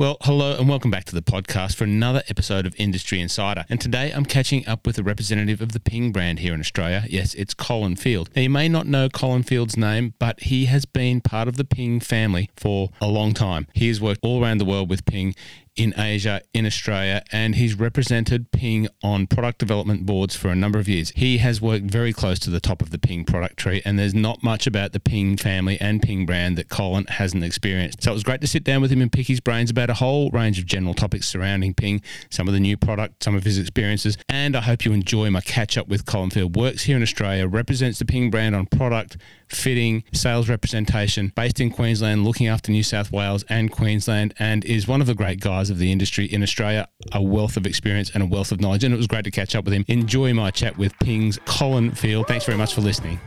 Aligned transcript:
Well, 0.00 0.16
hello 0.22 0.56
and 0.58 0.66
welcome 0.66 0.90
back 0.90 1.04
to 1.04 1.14
the 1.14 1.20
podcast 1.20 1.74
for 1.74 1.84
another 1.84 2.22
episode 2.26 2.64
of 2.64 2.74
Industry 2.78 3.20
Insider. 3.20 3.66
And 3.68 3.78
today 3.78 4.10
I'm 4.12 4.24
catching 4.24 4.66
up 4.66 4.86
with 4.86 4.96
a 4.96 5.02
representative 5.02 5.60
of 5.60 5.72
the 5.72 5.78
Ping 5.78 6.10
brand 6.10 6.38
here 6.38 6.54
in 6.54 6.60
Australia. 6.60 7.04
Yes, 7.06 7.34
it's 7.34 7.52
Colin 7.52 7.96
Field. 7.96 8.30
Now, 8.34 8.40
you 8.40 8.48
may 8.48 8.66
not 8.66 8.86
know 8.86 9.10
Colin 9.10 9.42
Field's 9.42 9.76
name, 9.76 10.14
but 10.18 10.40
he 10.40 10.64
has 10.64 10.86
been 10.86 11.20
part 11.20 11.48
of 11.48 11.58
the 11.58 11.66
Ping 11.66 12.00
family 12.00 12.48
for 12.56 12.88
a 13.02 13.08
long 13.08 13.34
time. 13.34 13.66
He 13.74 13.88
has 13.88 14.00
worked 14.00 14.20
all 14.22 14.42
around 14.42 14.56
the 14.56 14.64
world 14.64 14.88
with 14.88 15.04
Ping 15.04 15.34
in 15.76 15.94
Asia, 15.98 16.42
in 16.52 16.66
Australia, 16.66 17.22
and 17.32 17.54
he's 17.54 17.74
represented 17.74 18.50
Ping 18.52 18.88
on 19.02 19.26
product 19.26 19.58
development 19.58 20.04
boards 20.06 20.36
for 20.36 20.48
a 20.48 20.54
number 20.54 20.78
of 20.78 20.88
years. 20.88 21.10
He 21.16 21.38
has 21.38 21.60
worked 21.60 21.86
very 21.86 22.12
close 22.12 22.38
to 22.40 22.50
the 22.50 22.60
top 22.60 22.82
of 22.82 22.90
the 22.90 22.98
Ping 22.98 23.24
product 23.24 23.56
tree, 23.56 23.82
and 23.84 23.98
there's 23.98 24.14
not 24.14 24.42
much 24.42 24.66
about 24.66 24.92
the 24.92 25.00
Ping 25.00 25.36
family 25.36 25.80
and 25.80 26.02
Ping 26.02 26.26
brand 26.26 26.58
that 26.58 26.68
Colin 26.68 27.06
hasn't 27.08 27.44
experienced. 27.44 28.02
So 28.02 28.10
it 28.10 28.14
was 28.14 28.22
great 28.22 28.40
to 28.40 28.46
sit 28.46 28.64
down 28.64 28.82
with 28.82 28.90
him 28.90 29.00
and 29.00 29.10
pick 29.10 29.26
his 29.26 29.40
brains 29.40 29.70
about 29.70 29.90
a 29.90 29.94
whole 29.94 30.30
range 30.30 30.58
of 30.58 30.66
general 30.66 30.94
topics 30.94 31.28
surrounding 31.28 31.74
Ping, 31.74 32.02
some 32.30 32.48
of 32.48 32.54
the 32.54 32.60
new 32.60 32.76
product, 32.76 33.22
some 33.22 33.34
of 33.34 33.44
his 33.44 33.58
experiences, 33.58 34.18
and 34.28 34.56
I 34.56 34.60
hope 34.60 34.84
you 34.84 34.92
enjoy 34.92 35.30
my 35.30 35.40
catch 35.40 35.78
up 35.78 35.88
with 35.88 36.04
Colin 36.04 36.30
Field. 36.30 36.56
Works 36.56 36.84
here 36.84 36.96
in 36.96 37.02
Australia, 37.02 37.46
represents 37.46 37.98
the 37.98 38.04
Ping 38.04 38.30
brand 38.30 38.54
on 38.54 38.66
product, 38.66 39.16
fitting, 39.50 40.04
sales 40.12 40.48
representation, 40.48 41.32
based 41.36 41.60
in 41.60 41.70
Queensland, 41.70 42.24
looking 42.24 42.46
after 42.46 42.72
New 42.72 42.82
South 42.82 43.12
Wales 43.12 43.44
and 43.48 43.70
Queensland, 43.70 44.34
and 44.38 44.64
is 44.64 44.88
one 44.88 45.00
of 45.00 45.06
the 45.06 45.14
great 45.14 45.40
guys 45.40 45.70
of 45.70 45.78
the 45.78 45.92
industry 45.92 46.26
in 46.26 46.42
Australia, 46.42 46.88
a 47.12 47.22
wealth 47.22 47.56
of 47.56 47.66
experience 47.66 48.10
and 48.14 48.22
a 48.22 48.26
wealth 48.26 48.52
of 48.52 48.60
knowledge. 48.60 48.84
And 48.84 48.94
it 48.94 48.96
was 48.96 49.06
great 49.06 49.24
to 49.24 49.30
catch 49.30 49.54
up 49.54 49.64
with 49.64 49.74
him. 49.74 49.84
Enjoy 49.88 50.32
my 50.34 50.50
chat 50.50 50.76
with 50.78 50.98
Ping's 51.00 51.38
Colin 51.44 51.92
Field. 51.92 52.26
Thanks 52.26 52.44
very 52.44 52.58
much 52.58 52.74
for 52.74 52.80
listening. 52.80 53.20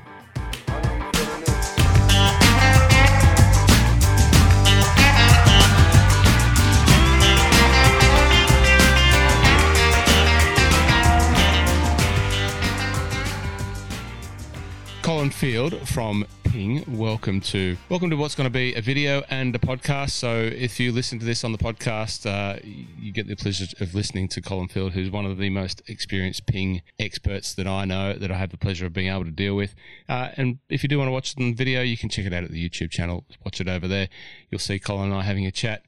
Colin 15.23 15.31
Field 15.31 15.88
from 15.88 16.25
Ping, 16.43 16.83
welcome 16.85 17.39
to 17.39 17.77
welcome 17.88 18.09
to 18.09 18.17
what's 18.17 18.35
going 18.35 18.43
to 18.43 18.52
be 18.52 18.73
a 18.73 18.81
video 18.81 19.23
and 19.29 19.55
a 19.55 19.57
podcast. 19.57 20.09
So 20.09 20.35
if 20.35 20.81
you 20.81 20.91
listen 20.91 21.17
to 21.17 21.23
this 21.23 21.45
on 21.45 21.53
the 21.53 21.57
podcast, 21.57 22.25
uh, 22.29 22.59
you 22.61 23.13
get 23.13 23.29
the 23.29 23.38
pleasure 23.38 23.66
of 23.79 23.95
listening 23.95 24.27
to 24.27 24.41
Colin 24.41 24.67
Field, 24.67 24.91
who's 24.91 25.09
one 25.09 25.25
of 25.25 25.38
the 25.38 25.49
most 25.49 25.81
experienced 25.88 26.45
Ping 26.45 26.81
experts 26.99 27.53
that 27.53 27.66
I 27.66 27.85
know 27.85 28.11
that 28.16 28.31
I 28.31 28.35
have 28.35 28.49
the 28.49 28.57
pleasure 28.57 28.85
of 28.85 28.91
being 28.91 29.07
able 29.07 29.23
to 29.23 29.31
deal 29.31 29.55
with. 29.55 29.75
Uh, 30.09 30.31
and 30.35 30.59
if 30.67 30.83
you 30.83 30.89
do 30.89 30.97
want 30.97 31.07
to 31.07 31.13
watch 31.13 31.35
the 31.35 31.53
video, 31.53 31.81
you 31.81 31.95
can 31.95 32.09
check 32.09 32.25
it 32.25 32.33
out 32.33 32.44
at 32.44 32.51
the 32.51 32.69
YouTube 32.69 32.91
channel. 32.91 33.23
Watch 33.45 33.61
it 33.61 33.69
over 33.69 33.88
there. 33.88 34.09
You'll 34.51 34.59
see 34.59 34.77
Colin 34.77 35.05
and 35.05 35.13
I 35.13 35.21
having 35.21 35.45
a 35.45 35.51
chat. 35.51 35.85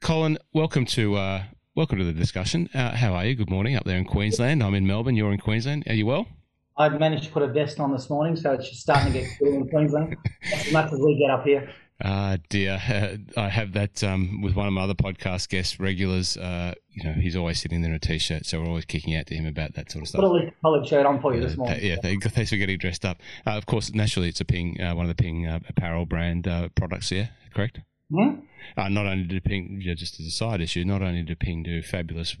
Colin, 0.00 0.38
welcome 0.52 0.86
to 0.86 1.16
uh, 1.16 1.42
welcome 1.74 1.98
to 1.98 2.04
the 2.04 2.12
discussion. 2.12 2.70
Uh, 2.72 2.94
how 2.94 3.12
are 3.14 3.26
you? 3.26 3.34
Good 3.34 3.50
morning 3.50 3.74
up 3.74 3.82
there 3.82 3.98
in 3.98 4.04
Queensland. 4.04 4.62
I'm 4.62 4.74
in 4.74 4.86
Melbourne. 4.86 5.16
You're 5.16 5.32
in 5.32 5.40
Queensland. 5.40 5.82
Are 5.88 5.94
you 5.94 6.06
well? 6.06 6.28
I've 6.76 6.98
managed 6.98 7.24
to 7.24 7.30
put 7.30 7.42
a 7.42 7.48
vest 7.48 7.80
on 7.80 7.92
this 7.92 8.08
morning, 8.08 8.36
so 8.36 8.52
it's 8.52 8.68
just 8.68 8.80
starting 8.80 9.12
to 9.12 9.20
get 9.20 9.28
cool 9.38 9.54
in 9.54 9.68
Queensland. 9.68 10.16
As 10.52 10.72
much 10.72 10.92
as 10.92 10.98
we 10.98 11.18
get 11.18 11.30
up 11.30 11.44
here. 11.44 11.68
Ah, 12.04 12.32
uh, 12.32 12.36
dear. 12.48 12.80
Uh, 12.88 13.40
I 13.40 13.48
have 13.48 13.74
that 13.74 14.02
um, 14.02 14.40
with 14.42 14.56
one 14.56 14.66
of 14.66 14.72
my 14.72 14.82
other 14.82 14.94
podcast 14.94 15.48
guests, 15.48 15.78
regulars. 15.78 16.36
Uh, 16.36 16.74
you 16.90 17.04
know, 17.04 17.12
he's 17.12 17.36
always 17.36 17.60
sitting 17.60 17.80
there 17.80 17.90
in 17.90 17.96
a 17.96 18.00
t-shirt, 18.00 18.44
so 18.44 18.60
we're 18.60 18.66
always 18.66 18.84
kicking 18.84 19.14
out 19.14 19.26
to 19.26 19.34
him 19.34 19.46
about 19.46 19.74
that 19.74 19.90
sort 19.90 20.02
of 20.02 20.08
stuff. 20.08 20.22
Put 20.22 20.42
a 20.42 20.52
collared 20.62 20.86
shirt 20.86 21.06
on 21.06 21.20
for 21.20 21.34
you 21.34 21.40
this 21.40 21.56
morning. 21.56 21.78
yeah, 21.80 21.96
thanks 22.02 22.50
for 22.50 22.56
getting 22.56 22.78
dressed 22.78 23.04
up. 23.04 23.18
Uh, 23.46 23.50
of 23.50 23.66
course, 23.66 23.94
naturally, 23.94 24.28
it's 24.28 24.40
a 24.40 24.44
Ping, 24.44 24.80
uh, 24.80 24.94
one 24.94 25.08
of 25.08 25.16
the 25.16 25.22
Ping 25.22 25.46
uh, 25.46 25.60
apparel 25.68 26.06
brand 26.06 26.44
products 26.74 27.10
here, 27.10 27.30
correct? 27.54 27.80
Mm-hmm. 28.10 28.92
not 28.92 29.06
only 29.06 29.24
do 29.24 29.40
Ping, 29.40 29.80
just 29.80 30.18
as 30.18 30.26
a 30.26 30.30
side 30.30 30.60
issue, 30.60 30.84
not 30.84 31.02
only 31.02 31.22
do 31.22 31.36
Ping 31.36 31.62
do 31.62 31.82
fabulous 31.82 32.36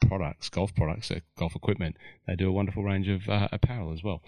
products, 0.00 0.48
golf 0.48 0.74
products, 0.74 1.10
golf 1.38 1.54
equipment. 1.56 1.96
They 2.26 2.36
do 2.36 2.48
a 2.48 2.52
wonderful 2.52 2.82
range 2.82 3.08
of 3.08 3.28
uh, 3.28 3.48
apparel 3.52 3.92
as 3.92 4.02
well. 4.02 4.22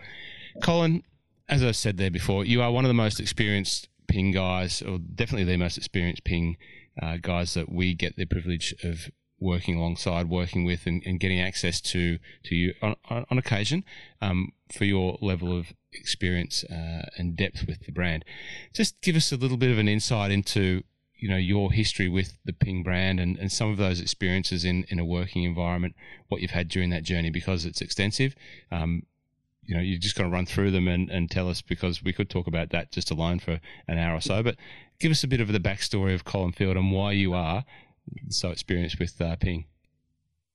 Colin, 0.62 1.02
as 1.48 1.62
I 1.62 1.72
said 1.72 1.96
there 1.96 2.10
before, 2.10 2.44
you 2.44 2.62
are 2.62 2.72
one 2.72 2.84
of 2.84 2.88
the 2.88 2.94
most 2.94 3.20
experienced 3.20 3.88
ping 4.08 4.32
guys, 4.32 4.82
or 4.82 4.98
definitely 4.98 5.44
the 5.44 5.56
most 5.56 5.76
experienced 5.76 6.24
ping 6.24 6.56
uh, 7.00 7.16
guys 7.20 7.54
that 7.54 7.70
we 7.70 7.94
get 7.94 8.16
the 8.16 8.24
privilege 8.24 8.74
of 8.82 9.10
working 9.38 9.76
alongside, 9.76 10.28
working 10.28 10.64
with, 10.64 10.86
and, 10.86 11.02
and 11.04 11.20
getting 11.20 11.40
access 11.40 11.80
to 11.80 12.18
to 12.44 12.54
you 12.54 12.74
on, 12.82 12.96
on 13.10 13.38
occasion 13.38 13.84
um, 14.20 14.52
for 14.72 14.84
your 14.84 15.18
level 15.20 15.56
of 15.56 15.72
experience 15.92 16.64
uh, 16.64 17.02
and 17.18 17.36
depth 17.36 17.66
with 17.66 17.84
the 17.84 17.92
brand. 17.92 18.24
Just 18.72 19.00
give 19.02 19.16
us 19.16 19.32
a 19.32 19.36
little 19.36 19.56
bit 19.56 19.70
of 19.70 19.78
an 19.78 19.88
insight 19.88 20.30
into 20.30 20.82
you 21.18 21.28
know 21.28 21.36
your 21.36 21.72
history 21.72 22.08
with 22.08 22.38
the 22.44 22.52
Ping 22.52 22.82
brand 22.82 23.20
and, 23.20 23.36
and 23.38 23.50
some 23.50 23.70
of 23.70 23.76
those 23.76 24.00
experiences 24.00 24.64
in, 24.64 24.84
in 24.88 24.98
a 24.98 25.04
working 25.04 25.44
environment, 25.44 25.94
what 26.28 26.40
you've 26.40 26.50
had 26.50 26.68
during 26.68 26.90
that 26.90 27.02
journey 27.02 27.30
because 27.30 27.64
it's 27.64 27.80
extensive. 27.80 28.34
Um, 28.70 29.02
you 29.62 29.74
know, 29.74 29.82
you're 29.82 29.98
just 29.98 30.16
got 30.16 30.22
to 30.24 30.28
run 30.28 30.46
through 30.46 30.70
them 30.70 30.86
and, 30.86 31.10
and 31.10 31.30
tell 31.30 31.48
us 31.48 31.60
because 31.60 32.02
we 32.02 32.12
could 32.12 32.30
talk 32.30 32.46
about 32.46 32.70
that 32.70 32.92
just 32.92 33.10
alone 33.10 33.40
for 33.40 33.60
an 33.88 33.98
hour 33.98 34.16
or 34.16 34.20
so. 34.20 34.42
But 34.42 34.56
give 35.00 35.10
us 35.10 35.24
a 35.24 35.28
bit 35.28 35.40
of 35.40 35.48
the 35.48 35.58
backstory 35.58 36.14
of 36.14 36.24
Colin 36.24 36.52
Field 36.52 36.76
and 36.76 36.92
why 36.92 37.12
you 37.12 37.34
are 37.34 37.64
so 38.28 38.50
experienced 38.50 38.98
with 39.00 39.20
uh, 39.20 39.36
Ping. 39.36 39.64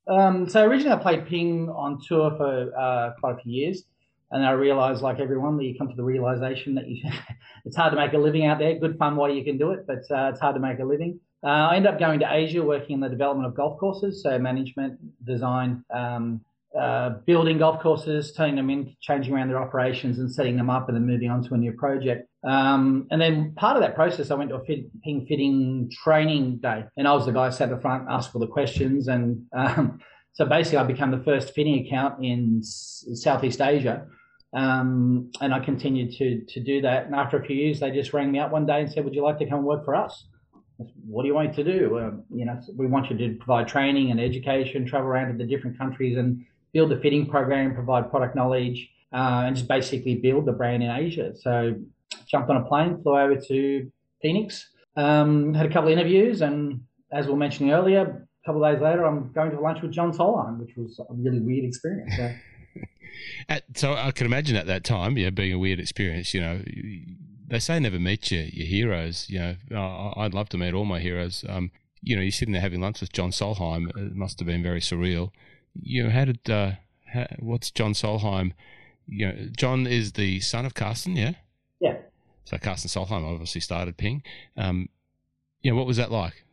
Um, 0.08 0.50
so 0.50 0.66
originally, 0.66 0.94
I 0.94 1.02
played 1.02 1.28
Ping 1.28 1.70
on 1.70 2.00
tour 2.06 2.32
for 2.38 2.72
uh, 2.78 3.12
quite 3.20 3.36
a 3.36 3.38
few 3.38 3.52
years. 3.52 3.84
And 4.32 4.46
I 4.46 4.52
realized, 4.52 5.02
like 5.02 5.20
everyone, 5.20 5.58
that 5.58 5.66
you 5.66 5.78
come 5.78 5.90
to 5.90 5.96
the 5.96 6.04
realization 6.04 6.74
that 6.76 6.88
you, 6.88 7.04
it's 7.66 7.76
hard 7.76 7.92
to 7.92 7.98
make 7.98 8.14
a 8.14 8.18
living 8.18 8.46
out 8.46 8.60
there. 8.60 8.80
Good 8.80 8.98
fun 8.98 9.18
while 9.18 9.30
you 9.30 9.44
can 9.44 9.58
do 9.58 9.72
it, 9.72 9.86
but 9.86 10.00
uh, 10.10 10.30
it's 10.30 10.40
hard 10.40 10.56
to 10.56 10.62
make 10.62 10.80
a 10.80 10.86
living. 10.86 11.20
Uh, 11.44 11.48
I 11.48 11.76
ended 11.76 11.92
up 11.92 12.00
going 12.00 12.20
to 12.20 12.34
Asia, 12.34 12.64
working 12.64 12.96
in 12.96 13.00
the 13.02 13.10
development 13.10 13.48
of 13.48 13.56
golf 13.56 13.80
courses, 13.80 14.24
so 14.24 14.38
management, 14.40 15.00
design, 15.26 15.84
um, 15.94 16.42
uh, 16.80 17.10
building 17.26 17.58
golf 17.58 17.82
courses, 17.82 18.32
turning 18.32 18.56
them 18.56 18.70
in, 18.70 18.96
changing 19.02 19.34
around 19.34 19.50
their 19.50 19.62
operations, 19.62 20.20
and 20.20 20.32
setting 20.32 20.56
them 20.56 20.70
up, 20.70 20.88
and 20.88 20.96
then 20.96 21.06
moving 21.06 21.30
on 21.30 21.44
to 21.44 21.54
a 21.56 21.58
new 21.58 21.74
project. 21.74 22.30
Um, 22.44 23.08
and 23.12 23.20
then 23.20 23.54
part 23.56 23.76
of 23.76 23.82
that 23.82 23.96
process, 23.96 24.32
I 24.32 24.36
went 24.36 24.52
to 24.52 24.58
a 24.58 24.64
fit, 24.64 24.86
ping 25.04 25.26
fitting 25.28 25.92
training 25.92 26.60
day, 26.60 26.86
and 26.96 27.08
I 27.08 27.14
was 27.14 27.26
the 27.26 27.34
guy 27.34 27.50
sat 27.50 27.70
at 27.70 27.76
the 27.76 27.82
front, 27.82 28.06
asked 28.10 28.34
all 28.34 28.40
the 28.40 28.48
questions, 28.48 29.08
and 29.10 29.44
um, 29.52 30.00
so 30.34 30.46
basically, 30.46 30.78
I 30.78 30.84
became 30.84 31.12
the 31.12 31.24
first 31.24 31.54
fitting 31.54 31.86
account 31.86 32.24
in 32.24 32.62
Southeast 32.64 33.60
Asia 33.60 34.06
um, 34.54 35.32
and 35.40 35.54
I 35.54 35.60
continued 35.60 36.12
to 36.18 36.42
to 36.46 36.60
do 36.60 36.82
that. 36.82 37.06
And 37.06 37.16
after 37.16 37.38
a 37.38 37.46
few 37.46 37.56
years, 37.56 37.80
they 37.80 37.92
just 37.92 38.14
rang 38.14 38.32
me 38.32 38.40
up 38.40 38.52
one 38.52 38.66
day 38.66 38.82
and 38.82 38.92
said, 38.92 39.04
"Would 39.06 39.16
you 39.16 39.24
like 39.24 39.40
to 39.40 39.50
come 39.50 39.64
work 39.64 39.86
for 39.86 39.96
us?" 39.96 40.26
Said, 40.78 40.92
what 41.06 41.24
do 41.24 41.28
you 41.28 41.36
want 41.36 41.54
to 41.56 41.64
do? 41.64 42.24
You 42.34 42.46
know, 42.46 42.60
we 42.76 42.88
want 42.88 43.10
you 43.10 43.18
to 43.18 43.36
provide 43.36 43.68
training 43.68 44.12
and 44.12 44.20
education, 44.20 44.86
travel 44.86 45.08
around 45.08 45.32
to 45.32 45.38
the 45.38 45.46
different 45.46 45.78
countries, 45.78 46.18
and 46.18 46.46
build 46.74 46.92
the 46.92 46.98
fitting 46.98 47.28
program, 47.28 47.74
provide 47.74 48.10
product 48.10 48.36
knowledge, 48.36 48.90
uh, 49.14 49.44
and 49.46 49.56
just 49.56 49.68
basically 49.68 50.16
build 50.16 50.46
the 50.46 50.52
brand 50.52 50.84
in 50.84 50.90
Asia. 50.90 51.34
So, 51.36 51.76
jumped 52.28 52.50
on 52.50 52.58
a 52.58 52.64
plane, 52.66 53.02
flew 53.02 53.18
over 53.18 53.36
to 53.36 53.92
Phoenix, 54.22 54.70
um, 54.96 55.54
had 55.54 55.66
a 55.66 55.70
couple 55.70 55.92
of 55.92 55.98
interviews, 55.98 56.42
and 56.42 56.82
as 57.12 57.26
we 57.26 57.34
were 57.34 57.38
mentioning 57.38 57.74
earlier, 57.74 58.02
a 58.02 58.46
couple 58.46 58.64
of 58.64 58.74
days 58.74 58.82
later, 58.82 59.06
I'm 59.06 59.32
going 59.34 59.52
to 59.52 59.60
lunch 59.60 59.82
with 59.82 59.92
John 59.92 60.12
Solheim, 60.14 60.60
which 60.60 60.76
was 60.76 61.00
a 61.00 61.14
really 61.14 61.40
weird 61.40 61.66
experience. 61.66 62.16
So, 62.16 62.34
at, 63.50 63.64
so 63.76 63.94
I 63.94 64.12
can 64.12 64.26
imagine 64.26 64.56
at 64.56 64.68
that 64.68 64.84
time, 64.84 65.18
yeah, 65.18 65.30
being 65.30 65.54
a 65.54 65.60
weird 65.60 65.80
experience. 65.80 66.34
You 66.34 66.42
know, 66.42 66.62
they 67.48 67.60
say 67.60 67.80
never 67.80 68.00
meet 68.00 68.32
your 68.32 68.44
your 68.44 68.68
heroes. 68.68 69.30
You 69.30 69.58
know, 69.70 70.14
I'd 70.18 70.34
love 70.34 70.50
to 70.50 70.58
meet 70.58 70.74
all 70.74 70.86
my 70.86 71.00
heroes. 71.00 71.44
Um, 71.48 71.72
you 72.02 72.16
know, 72.16 72.22
you're 72.22 72.32
sitting 72.32 72.54
there 72.54 72.62
having 72.62 72.82
lunch 72.82 73.02
with 73.02 73.14
John 73.14 73.32
Solheim. 73.32 73.90
It 73.96 74.16
must 74.16 74.40
have 74.40 74.48
been 74.48 74.64
very 74.64 74.80
surreal. 74.80 75.32
You 75.74 76.04
know, 76.04 76.10
how 76.10 76.26
did 76.26 76.50
uh, 76.50 76.72
how, 77.14 77.28
what's 77.40 77.72
John 77.72 77.94
Solheim? 77.94 78.54
You 79.08 79.28
know, 79.28 79.48
John 79.56 79.88
is 79.88 80.14
the 80.14 80.40
son 80.40 80.66
of 80.66 80.74
Karsten, 80.74 81.16
yeah. 81.16 81.34
Yeah. 81.80 81.98
So 82.46 82.58
Karsten 82.58 82.90
Solheim 82.90 83.24
obviously 83.24 83.62
started 83.62 83.98
Ping. 83.98 84.24
Um, 84.58 84.90
yeah, 85.62 85.74
what 85.74 85.86
was 85.86 85.98
that 85.98 86.12
like? 86.12 86.44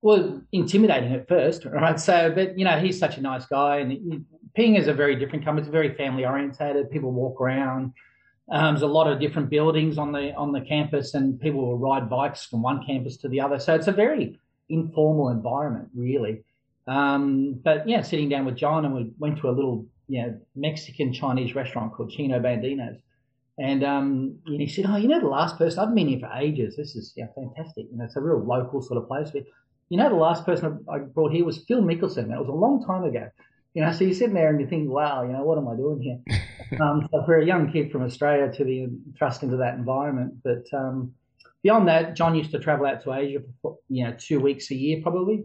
Well, 0.00 0.42
intimidating 0.52 1.12
at 1.12 1.28
first, 1.28 1.64
right? 1.66 1.98
So, 1.98 2.32
but 2.34 2.58
you 2.58 2.64
know, 2.64 2.78
he's 2.78 2.98
such 2.98 3.18
a 3.18 3.20
nice 3.20 3.46
guy, 3.46 3.78
and 3.78 4.24
Ping 4.54 4.76
is 4.76 4.88
a 4.88 4.94
very 4.94 5.16
different 5.16 5.44
company. 5.44 5.66
It's 5.66 5.72
very 5.72 5.94
family 5.94 6.24
orientated. 6.24 6.90
People 6.90 7.12
walk 7.12 7.40
around. 7.40 7.92
Um, 8.50 8.74
there's 8.74 8.82
a 8.82 8.86
lot 8.86 9.10
of 9.10 9.20
different 9.20 9.50
buildings 9.50 9.98
on 9.98 10.12
the 10.12 10.34
on 10.34 10.52
the 10.52 10.60
campus, 10.60 11.14
and 11.14 11.38
people 11.40 11.66
will 11.66 11.78
ride 11.78 12.08
bikes 12.08 12.44
from 12.44 12.62
one 12.62 12.84
campus 12.86 13.16
to 13.18 13.28
the 13.28 13.40
other. 13.40 13.58
So 13.58 13.74
it's 13.74 13.88
a 13.88 13.92
very 13.92 14.38
informal 14.68 15.30
environment, 15.30 15.88
really. 15.94 16.44
Um, 16.86 17.60
but 17.62 17.86
yeah, 17.88 18.02
sitting 18.02 18.28
down 18.28 18.46
with 18.46 18.56
John, 18.56 18.84
and 18.84 18.94
we 18.94 19.12
went 19.18 19.38
to 19.40 19.50
a 19.50 19.52
little 19.52 19.86
you 20.08 20.22
know 20.22 20.40
Mexican 20.54 21.12
Chinese 21.12 21.54
restaurant 21.54 21.92
called 21.92 22.10
Chino 22.10 22.40
Bandidos. 22.40 22.98
And, 23.60 23.82
um, 23.82 24.38
and 24.46 24.60
he 24.60 24.68
said, 24.68 24.86
"Oh, 24.88 24.96
you 24.96 25.08
know, 25.08 25.18
the 25.20 25.26
last 25.26 25.58
person 25.58 25.80
I've 25.80 25.94
been 25.94 26.06
here 26.06 26.20
for 26.20 26.30
ages. 26.32 26.76
This 26.76 26.94
is 26.94 27.12
yeah, 27.16 27.26
fantastic. 27.34 27.86
You 27.90 27.98
know, 27.98 28.04
it's 28.04 28.14
a 28.14 28.20
real 28.20 28.38
local 28.38 28.80
sort 28.80 29.02
of 29.02 29.08
place 29.08 29.30
you 29.88 29.96
know, 29.96 30.08
the 30.08 30.14
last 30.14 30.44
person 30.44 30.84
I 30.90 30.98
brought 30.98 31.32
here 31.32 31.44
was 31.44 31.64
Phil 31.66 31.82
Mickelson. 31.82 32.28
That 32.28 32.38
was 32.38 32.48
a 32.48 32.52
long 32.52 32.84
time 32.84 33.04
ago. 33.04 33.30
You 33.74 33.82
know, 33.84 33.92
so 33.92 34.04
you're 34.04 34.14
sitting 34.14 34.34
there 34.34 34.48
and 34.48 34.60
you 34.60 34.66
think, 34.66 34.88
wow, 34.88 35.22
you 35.22 35.32
know, 35.32 35.44
what 35.44 35.58
am 35.58 35.68
I 35.68 35.76
doing 35.76 36.00
here? 36.00 36.80
um, 36.80 37.08
so 37.10 37.24
for 37.24 37.38
a 37.38 37.46
young 37.46 37.70
kid 37.70 37.92
from 37.92 38.02
Australia 38.02 38.50
to 38.52 38.64
be 38.64 38.88
thrust 39.16 39.42
into 39.42 39.56
that 39.58 39.74
environment, 39.74 40.34
but 40.42 40.64
um, 40.72 41.12
beyond 41.62 41.86
that, 41.88 42.16
John 42.16 42.34
used 42.34 42.50
to 42.52 42.58
travel 42.58 42.86
out 42.86 43.02
to 43.04 43.12
Asia 43.12 43.40
for 43.62 43.78
you 43.88 44.04
know 44.04 44.14
two 44.18 44.40
weeks 44.40 44.70
a 44.70 44.74
year 44.74 45.00
probably, 45.02 45.44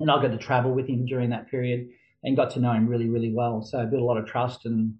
and 0.00 0.10
I 0.10 0.20
got 0.22 0.30
to 0.30 0.38
travel 0.38 0.72
with 0.72 0.86
him 0.86 1.06
during 1.06 1.30
that 1.30 1.50
period 1.50 1.88
and 2.22 2.36
got 2.36 2.50
to 2.50 2.60
know 2.60 2.72
him 2.72 2.86
really 2.86 3.08
really 3.08 3.32
well. 3.32 3.62
So 3.62 3.80
I 3.80 3.84
built 3.84 4.02
a 4.02 4.04
lot 4.04 4.18
of 4.18 4.26
trust 4.26 4.66
and 4.66 4.94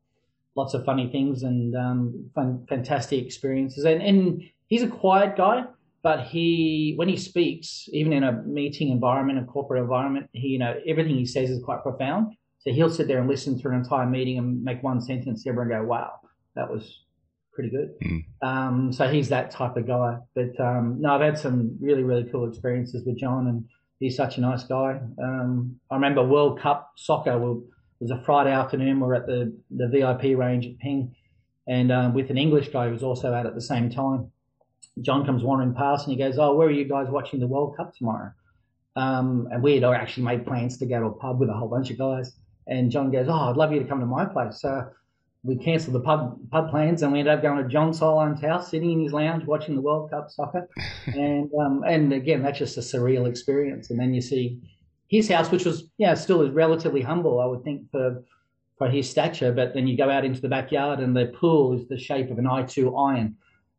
lots 0.56 0.74
of 0.74 0.84
funny 0.84 1.08
things 1.10 1.42
and 1.42 1.76
um, 1.76 2.30
fun, 2.34 2.66
fantastic 2.68 3.24
experiences. 3.24 3.84
And, 3.84 4.02
and 4.02 4.42
he's 4.68 4.82
a 4.82 4.88
quiet 4.88 5.36
guy, 5.36 5.64
but 6.06 6.20
he 6.28 6.92
when 6.94 7.08
he 7.08 7.16
speaks, 7.16 7.88
even 7.92 8.12
in 8.12 8.22
a 8.22 8.40
meeting 8.44 8.90
environment, 8.90 9.40
a 9.40 9.44
corporate 9.44 9.82
environment, 9.82 10.28
he 10.34 10.46
you 10.54 10.58
know 10.60 10.72
everything 10.86 11.16
he 11.16 11.26
says 11.26 11.50
is 11.50 11.60
quite 11.64 11.82
profound. 11.82 12.32
So 12.60 12.70
he'll 12.70 12.90
sit 12.98 13.08
there 13.08 13.18
and 13.18 13.28
listen 13.28 13.58
through 13.58 13.72
an 13.72 13.78
entire 13.78 14.06
meeting 14.06 14.38
and 14.38 14.62
make 14.62 14.84
one 14.84 15.00
sentence, 15.00 15.44
everyone 15.48 15.70
go, 15.70 15.82
"Wow, 15.82 16.12
that 16.54 16.70
was 16.70 16.84
pretty 17.52 17.70
good." 17.70 17.88
Mm. 18.04 18.24
Um, 18.40 18.92
so 18.92 19.08
he's 19.08 19.28
that 19.30 19.50
type 19.50 19.76
of 19.76 19.88
guy. 19.88 20.18
But 20.36 20.54
um, 20.60 20.98
no, 21.00 21.12
I've 21.12 21.22
had 21.22 21.38
some 21.40 21.76
really 21.80 22.04
really 22.04 22.30
cool 22.30 22.48
experiences 22.48 23.04
with 23.04 23.18
John, 23.18 23.48
and 23.48 23.64
he's 23.98 24.16
such 24.16 24.38
a 24.38 24.40
nice 24.40 24.62
guy. 24.62 25.00
Um, 25.20 25.74
I 25.90 25.96
remember 25.96 26.22
World 26.22 26.60
Cup 26.60 26.92
soccer. 26.96 27.32
it 27.32 27.62
was 27.98 28.12
a 28.12 28.22
Friday 28.24 28.52
afternoon. 28.52 29.00
We 29.00 29.08
we're 29.08 29.14
at 29.14 29.26
the 29.26 29.52
the 29.74 29.88
VIP 29.88 30.38
range 30.38 30.66
at 30.66 30.78
Ping, 30.78 31.16
and 31.66 31.90
um, 31.90 32.14
with 32.14 32.30
an 32.30 32.38
English 32.38 32.68
guy 32.68 32.86
who 32.86 32.92
was 32.92 33.02
also 33.02 33.34
out 33.34 33.46
at 33.46 33.56
the 33.56 33.68
same 33.72 33.90
time. 33.90 34.30
John 35.02 35.26
comes 35.26 35.42
wandering 35.42 35.74
past 35.74 36.06
and 36.06 36.16
he 36.16 36.22
goes, 36.22 36.38
"Oh, 36.38 36.54
where 36.54 36.68
are 36.68 36.72
you 36.72 36.88
guys 36.88 37.08
watching 37.08 37.40
the 37.40 37.46
World 37.46 37.76
Cup 37.76 37.94
tomorrow?" 37.94 38.32
Um, 38.96 39.48
and 39.52 39.62
we 39.62 39.74
had 39.74 39.84
actually 39.84 40.24
made 40.24 40.46
plans 40.46 40.78
to 40.78 40.86
go 40.86 41.00
to 41.00 41.06
a 41.06 41.12
pub 41.12 41.38
with 41.38 41.50
a 41.50 41.52
whole 41.52 41.68
bunch 41.68 41.90
of 41.90 41.98
guys. 41.98 42.34
And 42.66 42.90
John 42.90 43.10
goes, 43.10 43.28
"Oh, 43.28 43.50
I'd 43.50 43.56
love 43.56 43.72
you 43.72 43.80
to 43.80 43.86
come 43.86 44.00
to 44.00 44.06
my 44.06 44.24
place." 44.24 44.60
So 44.60 44.88
we 45.46 45.56
cancelled 45.56 45.94
the 45.94 46.00
pub 46.00 46.38
pub 46.50 46.70
plans 46.70 47.02
and 47.02 47.12
we 47.12 47.20
ended 47.20 47.34
up 47.34 47.42
going 47.42 47.62
to 47.62 47.68
John 47.68 47.92
Solheim's 47.92 48.40
house, 48.40 48.70
sitting 48.70 48.90
in 48.92 49.00
his 49.00 49.12
lounge 49.12 49.44
watching 49.44 49.76
the 49.76 49.80
World 49.80 50.10
Cup 50.10 50.30
soccer. 50.30 50.68
and 51.06 51.50
um, 51.54 51.84
and 51.86 52.12
again, 52.12 52.42
that's 52.42 52.58
just 52.58 52.76
a 52.76 52.80
surreal 52.80 53.28
experience. 53.28 53.90
And 53.90 53.98
then 53.98 54.12
you 54.12 54.20
see 54.20 54.60
his 55.08 55.28
house, 55.28 55.50
which 55.50 55.64
was 55.64 55.88
yeah 55.98 56.14
still 56.14 56.42
is 56.42 56.50
relatively 56.50 57.00
humble, 57.00 57.40
I 57.40 57.46
would 57.46 57.62
think 57.62 57.90
for 57.90 58.24
for 58.76 58.88
his 58.90 59.08
stature. 59.08 59.52
But 59.52 59.74
then 59.74 59.86
you 59.86 59.96
go 59.96 60.10
out 60.10 60.24
into 60.24 60.40
the 60.40 60.48
backyard 60.48 61.00
and 61.00 61.16
the 61.16 61.26
pool 61.26 61.74
is 61.74 61.86
the 61.88 61.98
shape 61.98 62.30
of 62.30 62.38
an 62.38 62.46
I 62.46 62.62
two 62.64 62.96
iron. 62.96 63.36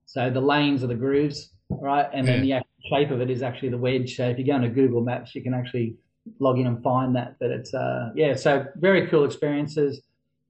So 0.08 0.30
the 0.30 0.42
lanes 0.42 0.84
are 0.84 0.88
the 0.88 0.96
grooves, 0.96 1.52
right? 1.70 2.08
And 2.14 2.26
then 2.26 2.46
yeah. 2.46 2.62
the 2.62 2.90
shape 2.90 3.12
of 3.12 3.20
it 3.22 3.30
is 3.30 3.44
actually 3.44 3.70
the 3.70 3.78
wedge. 3.78 4.16
So 4.16 4.28
if 4.30 4.40
you 4.40 4.46
go 4.46 4.56
into 4.56 4.70
Google 4.70 5.02
Maps, 5.02 5.36
you 5.36 5.44
can 5.44 5.54
actually 5.54 5.98
log 6.40 6.58
in 6.58 6.66
and 6.66 6.82
find 6.82 7.16
that. 7.18 7.36
But 7.40 7.52
it's 7.52 7.74
uh, 7.74 8.12
yeah, 8.16 8.34
so 8.34 8.66
very 8.78 9.08
cool 9.08 9.26
experiences. 9.26 10.02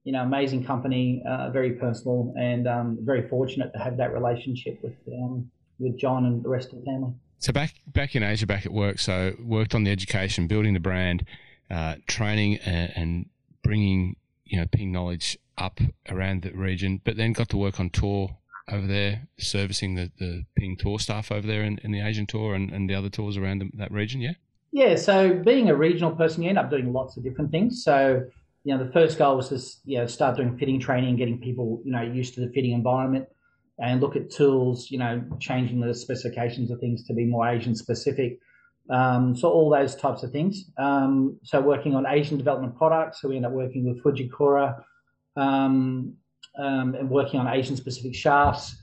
You 0.04 0.12
know, 0.12 0.22
amazing 0.22 0.64
company, 0.64 1.22
uh, 1.28 1.50
very 1.50 1.72
personal, 1.72 2.32
and 2.38 2.68
um, 2.68 2.98
very 3.02 3.28
fortunate 3.28 3.72
to 3.74 3.80
have 3.80 3.96
that 3.96 4.14
relationship 4.14 4.78
with 4.80 4.94
um, 5.12 5.50
with 5.80 5.98
John 5.98 6.24
and 6.24 6.42
the 6.42 6.48
rest 6.48 6.72
of 6.72 6.78
the 6.78 6.84
family. 6.84 7.12
So 7.38 7.52
back 7.52 7.74
back 7.88 8.14
in 8.14 8.22
Asia, 8.22 8.46
back 8.46 8.64
at 8.64 8.72
work, 8.72 9.00
so 9.00 9.34
worked 9.40 9.74
on 9.74 9.82
the 9.82 9.90
education, 9.90 10.46
building 10.46 10.74
the 10.74 10.80
brand, 10.80 11.26
uh, 11.68 11.96
training, 12.06 12.58
and, 12.58 12.92
and 12.94 13.26
bringing 13.64 14.14
you 14.44 14.60
know 14.60 14.66
Ping 14.70 14.92
knowledge 14.92 15.36
up 15.58 15.80
around 16.08 16.42
the 16.42 16.52
region, 16.52 17.00
but 17.04 17.16
then 17.16 17.32
got 17.32 17.48
to 17.48 17.56
work 17.56 17.80
on 17.80 17.90
tour 17.90 18.37
over 18.70 18.86
there, 18.86 19.28
servicing 19.38 19.94
the, 19.94 20.10
the 20.18 20.44
Ping 20.56 20.76
tour 20.76 20.98
staff 20.98 21.32
over 21.32 21.46
there 21.46 21.62
in, 21.62 21.78
in 21.82 21.92
the 21.92 22.00
Asian 22.00 22.26
tour 22.26 22.54
and, 22.54 22.70
and 22.70 22.88
the 22.88 22.94
other 22.94 23.08
tours 23.08 23.36
around 23.36 23.60
the, 23.60 23.70
that 23.74 23.90
region, 23.90 24.20
yeah? 24.20 24.32
Yeah, 24.72 24.96
so 24.96 25.34
being 25.34 25.70
a 25.70 25.74
regional 25.74 26.14
person, 26.14 26.42
you 26.42 26.50
end 26.50 26.58
up 26.58 26.70
doing 26.70 26.92
lots 26.92 27.16
of 27.16 27.24
different 27.24 27.50
things. 27.50 27.82
So, 27.82 28.22
you 28.64 28.76
know, 28.76 28.84
the 28.84 28.92
first 28.92 29.18
goal 29.18 29.36
was 29.36 29.48
to 29.48 29.90
you 29.90 29.98
know, 29.98 30.06
start 30.06 30.36
doing 30.36 30.58
fitting 30.58 30.78
training, 30.78 31.16
getting 31.16 31.40
people, 31.40 31.80
you 31.84 31.92
know, 31.92 32.02
used 32.02 32.34
to 32.34 32.40
the 32.40 32.48
fitting 32.48 32.72
environment 32.72 33.26
and 33.78 34.00
look 34.00 34.16
at 34.16 34.30
tools, 34.30 34.90
you 34.90 34.98
know, 34.98 35.22
changing 35.40 35.80
the 35.80 35.94
specifications 35.94 36.70
of 36.70 36.80
things 36.80 37.04
to 37.04 37.14
be 37.14 37.24
more 37.24 37.48
Asian 37.48 37.74
specific. 37.74 38.38
Um, 38.90 39.36
so 39.36 39.48
all 39.48 39.70
those 39.70 39.94
types 39.94 40.22
of 40.22 40.32
things. 40.32 40.64
Um, 40.78 41.38
so 41.44 41.60
working 41.60 41.94
on 41.94 42.06
Asian 42.06 42.36
development 42.36 42.76
products. 42.76 43.20
So 43.20 43.28
we 43.28 43.36
end 43.36 43.46
up 43.46 43.52
working 43.52 43.86
with 43.86 44.02
Fujikura, 44.02 44.82
um, 45.36 46.14
um, 46.58 46.94
and 46.94 47.08
working 47.08 47.40
on 47.40 47.48
Asian 47.48 47.76
specific 47.76 48.14
shafts. 48.14 48.76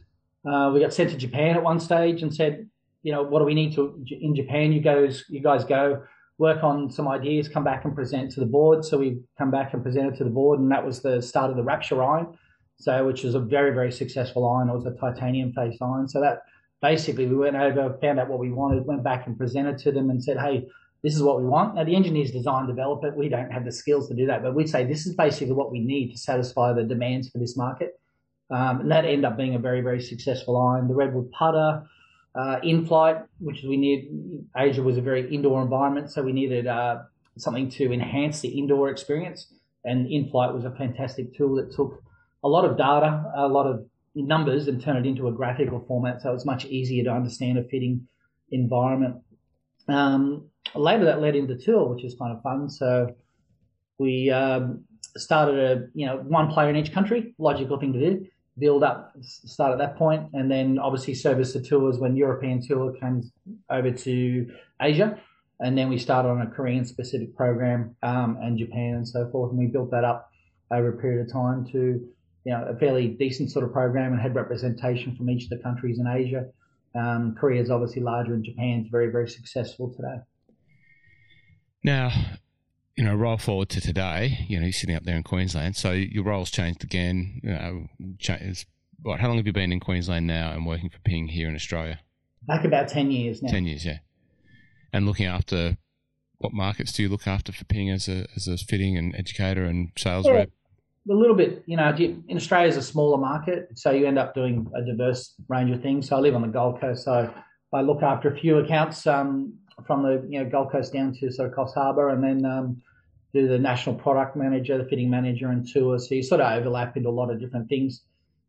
Uh, 0.50 0.72
we 0.74 0.80
got 0.80 0.94
sent 0.94 1.10
to 1.10 1.18
Japan 1.18 1.56
at 1.56 1.64
one 1.64 1.80
stage 1.80 2.22
and 2.22 2.34
said, 2.34 2.68
you 3.04 3.12
know, 3.12 3.22
what 3.22 3.40
do 3.40 3.46
we 3.46 3.54
need 3.54 3.74
to 3.76 4.04
in 4.10 4.36
Japan? 4.36 4.72
You 4.72 4.82
guys, 4.82 5.24
you 5.30 5.40
guys 5.40 5.64
go 5.64 6.04
work 6.38 6.64
on 6.64 6.90
some 6.90 7.08
ideas, 7.08 7.48
come 7.48 7.64
back 7.64 7.86
and 7.86 7.96
present 7.96 8.32
to 8.32 8.40
the 8.40 8.46
board. 8.46 8.84
So 8.84 8.98
we 8.98 9.20
come 9.38 9.52
back 9.52 9.74
and 9.74 9.84
presented 9.84 10.16
to 10.18 10.24
the 10.24 10.30
board, 10.30 10.60
and 10.60 10.72
that 10.72 10.86
was 10.86 11.02
the 11.02 11.22
start 11.22 11.50
of 11.52 11.58
the 11.58 11.64
Rapture 11.64 12.04
iron. 12.04 12.38
So, 12.78 13.06
which 13.06 13.24
was 13.24 13.36
a 13.36 13.40
very, 13.40 13.74
very 13.74 13.92
successful 13.92 14.48
iron. 14.50 14.70
It 14.70 14.74
was 14.74 14.86
a 14.86 14.92
titanium 14.92 15.54
face 15.54 15.78
iron. 15.82 16.10
So 16.10 16.20
that 16.20 16.42
basically 16.82 17.26
we 17.26 17.36
went 17.36 17.56
over, 17.56 17.98
found 18.02 18.20
out 18.20 18.28
what 18.28 18.40
we 18.40 18.52
wanted, 18.52 18.86
went 18.86 19.04
back 19.04 19.28
and 19.28 19.38
presented 19.38 19.78
to 19.80 19.92
them 19.92 20.10
and 20.10 20.22
said, 20.22 20.38
hey, 20.38 20.68
this 21.06 21.16
is 21.16 21.22
what 21.22 21.40
we 21.40 21.46
want. 21.46 21.76
Now, 21.76 21.84
the 21.84 21.96
engineers 21.96 22.32
design, 22.32 22.66
develop 22.66 23.04
it. 23.04 23.16
We 23.16 23.30
don't 23.30 23.52
have 23.52 23.64
the 23.64 23.72
skills 23.72 24.08
to 24.08 24.16
do 24.16 24.26
that, 24.26 24.42
but 24.42 24.56
we 24.56 24.66
say 24.66 24.86
this 24.88 25.06
is 25.06 25.14
basically 25.16 25.54
what 25.54 25.72
we 25.72 25.80
need 25.80 26.12
to 26.14 26.18
satisfy 26.18 26.74
the 26.74 26.84
demands 26.84 27.30
for 27.30 27.38
this 27.38 27.56
market. 27.56 28.00
Um, 28.50 28.82
and 28.82 28.92
that 28.92 29.06
ended 29.06 29.24
up 29.24 29.38
being 29.38 29.54
a 29.54 29.60
very, 29.60 29.82
very 29.82 30.02
successful 30.02 30.56
line. 30.56 30.88
The 30.88 30.96
Redwood 30.96 31.32
putter, 31.32 31.84
uh, 32.34 32.60
nFlight, 32.64 33.24
which 33.40 33.62
we 33.62 33.78
need, 33.78 34.10
Asia 34.58 34.82
was 34.82 34.98
a 34.98 35.02
very 35.02 35.32
indoor 35.32 35.62
environment, 35.62 36.10
so 36.12 36.24
we 36.24 36.34
needed 36.34 36.66
uh, 36.66 37.04
something 37.38 37.70
to 37.70 37.94
enhance 37.94 38.40
the 38.40 38.50
indoor 38.50 38.90
experience. 38.90 39.54
And 39.84 40.08
nFlight 40.08 40.56
was 40.56 40.66
a 40.66 40.72
fantastic 40.72 41.38
tool 41.38 41.56
that 41.58 41.72
took 41.72 42.02
a 42.44 42.48
lot 42.48 42.66
of 42.66 42.78
data, 42.78 43.32
a 43.36 43.48
lot 43.48 43.68
of 43.68 43.86
numbers, 44.16 44.68
and 44.68 44.82
turned 44.82 45.06
it 45.06 45.08
into 45.08 45.28
a 45.28 45.32
graphical 45.32 45.86
format, 45.88 46.24
so 46.24 46.32
it 46.32 46.34
was 46.34 46.48
much 46.48 46.66
easier 46.66 47.04
to 47.04 47.12
understand 47.12 47.60
a 47.60 47.64
fitting 47.66 48.08
environment. 48.50 49.18
Um, 49.88 50.50
later 50.74 51.06
that 51.06 51.22
led 51.22 51.36
into 51.36 51.58
tour, 51.58 51.94
which 51.94 52.04
is 52.04 52.16
kind 52.16 52.36
of 52.36 52.42
fun. 52.42 52.70
So 52.70 53.16
we 54.00 54.30
um, 54.32 54.84
started 55.18 55.60
a 55.60 55.88
you 55.94 56.06
know 56.06 56.18
one 56.18 56.52
player 56.52 56.70
in 56.70 56.76
each 56.76 56.92
country, 56.94 57.34
logical 57.38 57.80
thing 57.80 57.94
to 57.94 58.00
do. 58.00 58.26
Build 58.58 58.84
up, 58.84 59.14
start 59.22 59.74
at 59.74 59.80
that 59.80 59.98
point, 59.98 60.30
and 60.34 60.50
then 60.50 60.80
obviously 60.80 61.14
service 61.14 61.52
the 61.52 61.62
tours 61.62 61.98
when 61.98 62.16
European 62.16 62.66
tour 62.66 62.96
comes 63.02 63.32
over 63.70 63.92
to 63.92 64.50
Asia, 64.82 65.20
and 65.60 65.78
then 65.78 65.90
we 65.90 65.98
started 65.98 66.30
on 66.30 66.42
a 66.42 66.48
Korean 66.48 66.86
specific 66.86 67.36
program 67.36 67.98
um, 68.02 68.38
and 68.42 68.58
Japan 68.58 68.96
and 68.96 69.08
so 69.08 69.30
forth, 69.30 69.52
and 69.52 69.60
we 69.60 69.68
built 69.68 69.92
that 69.92 70.06
up 70.06 70.30
over 70.72 70.90
a 70.90 70.98
period 70.98 71.26
of 71.26 71.34
time 71.34 71.66
to 71.74 71.78
you 72.46 72.54
know 72.54 72.66
a 72.70 72.78
fairly 72.78 73.10
decent 73.10 73.52
sort 73.52 73.66
of 73.66 73.74
program 73.74 74.14
and 74.14 74.22
had 74.22 74.36
representation 74.36 75.16
from 75.18 75.30
each 75.30 75.44
of 75.44 75.50
the 75.50 75.58
countries 75.58 76.00
in 76.00 76.08
Asia. 76.08 76.46
Um, 76.96 77.36
Korea 77.38 77.62
is 77.62 77.70
obviously 77.70 78.04
larger, 78.04 78.34
and 78.34 78.46
Japan's 78.46 78.88
very 78.90 79.12
very 79.12 79.28
successful 79.28 79.94
today. 79.94 80.22
Now, 81.86 82.12
you 82.98 83.04
know, 83.04 83.14
roll 83.14 83.38
forward 83.38 83.70
to 83.70 83.80
today. 83.80 84.40
You 84.48 84.58
know, 84.58 84.64
you're 84.64 84.74
sitting 84.74 84.96
up 84.96 85.04
there 85.04 85.16
in 85.16 85.22
Queensland, 85.22 85.76
so 85.76 85.92
your 85.92 86.24
role's 86.24 86.50
changed 86.50 86.84
again. 86.84 87.40
You 87.44 87.50
know, 87.52 87.88
changed, 88.18 88.66
what? 89.04 89.20
How 89.20 89.28
long 89.28 89.38
have 89.38 89.46
you 89.46 89.54
been 89.54 89.72
in 89.72 89.80
Queensland 89.80 90.26
now 90.26 90.52
and 90.52 90.66
working 90.66 90.90
for 90.90 90.98
Ping 91.02 91.28
here 91.28 91.48
in 91.48 91.54
Australia? 91.54 92.00
Back 92.48 92.66
about 92.66 92.88
ten 92.88 93.12
years 93.12 93.44
now. 93.44 93.52
Ten 93.52 93.66
years, 93.66 93.86
yeah. 93.86 94.00
And 94.94 95.06
looking 95.06 95.28
after 95.28 95.78
what 96.40 96.54
markets 96.54 96.92
do 96.92 97.04
you 97.04 97.10
look 97.10 97.28
after 97.28 97.52
for 97.52 97.66
Ping 97.66 97.92
as 97.92 98.10
a 98.10 98.26
as 98.36 98.48
a 98.48 98.58
fitting 98.58 98.98
and 98.98 99.16
educator 99.16 99.66
and 99.66 99.92
sales 99.96 100.26
yeah, 100.26 100.32
rep? 100.32 100.50
A 101.08 101.14
little 101.14 101.36
bit, 101.36 101.62
you 101.68 101.78
know, 101.78 101.96
in 101.96 102.36
Australia 102.36 102.68
is 102.68 102.78
a 102.78 102.82
smaller 102.82 103.20
market, 103.20 103.70
so 103.76 103.92
you 103.92 104.08
end 104.08 104.18
up 104.18 104.34
doing 104.34 104.68
a 104.74 104.84
diverse 104.84 105.36
range 105.50 105.70
of 105.70 105.84
things. 105.84 106.10
So 106.10 106.16
I 106.16 106.20
live 106.20 106.34
on 106.34 106.42
the 106.42 106.48
Gold 106.48 106.82
Coast, 106.82 107.04
so 107.04 107.32
I 107.72 107.82
look 107.82 108.02
after 108.02 108.34
a 108.34 108.36
few 108.36 108.58
accounts. 108.58 109.06
Um, 109.06 109.60
from 109.86 110.04
the 110.04 110.26
you 110.30 110.44
know 110.44 110.50
Gold 110.50 110.72
Coast 110.72 110.94
down 110.94 111.14
to 111.16 111.32
sort 111.32 111.50
of 111.50 111.56
Coffs 111.56 111.74
Harbour, 111.74 112.10
and 112.10 112.24
then 112.24 112.46
um, 112.46 112.82
do 113.34 113.48
the 113.48 113.60
national 113.60 113.96
product 113.96 114.36
manager, 114.36 114.78
the 114.78 114.86
fitting 114.86 115.10
manager, 115.10 115.50
and 115.50 115.68
tour. 115.68 116.00
So 116.00 116.16
you 116.16 116.24
sort 116.24 116.42
of 116.42 116.58
overlap 116.58 116.96
into 116.96 117.10
a 117.10 117.12
lot 117.12 117.30
of 117.30 117.40
different 117.40 117.68
things. 117.68 118.02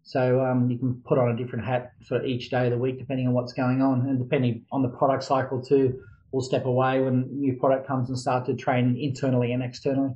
So 0.05 0.41
um, 0.45 0.71
you 0.71 0.79
can 0.79 1.03
put 1.05 1.19
on 1.19 1.31
a 1.31 1.37
different 1.37 1.65
hat 1.65 1.93
of 2.13 2.25
each 2.25 2.51
day 2.51 2.67
of 2.67 2.71
the 2.71 2.79
week, 2.79 2.99
depending 2.99 3.27
on 3.27 3.35
what's 3.35 3.53
going 3.53 3.83
on, 3.83 4.03
and 4.03 4.19
depending 4.19 4.65
on 4.71 4.83
the 4.83 4.89
product 4.89 5.25
cycle 5.25 5.61
too. 5.61 6.01
We'll 6.31 6.43
step 6.43 6.65
away 6.65 7.01
when 7.01 7.29
new 7.33 7.57
product 7.57 7.87
comes 7.87 8.09
and 8.09 8.19
start 8.19 8.47
to 8.47 8.55
train 8.55 8.97
internally 8.97 9.53
and 9.53 9.63
externally. 9.63 10.11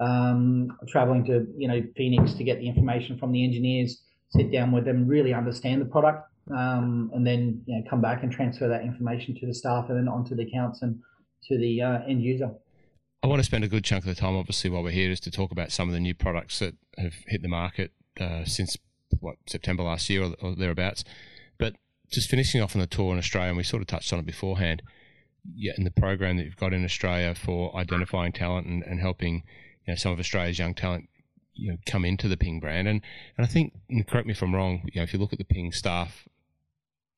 Um, 0.00 0.76
traveling 0.88 1.24
to 1.26 1.46
you 1.56 1.68
know 1.68 1.82
Phoenix 1.96 2.34
to 2.34 2.44
get 2.44 2.58
the 2.58 2.68
information 2.68 3.18
from 3.18 3.32
the 3.32 3.42
engineers, 3.44 4.02
sit 4.30 4.52
down 4.52 4.70
with 4.70 4.84
them, 4.84 5.06
really 5.06 5.34
understand 5.34 5.80
the 5.80 5.86
product, 5.86 6.28
um, 6.50 7.10
and 7.14 7.26
then 7.26 7.62
you 7.66 7.76
know, 7.76 7.84
come 7.88 8.00
back 8.00 8.22
and 8.22 8.32
transfer 8.32 8.68
that 8.68 8.82
information 8.82 9.34
to 9.36 9.46
the 9.46 9.54
staff 9.54 9.86
and 9.88 9.98
then 9.98 10.08
onto 10.08 10.34
the 10.34 10.42
accounts 10.42 10.82
and 10.82 10.98
to 11.44 11.58
the 11.58 11.82
uh, 11.82 11.98
end 12.08 12.22
user. 12.22 12.50
I 13.22 13.28
want 13.28 13.38
to 13.38 13.44
spend 13.44 13.62
a 13.62 13.68
good 13.68 13.84
chunk 13.84 14.04
of 14.04 14.08
the 14.08 14.20
time, 14.20 14.34
obviously, 14.34 14.68
while 14.68 14.82
we're 14.82 14.90
here, 14.90 15.10
is 15.10 15.20
to 15.20 15.30
talk 15.30 15.52
about 15.52 15.70
some 15.70 15.88
of 15.88 15.94
the 15.94 16.00
new 16.00 16.14
products 16.14 16.58
that 16.58 16.74
have 16.98 17.14
hit 17.28 17.42
the 17.42 17.48
market 17.48 17.92
uh, 18.20 18.44
since 18.44 18.76
what 19.20 19.36
September 19.46 19.84
last 19.84 20.10
year 20.10 20.24
or, 20.24 20.34
or, 20.42 20.56
thereabouts. 20.56 21.04
But 21.58 21.74
just 22.10 22.28
finishing 22.28 22.60
off 22.60 22.74
on 22.74 22.80
the 22.80 22.86
tour 22.88 23.12
in 23.12 23.18
Australia, 23.18 23.50
and 23.50 23.56
we 23.56 23.62
sort 23.62 23.82
of 23.82 23.86
touched 23.86 24.12
on 24.12 24.18
it 24.18 24.26
beforehand. 24.26 24.82
Yeah, 25.54 25.72
in 25.76 25.84
the 25.84 25.90
program 25.90 26.36
that 26.36 26.44
you've 26.44 26.56
got 26.56 26.72
in 26.72 26.84
Australia 26.84 27.34
for 27.34 27.76
identifying 27.76 28.32
talent 28.32 28.66
and, 28.66 28.82
and 28.84 29.00
helping 29.00 29.42
you 29.86 29.92
know, 29.92 29.94
some 29.96 30.12
of 30.12 30.20
Australia's 30.20 30.58
young 30.58 30.72
talent 30.72 31.08
you 31.54 31.70
know 31.70 31.76
come 31.86 32.04
into 32.04 32.28
the 32.28 32.36
Ping 32.36 32.60
brand, 32.60 32.88
and 32.88 33.02
and 33.36 33.46
I 33.46 33.48
think 33.48 33.72
correct 34.08 34.26
me 34.26 34.32
if 34.32 34.42
I'm 34.42 34.54
wrong. 34.54 34.82
You 34.92 35.00
know, 35.00 35.04
if 35.04 35.12
you 35.12 35.18
look 35.18 35.32
at 35.32 35.38
the 35.38 35.44
Ping 35.44 35.72
staff 35.72 36.26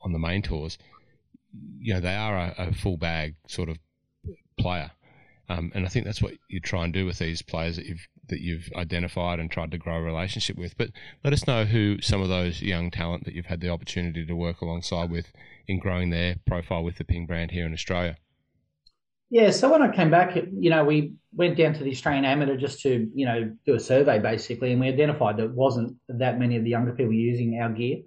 on 0.05 0.13
the 0.13 0.19
main 0.19 0.43
tours, 0.43 0.79
you 1.79 1.95
know 1.95 2.01
they 2.01 2.15
are 2.15 2.37
a, 2.37 2.55
a 2.59 2.75
full 2.75 2.97
bag 2.97 3.35
sort 3.49 3.69
of 3.69 3.79
player, 4.59 4.91
um, 5.49 5.73
and 5.75 5.85
I 5.85 5.89
think 5.89 6.05
that's 6.05 6.23
what 6.23 6.35
you 6.49 6.61
try 6.61 6.85
and 6.85 6.93
do 6.93 7.07
with 7.07 7.19
these 7.19 7.43
players 7.43 7.77
that 7.77 7.87
you've 7.87 8.07
that 8.29 8.41
you've 8.41 8.71
identified 8.75 9.39
and 9.39 9.51
tried 9.51 9.71
to 9.71 9.79
grow 9.79 9.97
a 9.97 10.03
relationship 10.03 10.57
with. 10.57 10.77
But 10.79 10.91
let 11.23 11.33
us 11.33 11.47
know 11.47 11.65
who 11.65 12.01
some 12.01 12.23
of 12.23 12.29
those 12.29 12.63
young 12.63 12.91
talent 12.91 13.25
that 13.25 13.35
you've 13.35 13.47
had 13.47 13.61
the 13.61 13.69
opportunity 13.69 14.25
to 14.25 14.35
work 14.35 14.61
alongside 14.61 15.11
with 15.11 15.27
in 15.67 15.79
growing 15.79 16.11
their 16.11 16.37
profile 16.47 16.85
with 16.85 16.97
the 16.97 17.05
Ping 17.05 17.27
brand 17.27 17.51
here 17.51 17.67
in 17.67 17.73
Australia. 17.73 18.17
Yeah, 19.31 19.51
so 19.51 19.71
when 19.71 19.83
I 19.83 19.95
came 19.95 20.11
back, 20.11 20.37
you 20.37 20.71
know, 20.71 20.85
we 20.85 21.15
went 21.35 21.57
down 21.57 21.75
to 21.75 21.83
the 21.83 21.91
Australian 21.91 22.25
Amateur 22.25 22.57
just 22.57 22.81
to, 22.83 23.11
you 23.15 23.27
know, 23.27 23.51
do 23.67 23.75
a 23.75 23.81
survey 23.81 24.19
basically, 24.19 24.73
and 24.73 24.81
we 24.81 24.89
identified 24.89 25.39
that 25.39 25.51
wasn't 25.51 25.97
that 26.09 26.39
many 26.39 26.57
of 26.57 26.65
the 26.65 26.71
younger 26.71 26.93
people 26.93 27.13
using 27.13 27.59
our 27.61 27.71
gear. 27.71 27.99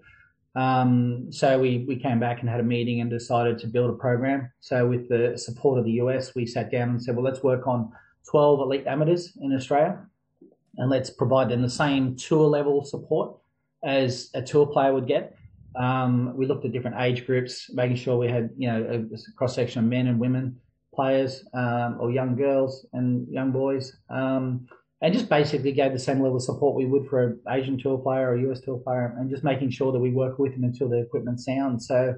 Um, 0.58 1.32
so 1.32 1.60
we, 1.60 1.86
we 1.88 1.96
came 1.96 2.20
back 2.20 2.40
and 2.42 2.50
had 2.50 2.60
a 2.60 2.64
meeting 2.64 3.00
and 3.00 3.12
decided 3.12 3.60
to 3.60 3.68
build 3.68 3.92
a 3.92 3.94
program. 3.94 4.52
So 4.60 4.88
with 4.88 5.08
the 5.08 5.38
support 5.38 5.78
of 5.78 5.86
the 5.86 5.92
US, 6.04 6.34
we 6.34 6.48
sat 6.48 6.72
down 6.72 6.90
and 6.90 7.02
said, 7.02 7.16
well, 7.16 7.24
let's 7.24 7.44
work 7.44 7.68
on 7.68 7.92
12 8.28 8.62
elite 8.62 8.88
amateurs 8.88 9.38
in 9.40 9.54
Australia 9.54 10.00
and 10.78 10.90
let's 10.90 11.12
provide 11.12 11.50
them 11.50 11.62
the 11.62 11.70
same 11.70 12.16
tour 12.16 12.48
level 12.48 12.84
support 12.84 13.38
as 13.84 14.32
a 14.34 14.42
tour 14.42 14.66
player 14.66 14.94
would 14.96 15.08
get. 15.08 15.38
Um, 15.76 16.36
we 16.36 16.48
looked 16.48 16.66
at 16.66 16.72
different 16.72 16.98
age 17.00 17.28
groups, 17.28 17.70
making 17.72 17.98
sure 17.98 18.18
we 18.18 18.28
had, 18.28 18.50
you 18.58 18.68
know, 18.68 19.06
a, 19.14 19.34
cross 19.36 19.54
section 19.54 19.84
of 19.84 19.90
men 19.90 20.08
and 20.08 20.20
women 20.20 20.60
players 20.92 21.46
um, 21.54 21.98
or 22.00 22.10
young 22.10 22.36
girls 22.36 22.88
and 22.94 23.28
young 23.32 23.52
boys. 23.52 23.96
Um, 24.10 24.68
and 25.02 25.14
just 25.14 25.30
basically 25.30 25.72
gave 25.72 25.94
the 25.94 26.00
same 26.00 26.22
level 26.22 26.38
of 26.38 26.44
support 26.44 26.76
we 26.76 26.86
would 26.86 27.08
for 27.08 27.24
an 27.24 27.40
Asian 27.50 27.78
tour 27.78 27.98
player 27.98 28.32
or 28.32 28.36
a 28.36 28.50
US 28.50 28.62
tour 28.62 28.80
player, 28.80 29.16
and 29.18 29.30
just 29.30 29.44
making 29.44 29.70
sure 29.70 29.92
that 29.92 30.00
we 30.00 30.12
work 30.12 30.40
with 30.40 30.54
them 30.54 30.64
until 30.64 30.90
the 30.90 31.00
equipment 31.00 31.40
sounds. 31.40 31.88
So 31.88 32.16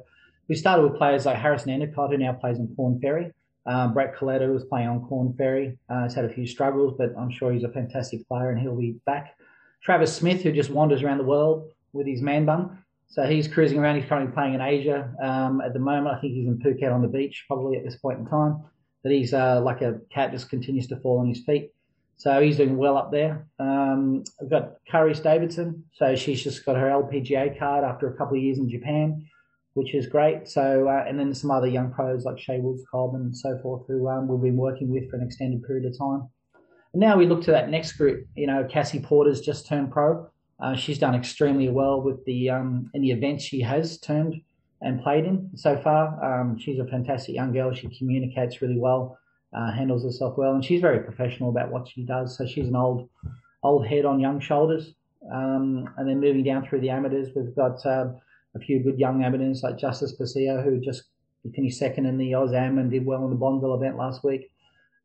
we 0.48 0.56
started 0.56 0.84
with 0.84 0.98
players 0.98 1.26
like 1.26 1.38
Harrison 1.38 1.72
Endicott, 1.72 2.12
who 2.12 2.18
now 2.18 2.34
plays 2.34 2.58
in 2.58 2.74
Korn 2.76 3.00
Ferry. 3.00 3.32
Um, 3.66 3.94
Brett 3.94 4.16
Coletta 4.16 4.52
was 4.52 4.64
playing 4.66 4.88
on 4.88 5.06
Korn 5.08 5.34
Ferry. 5.38 5.78
Uh, 5.90 6.04
he's 6.04 6.14
had 6.14 6.26
a 6.26 6.30
few 6.30 6.48
struggles, 6.48 6.96
but 6.98 7.14
I'm 7.18 7.30
sure 7.30 7.52
he's 7.52 7.64
a 7.64 7.70
fantastic 7.70 8.28
player 8.28 8.50
and 8.50 8.60
he'll 8.60 8.76
be 8.76 8.96
back. 9.06 9.36
Travis 9.84 10.16
Smyth, 10.16 10.42
who 10.42 10.52
just 10.52 10.70
wanders 10.70 11.04
around 11.04 11.20
the 11.20 11.24
world 11.24 11.72
with 11.94 12.08
his 12.08 12.22
man 12.22 12.46
bun. 12.46 12.84
So 13.08 13.24
he's 13.24 13.48
cruising 13.48 13.80
around. 13.80 14.00
He's 14.00 14.10
currently 14.10 14.34
playing 14.34 14.54
in 14.54 14.62
Asia 14.62 15.14
um, 15.22 15.62
at 15.62 15.74
the 15.74 15.80
moment. 15.80 16.16
I 16.16 16.20
think 16.20 16.34
he's 16.34 16.48
in 16.48 16.60
Phuket 16.60 16.94
on 16.94 17.02
the 17.02 17.08
beach, 17.08 17.46
probably 17.48 17.78
at 17.78 17.84
this 17.84 17.96
point 17.96 18.20
in 18.20 18.26
time. 18.26 18.64
But 19.04 19.12
he's 19.12 19.34
uh, 19.34 19.62
like 19.62 19.82
a 19.82 20.00
cat, 20.12 20.32
just 20.32 20.50
continues 20.50 20.88
to 20.88 20.98
fall 20.98 21.20
on 21.20 21.28
his 21.28 21.44
feet. 21.44 21.72
So 22.20 22.42
he's 22.42 22.58
doing 22.58 22.76
well 22.76 22.98
up 22.98 23.12
there. 23.12 23.48
Um, 23.60 24.26
I've 24.42 24.50
got 24.50 24.74
Karis 24.92 25.24
Davidson. 25.24 25.86
So 25.94 26.18
she's 26.18 26.44
just 26.44 26.66
got 26.66 26.76
her 26.76 26.88
LPGA 26.88 27.58
card 27.58 27.86
after 27.86 28.10
a 28.10 28.18
couple 28.18 28.36
of 28.36 28.44
years 28.44 28.58
in 28.58 28.70
Japan, 28.70 29.26
which 29.74 29.96
is 29.96 30.06
great. 30.06 30.50
So 30.50 30.90
uh, 30.90 31.06
and 31.08 31.18
then 31.18 31.34
some 31.34 31.50
other 31.50 31.68
young 31.68 31.94
pros 31.94 32.26
like 32.26 32.38
Shea 32.38 32.60
Woods, 32.60 32.84
Colburn, 32.92 33.22
and 33.22 33.38
so 33.38 33.58
forth, 33.60 33.84
who 33.88 34.10
um, 34.10 34.28
we've 34.28 34.42
been 34.42 34.58
working 34.58 34.90
with 34.90 35.10
for 35.10 35.16
an 35.16 35.24
extended 35.24 35.64
period 35.64 35.86
of 35.86 35.98
time. 35.98 36.28
And 36.94 37.00
now 37.00 37.16
we 37.16 37.26
look 37.26 37.42
to 37.44 37.52
that 37.52 37.70
next 37.70 37.94
group. 37.94 38.28
You 38.36 38.48
know, 38.48 38.68
Cassie 38.70 39.00
Porter's 39.00 39.40
just 39.40 39.66
turned 39.66 39.90
pro. 39.90 40.28
Uh, 40.62 40.76
she's 40.76 41.00
done 41.00 41.16
extremely 41.16 41.70
well 41.70 42.02
with 42.02 42.26
the 42.26 42.50
um, 42.50 42.92
in 42.94 43.02
the 43.02 43.12
events 43.12 43.46
she 43.46 43.62
has 43.62 43.98
turned 43.98 44.36
and 44.82 45.02
played 45.02 45.24
in 45.24 45.52
so 45.56 45.78
far. 45.78 46.42
Um, 46.42 46.58
she's 46.58 46.80
a 46.80 46.86
fantastic 46.86 47.36
young 47.36 47.54
girl. 47.54 47.74
She 47.74 47.88
communicates 47.98 48.62
really 48.62 48.78
well 48.78 49.18
uh, 49.54 49.72
handles 49.72 50.04
herself 50.04 50.38
well, 50.38 50.54
and 50.54 50.64
she's 50.64 50.82
very 50.82 51.00
professional 51.00 51.50
about 51.50 51.72
what 51.72 51.88
she 51.88 52.04
does. 52.04 52.38
So 52.38 52.46
she's 52.46 52.68
an 52.68 52.76
old 52.76 53.10
old 53.64 53.88
head 53.88 54.06
on 54.06 54.20
young 54.20 54.40
shoulders. 54.40 54.94
Um, 55.34 55.90
and 55.98 56.08
then 56.08 56.20
moving 56.20 56.44
down 56.44 56.66
through 56.66 56.80
the 56.82 56.90
amateurs, 56.90 57.30
we've 57.36 57.56
got 57.56 57.86
uh, 57.86 58.08
a 58.56 58.60
few 58.60 58.82
good 58.82 58.98
young 58.98 59.24
amateurs 59.24 59.62
like 59.64 59.78
Justice 59.78 60.16
Bosio, 60.18 60.64
who 60.64 60.80
just 60.80 61.04
finished 61.54 61.80
second 61.80 62.06
in 62.06 62.18
the 62.18 62.32
AusAm 62.32 62.80
and 62.80 62.92
did 62.92 63.06
well 63.06 63.24
in 63.26 63.30
the 63.30 63.36
Bonville 63.36 63.76
event 63.76 63.98
last 63.98 64.24
week. 64.24 64.50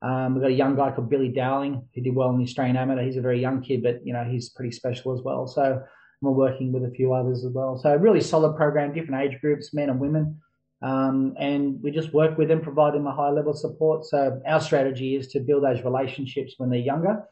Um, 0.03 0.35
we've 0.35 0.43
got 0.43 0.51
a 0.51 0.55
young 0.55 0.77
guy 0.77 0.91
called 0.91 1.09
Billy 1.09 1.29
Dowling 1.29 1.83
who 1.95 2.01
did 2.03 2.15
well 2.15 2.31
in 2.31 2.39
the 2.39 2.45
Australian 2.45 2.77
Amateur. 2.77 3.03
He's 3.03 3.17
a 3.17 3.23
very 3.23 3.41
young 3.41 3.63
kid, 3.63 3.83
but 3.83 4.07
you 4.07 4.13
know 4.13 4.25
he's 4.25 4.51
pretty 4.51 4.73
special 4.73 5.13
as 5.17 5.23
well. 5.23 5.47
So 5.47 5.83
we're 6.21 6.33
working 6.33 6.73
with 6.73 6.85
a 6.85 6.91
few 6.91 7.13
others 7.13 7.45
as 7.45 7.53
well. 7.53 7.79
So 7.79 7.91
a 7.91 7.99
really 7.99 8.21
solid 8.21 8.57
program, 8.57 8.93
different 8.93 9.23
age 9.23 9.41
groups, 9.41 9.73
men 9.73 9.91
and 9.91 10.01
women. 10.01 10.41
Um, 10.83 11.35
and 11.39 11.83
we 11.83 11.91
just 11.91 12.13
work 12.13 12.37
with 12.37 12.49
them, 12.49 12.61
provide 12.61 12.95
them 12.95 13.07
a 13.07 13.15
high 13.15 13.31
level 13.31 13.55
support. 13.55 14.05
So 14.05 14.41
our 14.47 14.61
strategy 14.61 15.17
is 15.17 15.29
to 15.29 15.41
build 15.41 15.65
those 15.65 15.83
relationships 15.83 16.55
when 16.59 16.71
they're 16.71 16.79
younger, 16.79 17.25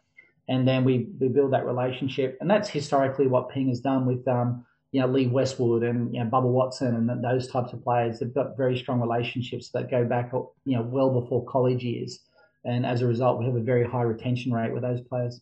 and 0.48 0.66
then 0.66 0.84
we, 0.84 1.08
we 1.20 1.28
build 1.28 1.52
that 1.52 1.66
relationship. 1.66 2.38
And 2.40 2.50
that's 2.50 2.68
historically 2.68 3.26
what 3.26 3.50
Ping 3.50 3.68
has 3.68 3.80
done 3.80 4.06
with 4.06 4.26
um, 4.26 4.64
you 4.92 5.00
know 5.00 5.06
Lee 5.06 5.26
Westwood 5.26 5.82
and 5.82 6.14
you 6.14 6.22
know 6.22 6.30
Bubba 6.30 6.50
Watson 6.50 6.94
and 7.10 7.24
those 7.24 7.48
types 7.48 7.72
of 7.72 7.82
players. 7.82 8.20
They've 8.20 8.32
got 8.32 8.56
very 8.56 8.78
strong 8.78 9.00
relationships 9.00 9.70
that 9.70 9.90
go 9.90 10.04
back 10.04 10.32
you 10.32 10.76
know 10.76 10.82
well 10.82 11.20
before 11.20 11.44
college 11.46 11.82
years, 11.82 12.20
and 12.64 12.86
as 12.86 13.02
a 13.02 13.06
result, 13.06 13.38
we 13.38 13.46
have 13.46 13.56
a 13.56 13.60
very 13.60 13.86
high 13.86 14.02
retention 14.02 14.52
rate 14.52 14.72
with 14.72 14.82
those 14.82 15.00
players. 15.00 15.40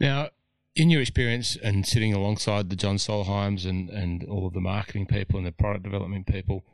Now, 0.00 0.30
in 0.76 0.90
your 0.90 1.00
experience 1.00 1.56
and 1.56 1.86
sitting 1.86 2.12
alongside 2.12 2.68
the 2.68 2.76
John 2.76 2.96
Solheims 2.96 3.64
and, 3.64 3.90
and 3.90 4.24
all 4.24 4.46
of 4.46 4.54
the 4.54 4.60
marketing 4.60 5.06
people 5.06 5.38
and 5.38 5.46
the 5.46 5.52
product 5.52 5.84
development 5.84 6.26
people, 6.26 6.64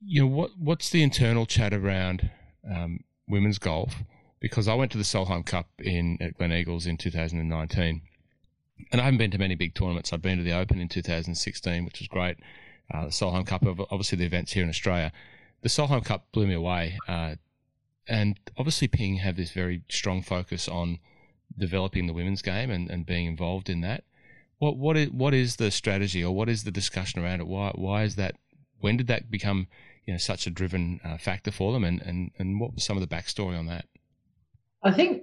you 0.00 0.22
know 0.22 0.26
what 0.26 0.52
what's 0.58 0.88
the 0.88 1.02
internal 1.02 1.44
chat 1.44 1.74
around 1.74 2.30
um, 2.68 3.00
women's 3.28 3.58
golf? 3.58 3.96
Because 4.40 4.66
I 4.66 4.74
went 4.74 4.90
to 4.92 4.98
the 4.98 5.04
Solheim 5.04 5.44
Cup 5.44 5.68
in 5.78 6.16
at 6.22 6.38
Gleneagles 6.38 6.86
in 6.86 6.96
2019, 6.96 8.00
and 8.90 9.00
I 9.00 9.04
haven't 9.04 9.18
been 9.18 9.30
to 9.32 9.38
many 9.38 9.54
big 9.54 9.74
tournaments. 9.74 10.12
I've 10.12 10.22
been 10.22 10.38
to 10.38 10.44
the 10.44 10.56
Open 10.56 10.80
in 10.80 10.88
2016, 10.88 11.84
which 11.84 11.98
was 11.98 12.08
great. 12.08 12.38
Uh, 12.92 13.04
the 13.04 13.10
Solheim 13.10 13.46
Cup, 13.46 13.62
obviously 13.66 14.16
the 14.16 14.24
events 14.24 14.52
here 14.52 14.64
in 14.64 14.70
Australia. 14.70 15.12
The 15.60 15.68
Solheim 15.68 16.02
Cup 16.02 16.32
blew 16.32 16.46
me 16.46 16.54
away, 16.54 16.98
uh, 17.06 17.34
and 18.08 18.40
obviously 18.56 18.88
Ping 18.88 19.16
have 19.16 19.36
this 19.36 19.50
very 19.50 19.82
strong 19.90 20.22
focus 20.22 20.66
on 20.66 20.98
developing 21.56 22.06
the 22.06 22.12
women's 22.12 22.42
game 22.42 22.70
and, 22.70 22.90
and 22.90 23.06
being 23.06 23.26
involved 23.26 23.68
in 23.68 23.80
that. 23.82 24.04
What 24.58 24.76
what 24.76 24.96
is 24.96 25.10
what 25.10 25.34
is 25.34 25.56
the 25.56 25.70
strategy 25.70 26.22
or 26.22 26.34
what 26.34 26.48
is 26.48 26.64
the 26.64 26.70
discussion 26.70 27.22
around 27.22 27.40
it? 27.40 27.46
Why 27.46 27.72
why 27.74 28.02
is 28.02 28.16
that? 28.16 28.36
When 28.80 28.96
did 28.96 29.06
that 29.08 29.30
become 29.30 29.68
you 30.06 30.14
know 30.14 30.18
such 30.18 30.46
a 30.46 30.50
driven 30.50 31.00
uh, 31.04 31.16
factor 31.16 31.50
for 31.50 31.72
them? 31.72 31.84
And, 31.84 32.02
and 32.02 32.30
and 32.38 32.60
what 32.60 32.74
was 32.74 32.84
some 32.84 32.96
of 32.96 33.06
the 33.06 33.14
backstory 33.14 33.58
on 33.58 33.66
that? 33.66 33.86
I 34.82 34.90
think 34.90 35.22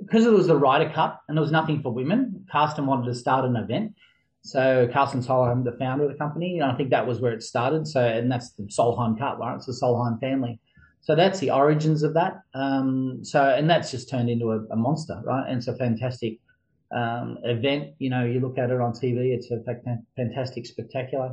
because 0.00 0.24
it 0.24 0.32
was 0.32 0.46
the 0.46 0.56
Ryder 0.56 0.90
Cup 0.90 1.22
and 1.28 1.36
there 1.36 1.42
was 1.42 1.52
nothing 1.52 1.82
for 1.82 1.92
women, 1.92 2.46
Karsten 2.50 2.86
wanted 2.86 3.06
to 3.06 3.14
start 3.14 3.44
an 3.44 3.56
event. 3.56 3.94
So 4.42 4.88
Karsten 4.92 5.22
Solheim, 5.22 5.64
the 5.64 5.72
founder 5.72 6.04
of 6.04 6.12
the 6.12 6.18
company, 6.18 6.60
and 6.60 6.70
I 6.70 6.76
think 6.76 6.90
that 6.90 7.06
was 7.06 7.20
where 7.20 7.32
it 7.32 7.42
started. 7.42 7.88
So 7.88 8.00
and 8.00 8.30
that's 8.30 8.52
the 8.52 8.64
Solheim 8.64 9.18
Cup, 9.18 9.38
right? 9.38 9.56
It's 9.56 9.66
the 9.66 9.72
Solheim 9.72 10.20
family. 10.20 10.60
So 11.06 11.14
that's 11.14 11.38
the 11.38 11.52
origins 11.52 12.02
of 12.02 12.14
that. 12.14 12.42
Um, 12.52 13.24
so 13.24 13.40
and 13.40 13.70
that's 13.70 13.92
just 13.92 14.10
turned 14.10 14.28
into 14.28 14.50
a, 14.50 14.58
a, 14.72 14.76
monster, 14.76 15.22
right? 15.24 15.48
And 15.48 15.58
it's 15.58 15.68
a 15.68 15.76
fantastic 15.76 16.40
um, 16.90 17.38
event. 17.44 17.94
You 18.00 18.10
know, 18.10 18.24
you 18.24 18.40
look 18.40 18.58
at 18.58 18.70
it 18.70 18.80
on 18.80 18.92
TV, 18.92 19.32
it's 19.32 19.52
a 19.52 19.62
fantastic, 20.16 20.66
spectacular 20.66 21.32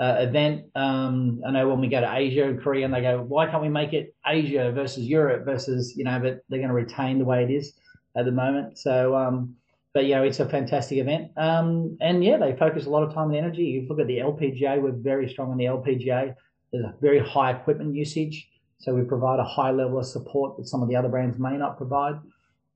uh, 0.00 0.16
event. 0.18 0.64
Um, 0.74 1.40
I 1.46 1.52
know 1.52 1.68
when 1.68 1.80
we 1.80 1.86
go 1.86 2.00
to 2.00 2.12
Asia 2.12 2.42
and 2.42 2.60
Korea, 2.60 2.86
and 2.86 2.92
they 2.92 3.02
go, 3.02 3.22
why 3.22 3.46
can't 3.46 3.62
we 3.62 3.68
make 3.68 3.92
it 3.92 4.16
Asia 4.26 4.72
versus 4.72 5.04
Europe 5.04 5.44
versus 5.44 5.96
you 5.96 6.02
know? 6.02 6.18
But 6.18 6.42
they're 6.48 6.58
going 6.58 6.70
to 6.70 6.74
retain 6.74 7.20
the 7.20 7.24
way 7.24 7.44
it 7.44 7.52
is 7.52 7.74
at 8.16 8.24
the 8.24 8.32
moment. 8.32 8.78
So. 8.78 9.14
Um, 9.14 9.54
but 9.92 10.06
you 10.06 10.16
know, 10.16 10.24
it's 10.24 10.40
a 10.40 10.48
fantastic 10.48 10.98
event. 10.98 11.30
Um, 11.36 11.96
and 12.00 12.24
yeah, 12.24 12.36
they 12.36 12.56
focus 12.56 12.86
a 12.86 12.90
lot 12.90 13.04
of 13.04 13.14
time 13.14 13.28
and 13.28 13.36
energy. 13.36 13.62
You 13.62 13.86
look 13.88 14.00
at 14.00 14.08
the 14.08 14.18
LPGA, 14.18 14.82
we're 14.82 14.90
very 14.90 15.28
strong 15.28 15.52
in 15.52 15.58
the 15.58 15.66
LPGA. 15.66 16.34
There's 16.72 16.84
a 16.84 16.94
very 17.00 17.20
high 17.20 17.52
equipment 17.52 17.94
usage. 17.94 18.48
So 18.84 18.94
we 18.94 19.02
provide 19.02 19.38
a 19.38 19.44
high 19.44 19.70
level 19.70 19.98
of 19.98 20.06
support 20.06 20.58
that 20.58 20.66
some 20.66 20.82
of 20.82 20.88
the 20.90 20.96
other 20.96 21.08
brands 21.08 21.38
may 21.38 21.56
not 21.56 21.78
provide. 21.78 22.16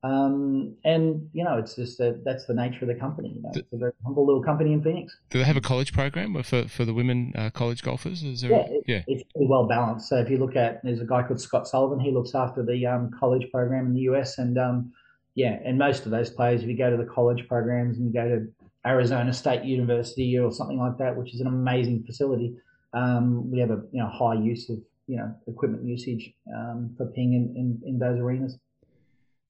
Um, 0.03 0.77
and 0.85 1.29
you 1.35 1.45
know, 1.45 1.59
it's 1.59 1.75
just 1.75 2.00
a, 2.00 2.17
that's 2.25 2.47
the 2.47 2.55
nature 2.55 2.79
of 2.83 2.88
the 2.88 2.95
company. 2.95 3.33
You 3.35 3.43
know, 3.43 3.50
it's 3.53 3.73
a 3.73 3.77
very 3.77 3.93
humble 4.05 4.25
little 4.25 4.43
company 4.43 4.73
in 4.73 4.83
Phoenix. 4.83 5.19
Do 5.29 5.38
they 5.38 5.45
have 5.45 5.57
a 5.57 5.61
college 5.61 5.93
program 5.93 6.41
for, 6.45 6.67
for 6.69 6.85
the 6.87 6.95
women 6.95 7.33
uh, 7.37 7.50
college 7.50 7.83
golfers? 7.83 8.23
Is 8.23 8.41
there 8.41 8.53
yeah, 8.53 8.57
a, 8.57 8.81
yeah, 8.87 9.03
it's 9.07 9.25
pretty 9.33 9.49
well 9.49 9.67
balanced. 9.67 10.09
So 10.09 10.17
if 10.17 10.31
you 10.31 10.38
look 10.38 10.57
at, 10.57 10.83
there's 10.83 11.00
a 11.00 11.05
guy 11.05 11.25
called 11.25 11.41
Scott 11.41 11.69
Sullivan. 11.69 12.00
He 12.00 12.11
looks 12.11 12.35
after 12.35 12.65
the 12.65 12.87
um, 12.87 13.11
college 13.19 13.50
program 13.50 13.87
in 13.87 13.95
the 13.95 14.03
US, 14.03 14.38
and 14.38 14.57
um, 14.57 14.93
yeah, 15.35 15.59
and 15.65 15.79
most 15.79 16.07
of 16.07 16.12
those 16.12 16.31
players, 16.31 16.62
if 16.62 16.69
you 16.69 16.79
go 16.79 16.91
to 16.91 16.97
the 16.97 17.11
college 17.11 17.47
programs 17.49 17.99
and 17.99 18.07
you 18.07 18.12
go 18.12 18.29
to 18.29 18.47
Arizona 18.87 19.35
State 19.35 19.65
University 19.65 20.38
or 20.38 20.53
something 20.53 20.79
like 20.79 20.97
that, 20.99 21.17
which 21.17 21.35
is 21.35 21.41
an 21.41 21.49
amazing 21.49 22.05
facility, 22.05 22.57
um, 22.95 23.50
we 23.50 23.59
have 23.59 23.71
a 23.71 23.83
you 23.91 24.00
know 24.00 24.09
high 24.09 24.35
use 24.35 24.71
of 24.71 24.79
you 25.09 25.17
know 25.17 25.35
equipment 25.49 25.85
usage 25.85 26.33
um, 26.55 26.95
for 26.97 27.07
ping 27.07 27.33
in, 27.33 27.55
in, 27.57 27.81
in 27.85 27.99
those 27.99 28.21
arenas. 28.21 28.57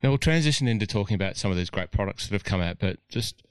Now 0.02 0.10
we'll 0.10 0.18
transition 0.18 0.68
into 0.68 0.86
talking 0.86 1.16
about 1.16 1.36
some 1.36 1.50
of 1.50 1.56
these 1.56 1.70
great 1.70 1.90
products 1.90 2.28
that 2.28 2.34
have 2.34 2.44
come 2.44 2.62
out, 2.62 2.78
but 2.78 2.98
just 3.08 3.42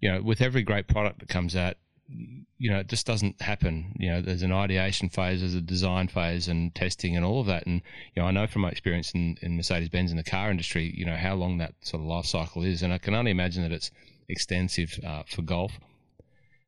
you 0.00 0.12
know, 0.12 0.22
with 0.22 0.40
every 0.40 0.62
great 0.62 0.88
product 0.88 1.20
that 1.20 1.28
comes 1.28 1.56
out, 1.56 1.76
you 2.08 2.70
know, 2.70 2.78
it 2.78 2.88
just 2.88 3.06
doesn't 3.06 3.40
happen. 3.42 3.94
You 3.98 4.12
know, 4.12 4.22
there's 4.22 4.42
an 4.42 4.52
ideation 4.52 5.08
phase, 5.08 5.40
there's 5.40 5.54
a 5.54 5.60
design 5.60 6.08
phase, 6.08 6.48
and 6.48 6.74
testing, 6.74 7.16
and 7.16 7.24
all 7.24 7.40
of 7.40 7.46
that. 7.46 7.66
And 7.66 7.82
you 8.14 8.22
know, 8.22 8.28
I 8.28 8.30
know 8.30 8.46
from 8.46 8.62
my 8.62 8.70
experience 8.70 9.12
in, 9.12 9.36
in 9.42 9.56
Mercedes 9.56 9.88
Benz 9.88 10.10
in 10.10 10.16
the 10.16 10.22
car 10.22 10.50
industry, 10.50 10.92
you 10.96 11.04
know 11.04 11.16
how 11.16 11.34
long 11.34 11.58
that 11.58 11.74
sort 11.80 12.02
of 12.02 12.08
life 12.08 12.26
cycle 12.26 12.62
is, 12.62 12.82
and 12.82 12.92
I 12.92 12.98
can 12.98 13.14
only 13.14 13.30
imagine 13.30 13.62
that 13.62 13.72
it's 13.72 13.90
extensive 14.28 14.98
uh, 15.04 15.24
for 15.26 15.42
golf. 15.42 15.72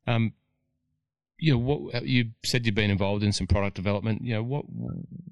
Um, 0.07 0.33
you 1.39 1.53
know, 1.53 1.57
what 1.57 1.95
uh, 1.95 2.01
you 2.03 2.31
said 2.43 2.65
you've 2.65 2.75
been 2.75 2.91
involved 2.91 3.23
in 3.23 3.31
some 3.31 3.47
product 3.47 3.75
development. 3.75 4.23
You 4.23 4.35
know, 4.35 4.43
what 4.43 4.65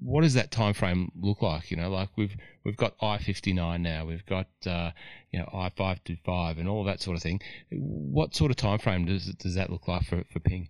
what 0.00 0.22
does 0.22 0.34
that 0.34 0.50
time 0.50 0.74
frame 0.74 1.12
look 1.20 1.42
like? 1.42 1.70
You 1.70 1.76
know, 1.76 1.90
like 1.90 2.08
we've 2.16 2.34
we've 2.64 2.76
got 2.76 2.94
i 3.02 3.18
fifty 3.18 3.52
nine 3.52 3.82
now, 3.82 4.06
we've 4.06 4.24
got 4.26 4.48
uh, 4.66 4.90
you 5.30 5.38
know 5.38 5.48
i 5.52 5.68
five 5.68 6.02
two 6.04 6.16
five, 6.24 6.58
and 6.58 6.68
all 6.68 6.84
that 6.84 7.00
sort 7.00 7.16
of 7.16 7.22
thing. 7.22 7.40
What 7.70 8.34
sort 8.34 8.50
of 8.50 8.56
time 8.56 8.78
frame 8.78 9.04
does 9.04 9.26
does 9.26 9.54
that 9.54 9.70
look 9.70 9.86
like 9.86 10.04
for 10.04 10.24
for 10.32 10.40
Ping? 10.40 10.68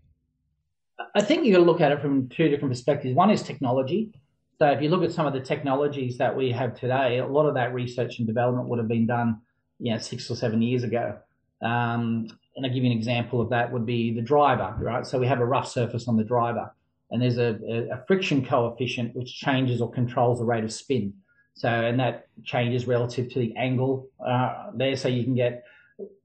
I 1.15 1.23
think 1.23 1.47
you 1.47 1.53
got 1.53 1.61
to 1.61 1.65
look 1.65 1.81
at 1.81 1.93
it 1.93 2.01
from 2.01 2.29
two 2.29 2.49
different 2.49 2.73
perspectives. 2.73 3.15
One 3.15 3.31
is 3.31 3.43
technology. 3.43 4.13
So 4.59 4.67
if 4.71 4.83
you 4.83 4.89
look 4.89 5.05
at 5.05 5.13
some 5.13 5.27
of 5.27 5.33
the 5.33 5.41
technologies 5.41 6.19
that 6.19 6.37
we 6.37 6.51
have 6.51 6.75
today, 6.75 7.19
a 7.19 7.27
lot 7.27 7.47
of 7.47 7.55
that 7.55 7.73
research 7.73 8.19
and 8.19 8.27
development 8.27 8.69
would 8.69 8.81
have 8.81 8.89
been 8.89 9.07
done, 9.07 9.41
you 9.79 9.93
know, 9.93 9.99
six 9.99 10.29
or 10.29 10.35
seven 10.35 10.61
years 10.61 10.83
ago. 10.83 11.19
Um, 11.63 12.27
and 12.59 12.67
I'll 12.67 12.75
give 12.75 12.83
you 12.83 12.91
an 12.91 12.97
example 12.97 13.41
of 13.41 13.51
that 13.51 13.73
would 13.73 13.87
be 13.87 14.13
the 14.13 14.21
driver, 14.21 14.75
right? 14.81 15.07
So 15.07 15.17
we 15.17 15.29
have 15.29 15.39
a 15.39 15.47
rough 15.47 15.69
surface 15.69 16.09
on 16.09 16.17
the 16.17 16.25
driver, 16.25 16.75
and 17.13 17.23
there's 17.23 17.39
a, 17.39 17.57
a, 17.93 18.05
friction 18.09 18.45
coefficient 18.45 19.15
which 19.15 19.33
changes 19.33 19.81
or 19.81 19.89
controls 19.93 20.41
the 20.41 20.45
rate 20.45 20.65
of 20.65 20.73
spin. 20.73 21.15
So, 21.55 21.69
and 21.69 22.01
that 22.01 22.27
changes 22.43 22.89
relative 22.89 23.31
to 23.31 23.39
the 23.39 23.55
angle 23.57 24.09
uh, 24.25 24.73
there. 24.75 24.97
So 24.97 25.07
you 25.07 25.23
can 25.23 25.37
get 25.37 25.65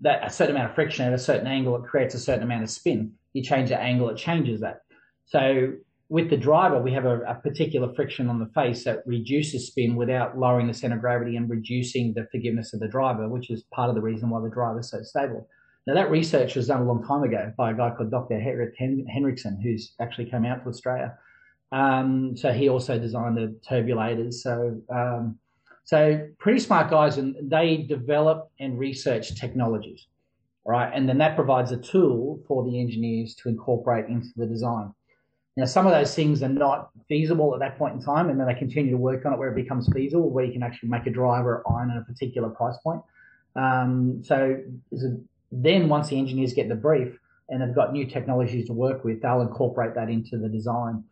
that 0.01 0.25
a 0.25 0.29
certain 0.31 0.55
amount 0.55 0.71
of 0.71 0.75
friction 0.75 1.05
at 1.05 1.13
a 1.13 1.19
certain 1.19 1.45
angle, 1.45 1.75
it 1.75 1.83
creates 1.83 2.15
a 2.15 2.19
certain 2.19 2.43
amount 2.43 2.63
of 2.63 2.71
spin. 2.71 3.13
You 3.33 3.43
change 3.43 3.69
the 3.69 3.79
angle, 3.79 4.09
it 4.09 4.17
changes 4.17 4.59
that. 4.61 4.81
So 5.25 5.73
with 6.09 6.31
the 6.31 6.37
driver, 6.37 6.81
we 6.81 6.93
have 6.93 7.05
a, 7.05 7.21
a, 7.21 7.35
particular 7.35 7.93
friction 7.93 8.27
on 8.27 8.39
the 8.39 8.49
face 8.55 8.83
that 8.85 9.03
reduces 9.05 9.67
spin 9.67 9.95
without 9.95 10.37
lowering 10.37 10.65
the 10.65 10.73
center 10.73 10.95
of 10.95 11.01
gravity 11.01 11.37
and 11.37 11.47
reducing 11.47 12.13
the 12.13 12.27
forgiveness 12.31 12.73
of 12.73 12.79
the 12.79 12.87
driver, 12.87 13.29
which 13.29 13.51
is 13.51 13.63
part 13.71 13.89
of 13.89 13.95
the 13.95 14.01
reason 14.01 14.29
why 14.29 14.41
the 14.41 14.49
driver 14.49 14.79
is 14.79 14.89
so 14.89 15.01
stable. 15.03 15.47
Now, 15.85 15.95
that 15.95 16.09
research 16.09 16.55
was 16.55 16.67
done 16.67 16.81
a 16.81 16.85
long 16.85 17.03
time 17.05 17.23
ago 17.23 17.51
by 17.57 17.71
a 17.71 17.73
guy 17.73 17.91
called 17.91 18.09
Dr. 18.09 18.39
Henrik 18.39 18.77
Henrikson, 18.79 19.61
who's 19.61 19.93
actually 19.99 20.29
come 20.29 20.45
out 20.45 20.63
to 20.63 20.69
Australia. 20.69 21.17
Um, 21.73 22.37
so 22.37 22.53
he 22.53 22.69
also 22.69 22.97
designed 22.97 23.35
the 23.35 23.59
turbulators. 23.69 24.35
So, 24.35 24.81
um, 24.89 25.39
so 25.83 26.25
pretty 26.39 26.59
smart 26.59 26.89
guys, 26.89 27.17
and 27.17 27.35
they 27.41 27.77
develop 27.77 28.49
and 28.59 28.79
research 28.79 29.35
technologies, 29.35 30.07
right? 30.65 30.89
And 30.93 31.09
then 31.09 31.17
that 31.17 31.35
provides 31.35 31.71
a 31.73 31.77
tool 31.77 32.41
for 32.47 32.63
the 32.63 32.79
engineers 32.79 33.35
to 33.35 33.49
incorporate 33.49 34.05
into 34.05 34.29
the 34.37 34.45
design. 34.45 34.93
Now, 35.57 35.65
some 35.65 35.85
of 35.85 35.91
those 35.91 36.15
things 36.15 36.41
are 36.41 36.49
not 36.49 36.89
feasible 37.09 37.53
at 37.53 37.59
that 37.59 37.77
point 37.77 37.95
in 37.95 38.01
time, 38.01 38.29
and 38.29 38.39
then 38.39 38.47
they 38.47 38.55
continue 38.55 38.91
to 38.91 38.97
work 38.97 39.25
on 39.25 39.33
it 39.33 39.39
where 39.39 39.49
it 39.49 39.55
becomes 39.55 39.87
feasible, 39.93 40.29
where 40.29 40.45
you 40.45 40.53
can 40.53 40.63
actually 40.63 40.89
make 40.89 41.05
a 41.05 41.11
driver 41.11 41.61
iron 41.69 41.91
at 41.91 41.97
a 41.97 42.05
particular 42.05 42.49
price 42.49 42.77
point. 42.83 43.01
Um, 43.55 44.23
so 44.23 44.57
then 45.53 45.87
once 45.87 46.09
the 46.09 46.17
engineers 46.17 46.53
get 46.53 46.67
the 46.67 46.75
brief 46.75 47.17
and 47.49 47.61
they've 47.61 47.75
got 47.75 47.93
new 47.93 48.05
technologies 48.05 48.67
to 48.67 48.73
work 48.73 49.03
with, 49.03 49.21
they'll 49.21 49.41
incorporate 49.41 49.93
that 49.95 50.09
into 50.09 50.37
the 50.37 50.49
design. 50.49 51.03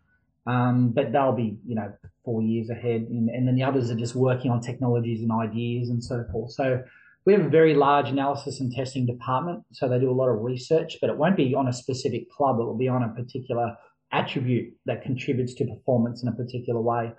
Um, 0.47 0.89
but 0.89 1.11
they'll 1.11 1.35
be, 1.35 1.59
you 1.67 1.75
know, 1.75 1.93
four 2.25 2.41
years 2.41 2.71
ahead, 2.71 3.01
and, 3.01 3.29
and, 3.29 3.47
then 3.47 3.53
the 3.53 3.61
others 3.61 3.91
are 3.91 3.95
just 3.95 4.15
working 4.15 4.49
on 4.49 4.59
technologies 4.59 5.21
and 5.21 5.31
ideas 5.31 5.89
and 5.89 6.03
so 6.03 6.25
forth. 6.31 6.51
So 6.53 6.83
we 7.25 7.33
have 7.33 7.45
a 7.45 7.49
very 7.49 7.75
large 7.75 8.09
analysis 8.09 8.59
and 8.59 8.71
testing 8.71 9.05
department, 9.05 9.63
so 9.71 9.87
they 9.87 9.99
do 9.99 10.09
a 10.09 10.13
lot 10.13 10.29
of 10.29 10.41
research, 10.41 10.97
but 10.99 11.11
it 11.11 11.17
won't 11.17 11.37
be 11.37 11.53
on 11.53 11.67
a 11.67 11.73
specific 11.73 12.31
club; 12.31 12.59
it 12.59 12.63
will 12.63 12.77
be 12.77 12.87
on 12.87 13.03
a 13.03 13.09
particular 13.09 13.77
attribute 14.11 14.73
that 14.87 15.03
contributes 15.03 15.53
to 15.53 15.65
performance 15.65 16.23
in 16.23 16.29
a 16.29 16.31
particular 16.31 16.81
way. 16.81 17.11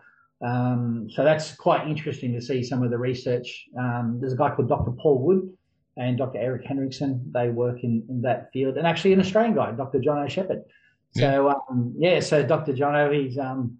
Um, 0.44 1.08
so 1.08 1.22
that's 1.22 1.54
quite 1.54 1.86
interesting 1.86 2.32
to 2.32 2.40
see 2.40 2.64
some 2.64 2.82
of 2.82 2.90
the 2.90 2.98
research. 2.98 3.66
Um, 3.78 4.18
there's 4.20 4.32
a 4.32 4.36
guy 4.36 4.50
called 4.50 4.68
Dr. 4.68 4.90
Paul 5.00 5.20
Wood 5.20 5.48
and 5.96 6.18
Dr. 6.18 6.38
Erik 6.38 6.66
Henrikson. 6.66 7.32
They 7.32 7.49
work 7.49 7.82
in, 7.82 8.04
in 8.08 8.22
that 8.22 8.50
field, 8.52 8.76
and 8.76 8.87
actually 8.87 9.12
an 9.12 9.20
Australian 9.20 9.54
guy, 9.54 9.72
Dr. 9.72 10.00
John 10.00 10.18
O'Shepard. 10.18 10.62
So 11.14 11.20
yeah, 11.20 11.54
um, 11.70 11.94
yeah 11.99 12.20
so 12.20 12.42
Dr. 12.42 12.72
John 12.72 12.96
O, 12.96 13.12
he's 13.12 13.38
um, 13.38 13.78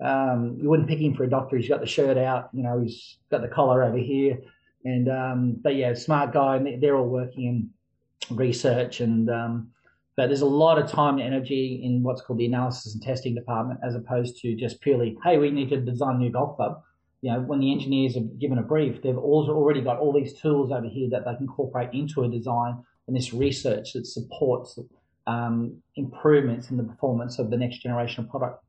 um, 0.00 0.58
you 0.60 0.68
wouldn't 0.68 0.88
pick 0.88 0.98
him 0.98 1.14
for 1.14 1.24
a 1.24 1.30
doctor. 1.30 1.56
He's 1.56 1.68
got 1.68 1.80
the 1.80 1.86
shirt 1.86 2.18
out, 2.18 2.50
you 2.52 2.62
know, 2.62 2.80
he's 2.80 3.18
got 3.30 3.42
the 3.42 3.48
collar 3.48 3.84
over 3.84 3.98
here, 3.98 4.38
and 4.84 5.08
um, 5.08 5.56
but 5.62 5.76
yeah, 5.76 5.94
smart 5.94 6.32
guy, 6.32 6.56
and 6.56 6.82
they're 6.82 6.96
all 6.96 7.08
working 7.08 7.44
in 7.44 8.36
research 8.36 9.00
and 9.00 9.28
um, 9.28 9.70
but 10.16 10.28
there's 10.28 10.42
a 10.42 10.46
lot 10.46 10.78
of 10.78 10.90
time 10.90 11.18
and 11.18 11.22
energy 11.22 11.80
in 11.82 12.02
what's 12.02 12.22
called 12.22 12.38
the 12.38 12.46
analysis 12.46 12.94
and 12.94 13.02
testing 13.02 13.34
department, 13.34 13.80
as 13.82 13.96
opposed 13.96 14.40
to 14.42 14.54
just 14.54 14.80
purely, 14.80 15.16
hey, 15.24 15.38
we 15.38 15.50
need 15.50 15.70
to 15.70 15.80
design 15.80 16.16
a 16.16 16.18
new 16.18 16.30
golf 16.30 16.56
club. 16.56 16.82
You 17.24 17.32
know, 17.32 17.40
when 17.40 17.58
the 17.60 17.72
engineers 17.72 18.18
are 18.18 18.20
given 18.20 18.58
a 18.58 18.62
brief, 18.62 19.00
they've 19.00 19.16
also 19.16 19.52
already 19.52 19.80
got 19.80 19.98
all 19.98 20.12
these 20.12 20.34
tools 20.34 20.70
over 20.70 20.86
here 20.86 21.08
that 21.08 21.24
they 21.24 21.32
can 21.32 21.44
incorporate 21.44 21.94
into 21.94 22.22
a 22.22 22.28
design 22.28 22.84
and 23.06 23.16
this 23.16 23.32
research 23.32 23.94
that 23.94 24.06
supports 24.06 24.78
um, 25.26 25.82
improvements 25.96 26.70
in 26.70 26.76
the 26.76 26.82
performance 26.82 27.38
of 27.38 27.48
the 27.48 27.56
next 27.56 27.78
generation 27.78 28.24
of 28.24 28.30
product. 28.30 28.62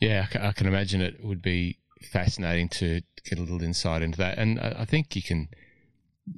Yeah, 0.00 0.26
I 0.40 0.52
can 0.52 0.66
imagine 0.66 1.02
it 1.02 1.22
would 1.22 1.42
be 1.42 1.80
fascinating 2.00 2.70
to 2.70 3.02
get 3.28 3.38
a 3.38 3.42
little 3.42 3.62
insight 3.62 4.00
into 4.00 4.16
that, 4.16 4.38
and 4.38 4.58
I 4.58 4.86
think 4.86 5.14
you 5.14 5.22
can 5.22 5.50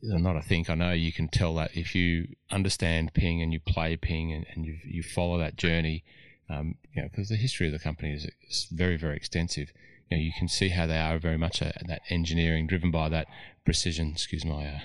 not 0.03 0.35
I 0.35 0.41
think 0.41 0.69
I 0.69 0.75
know 0.75 0.91
you 0.91 1.13
can 1.13 1.29
tell 1.29 1.55
that 1.55 1.77
if 1.77 1.95
you 1.95 2.35
understand 2.51 3.15
ping 3.15 3.43
and 3.43 3.53
you 3.53 3.61
play 3.61 3.97
ping 3.97 4.33
and, 4.33 4.45
and 4.53 4.67
you 4.67 4.77
you 4.85 5.05
follow 5.05 5.39
that 5.39 5.57
journey, 5.57 6.03
um, 6.51 6.75
you 6.93 7.01
know, 7.01 7.09
because 7.09 7.29
the 7.29 7.37
history 7.37 7.69
of 7.69 7.73
the 7.73 7.79
company 7.79 8.13
is, 8.13 8.27
is, 8.49 8.67
very 8.73 8.97
very 8.97 9.15
extensive. 9.15 9.73
You 10.11 10.17
know, 10.17 10.23
you 10.23 10.33
can 10.39 10.49
see 10.49 10.71
how 10.71 10.87
they 10.87 10.99
are 10.99 11.19
very 11.19 11.39
much 11.39 11.61
a, 11.61 11.73
that 11.87 12.03
engineering 12.09 12.67
driven 12.67 12.91
by 12.91 13.09
that 13.11 13.27
precision. 13.65 14.13
Excuse 14.13 14.45
my, 14.45 14.67
uh, 14.67 14.79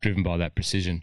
driven 0.00 0.22
by 0.22 0.36
that 0.38 0.54
precision. 0.54 1.02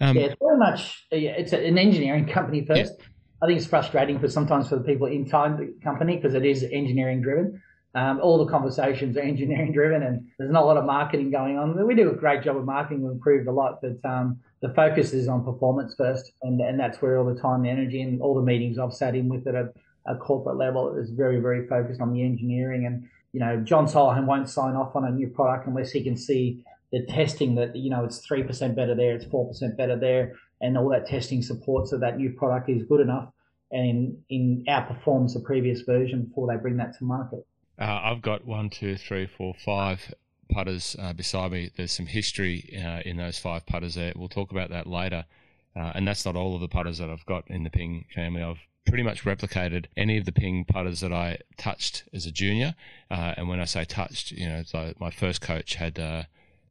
Um, 0.00 0.16
yeah, 0.16 0.24
it's 0.24 0.36
very 0.40 0.58
much 0.58 1.06
it's 1.10 1.52
an 1.52 1.78
engineering 1.78 2.26
company 2.26 2.64
first. 2.64 2.94
Yeah. 2.98 3.06
I 3.42 3.46
think 3.46 3.58
it's 3.58 3.66
frustrating 3.66 4.18
for 4.20 4.28
sometimes 4.28 4.68
for 4.68 4.76
the 4.76 4.84
people 4.84 5.08
inside 5.08 5.58
the 5.58 5.74
company 5.82 6.16
because 6.16 6.34
it 6.34 6.44
is 6.44 6.62
engineering 6.62 7.22
driven. 7.22 7.60
Um, 7.94 8.20
all 8.22 8.42
the 8.42 8.50
conversations 8.50 9.16
are 9.16 9.20
engineering 9.34 9.72
driven, 9.72 10.02
and 10.02 10.26
there's 10.38 10.50
not 10.50 10.62
a 10.62 10.66
lot 10.66 10.76
of 10.76 10.84
marketing 10.84 11.30
going 11.30 11.58
on. 11.58 11.86
We 11.86 11.94
do 11.94 12.10
a 12.10 12.14
great 12.14 12.42
job 12.42 12.56
of 12.56 12.64
marketing. 12.64 13.02
We've 13.02 13.12
improved 13.12 13.48
a 13.48 13.52
lot, 13.52 13.80
but 13.82 14.08
um, 14.08 14.38
the 14.60 14.72
focus 14.74 15.12
is 15.12 15.28
on 15.28 15.44
performance 15.44 15.94
first, 15.96 16.32
and, 16.42 16.60
and 16.60 16.78
that's 16.78 17.02
where 17.02 17.18
all 17.18 17.26
the 17.26 17.40
time, 17.40 17.62
the 17.62 17.68
energy, 17.68 18.00
and 18.00 18.22
all 18.22 18.34
the 18.34 18.42
meetings 18.42 18.78
I've 18.78 18.94
sat 18.94 19.14
in 19.14 19.28
with 19.28 19.46
at 19.46 19.54
a, 19.54 19.72
a 20.06 20.16
corporate 20.16 20.56
level 20.56 20.96
is 20.96 21.10
very, 21.10 21.40
very 21.40 21.66
focused 21.66 22.00
on 22.00 22.12
the 22.12 22.22
engineering. 22.22 22.86
And 22.86 23.08
you 23.32 23.40
know, 23.40 23.58
John 23.58 23.86
Solheim 23.86 24.26
won't 24.26 24.48
sign 24.48 24.74
off 24.74 24.94
on 24.94 25.04
a 25.04 25.10
new 25.10 25.28
product 25.28 25.66
unless 25.66 25.90
he 25.90 26.02
can 26.02 26.16
see 26.16 26.64
the 26.90 27.04
testing 27.06 27.54
that 27.54 27.74
you 27.74 27.90
know 27.90 28.04
it's 28.04 28.18
three 28.18 28.42
percent 28.42 28.76
better 28.76 28.94
there, 28.94 29.14
it's 29.14 29.24
four 29.24 29.48
percent 29.48 29.76
better 29.76 29.96
there, 29.98 30.34
and 30.60 30.76
all 30.76 30.88
that 30.90 31.06
testing 31.06 31.42
supports 31.42 31.90
that 31.90 32.00
that 32.00 32.16
new 32.18 32.30
product 32.30 32.68
is 32.68 32.82
good 32.84 33.00
enough 33.00 33.32
and 33.72 34.22
in 34.28 34.64
outperforms 34.68 35.32
the 35.32 35.40
previous 35.40 35.80
version 35.80 36.24
before 36.24 36.46
they 36.46 36.56
bring 36.56 36.76
that 36.76 36.96
to 36.98 37.04
market. 37.04 37.44
Uh, 37.78 38.00
I've 38.04 38.22
got 38.22 38.44
one, 38.44 38.68
two, 38.68 38.96
three, 38.96 39.26
four, 39.26 39.54
five 39.64 40.12
putters 40.50 40.94
uh, 40.98 41.14
beside 41.14 41.52
me. 41.52 41.70
There's 41.74 41.92
some 41.92 42.06
history 42.06 42.70
uh, 42.76 43.00
in 43.00 43.16
those 43.16 43.38
five 43.38 43.64
putters 43.64 43.94
there. 43.94 44.12
We'll 44.14 44.28
talk 44.28 44.52
about 44.52 44.68
that 44.70 44.86
later. 44.86 45.24
Uh, 45.74 45.92
and 45.94 46.06
that's 46.06 46.26
not 46.26 46.36
all 46.36 46.54
of 46.54 46.60
the 46.60 46.68
putters 46.68 46.98
that 46.98 47.08
I've 47.08 47.24
got 47.24 47.44
in 47.48 47.64
the 47.64 47.70
Ping 47.70 48.04
family. 48.14 48.42
I've 48.42 48.58
pretty 48.86 49.02
much 49.02 49.24
replicated 49.24 49.86
any 49.96 50.18
of 50.18 50.24
the 50.24 50.32
Ping 50.32 50.64
putters 50.64 51.00
that 51.00 51.12
I 51.12 51.38
touched 51.56 52.04
as 52.12 52.26
a 52.26 52.32
junior. 52.32 52.74
Uh, 53.10 53.34
and 53.36 53.48
when 53.48 53.60
I 53.60 53.64
say 53.64 53.84
touched, 53.84 54.32
you 54.32 54.48
know, 54.48 54.62
so 54.64 54.92
my 54.98 55.10
first 55.10 55.40
coach 55.40 55.74
had 55.76 55.98
uh, 55.98 56.24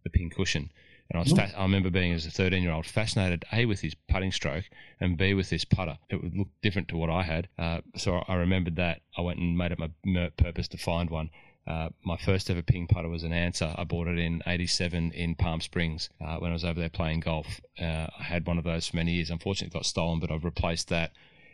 the 0.04 0.10
Ping 0.10 0.30
Cushin. 0.30 0.70
And 1.10 1.20
I 1.20 1.24
was 1.24 1.34
fa- 1.34 1.52
I 1.58 1.64
remember 1.64 1.90
being 1.90 2.14
as 2.14 2.26
a 2.26 2.32
13 2.32 2.64
year 2.64 2.72
old 2.72 2.86
fascinated 2.86 3.44
a 3.52 3.66
with 3.66 3.82
his 3.82 3.96
putting 4.08 4.32
stroke 4.32 4.64
and 5.02 5.18
b 5.18 5.34
with 5.34 5.50
this 5.50 5.66
putter. 5.66 5.98
It 6.10 6.24
would 6.24 6.38
look 6.38 6.48
different 6.62 6.88
to 6.90 6.98
what 6.98 7.10
I 7.10 7.24
had. 7.24 7.50
Uh, 7.60 7.82
so 7.98 8.24
I 8.30 8.36
remembered 8.36 8.78
that. 8.78 9.02
I 9.18 9.22
went 9.22 9.40
and 9.40 9.58
made 9.58 9.74
it 9.74 9.80
my 9.80 10.30
purpose 10.38 10.70
to 10.70 10.78
find 10.78 11.10
one. 11.10 11.30
Uh, 11.68 11.90
my 12.04 12.18
first 12.18 12.50
ever 12.50 12.62
ping 12.62 12.88
putter 12.88 13.10
was 13.10 13.24
an 13.24 13.34
answer. 13.34 13.76
I 13.78 13.84
bought 13.84 14.08
it 14.08 14.18
in 14.18 14.42
87 14.48 15.12
in 15.12 15.36
Palm 15.36 15.62
Springs 15.62 16.10
uh, 16.20 16.38
when 16.38 16.52
I 16.52 16.54
was 16.54 16.64
over 16.64 16.80
there 16.80 16.90
playing 16.90 17.20
golf. 17.20 17.60
Uh, 17.80 18.08
I 18.18 18.24
had 18.24 18.48
one 18.48 18.58
of 18.58 18.64
those 18.64 18.88
for 18.88 18.96
many 18.96 19.12
years. 19.12 19.30
Unfortunately, 19.30 19.68
it 19.68 19.74
got 19.78 19.86
stolen, 19.86 20.20
but 20.20 20.32
I've 20.32 20.46
replaced 20.46 20.88
that. 20.90 21.12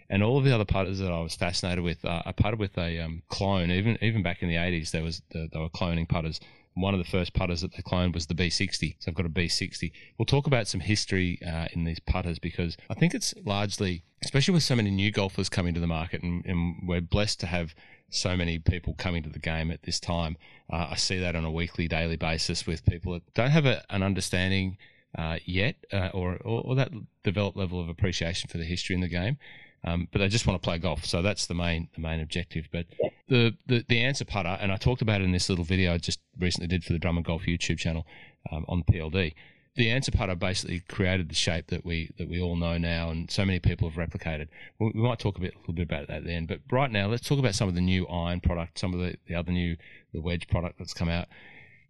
And 0.10 0.24
all 0.24 0.38
of 0.38 0.46
the 0.46 0.54
other 0.54 0.65
putters 0.65 1.00
that 1.00 1.12
I 1.12 1.20
was 1.20 1.36
fascinated 1.36 1.84
with, 1.84 2.04
uh, 2.06 2.22
I 2.26 2.32
putted 2.32 2.60
with 2.60 2.78
a 2.78 3.00
um, 3.00 3.24
clone. 3.28 3.72
Even 3.72 3.98
even 4.02 4.24
back 4.24 4.41
in 4.41 4.48
the 4.48 4.56
80s, 4.56 4.91
there 4.91 5.04
was 5.04 5.22
the, 5.32 5.50
they 5.52 5.60
were 5.60 5.70
cloning 5.70 6.08
putters 6.08 6.39
one 6.78 6.93
of 6.93 7.00
the 7.00 7.10
first 7.10 7.34
putters 7.34 7.62
that 7.62 7.74
they 7.74 7.82
cloned 7.82 8.13
was 8.13 8.28
the 8.28 8.36
B60. 8.36 8.96
So 9.00 9.10
I've 9.10 9.15
got 9.15 9.26
a 9.26 9.30
B60. 9.30 9.91
We'll 10.17 10.26
talk 10.26 10.48
about 10.48 10.67
some 10.67 10.80
history 10.80 11.39
uh, 11.46 11.67
in 11.74 11.84
these 11.84 12.00
putters 12.00 12.39
because 12.39 12.78
I 12.89 12.93
think 12.93 13.13
it's 13.13 13.34
largely, 13.46 14.04
especially 14.24 14.54
with 14.54 14.63
so 14.63 14.76
many 14.76 14.91
new 14.91 15.12
golfers 15.12 15.50
coming 15.50 15.74
to 15.74 15.80
the 15.80 15.88
market, 15.88 16.22
and, 16.22 16.46
and 16.46 16.88
we're 16.88 17.02
blessed 17.02 17.39
to 17.41 17.48
have 17.48 17.74
so 18.10 18.38
many 18.38 18.60
people 18.60 18.93
coming 18.98 19.24
to 19.24 19.30
the 19.30 19.39
game 19.39 19.72
at 19.72 19.84
this 19.84 20.00
time. 20.00 20.38
Uh, 20.72 20.88
I 20.91 20.96
see 20.96 21.20
that 21.20 21.36
on 21.36 21.43
a 21.43 21.52
weekly, 21.52 21.88
daily 21.88 22.15
basis 22.15 22.65
with 22.65 22.86
people 22.86 23.13
that 23.13 23.34
don't 23.34 23.52
have 23.52 23.65
a, 23.65 23.84
an 23.89 24.04
understanding 24.04 24.78
uh, 25.17 25.38
yet 25.46 25.76
uh, 25.91 26.10
or, 26.13 26.36
or, 26.46 26.62
or 26.62 26.76
that 26.76 26.91
developed 27.24 27.58
level 27.58 27.82
of 27.82 27.89
appreciation 27.89 28.50
for 28.50 28.60
the 28.60 28.63
history 28.63 28.93
in 28.93 29.02
the 29.02 29.08
game. 29.08 29.38
Um, 29.83 30.07
but 30.11 30.19
they 30.19 30.27
just 30.27 30.47
want 30.47 30.61
to 30.61 30.65
play 30.65 30.77
golf. 30.77 31.05
So 31.05 31.21
that's 31.21 31.45
the 31.45 31.53
main 31.53 31.87
the 31.95 32.01
main 32.01 32.19
objective. 32.19 32.67
But 32.71 32.87
the, 33.27 33.55
the 33.67 33.85
the 33.87 34.01
answer 34.01 34.25
putter, 34.25 34.57
and 34.59 34.71
I 34.71 34.77
talked 34.77 35.01
about 35.01 35.21
it 35.21 35.25
in 35.25 35.31
this 35.31 35.49
little 35.49 35.65
video 35.65 35.93
I 35.93 35.97
just 35.97 36.19
recently 36.39 36.67
did 36.67 36.83
for 36.83 36.93
the 36.93 36.99
Drummond 36.99 37.25
Golf 37.25 37.43
YouTube 37.43 37.77
channel 37.77 38.05
um, 38.51 38.65
on 38.67 38.83
PLD. 38.83 39.33
the 39.75 39.91
answer 39.91 40.11
putter 40.11 40.35
basically 40.35 40.79
created 40.89 41.29
the 41.29 41.35
shape 41.35 41.67
that 41.67 41.85
we 41.85 42.09
that 42.17 42.27
we 42.27 42.41
all 42.41 42.55
know 42.55 42.77
now, 42.77 43.09
and 43.11 43.29
so 43.29 43.45
many 43.45 43.59
people 43.59 43.89
have 43.89 43.97
replicated. 43.97 44.47
We, 44.79 44.91
we 44.93 45.01
might 45.01 45.19
talk 45.19 45.37
a 45.37 45.41
bit 45.41 45.53
a 45.53 45.59
little 45.59 45.75
bit 45.75 45.83
about 45.83 46.07
that 46.07 46.25
then, 46.25 46.47
but 46.47 46.59
right 46.71 46.91
now 46.91 47.07
let's 47.07 47.27
talk 47.27 47.39
about 47.39 47.55
some 47.55 47.69
of 47.69 47.75
the 47.75 47.81
new 47.81 48.07
iron 48.07 48.41
product, 48.41 48.79
some 48.79 48.93
of 48.93 48.99
the, 48.99 49.15
the 49.27 49.35
other 49.35 49.51
new 49.51 49.77
the 50.13 50.21
wedge 50.21 50.47
product 50.47 50.79
that's 50.79 50.93
come 50.93 51.09
out. 51.09 51.27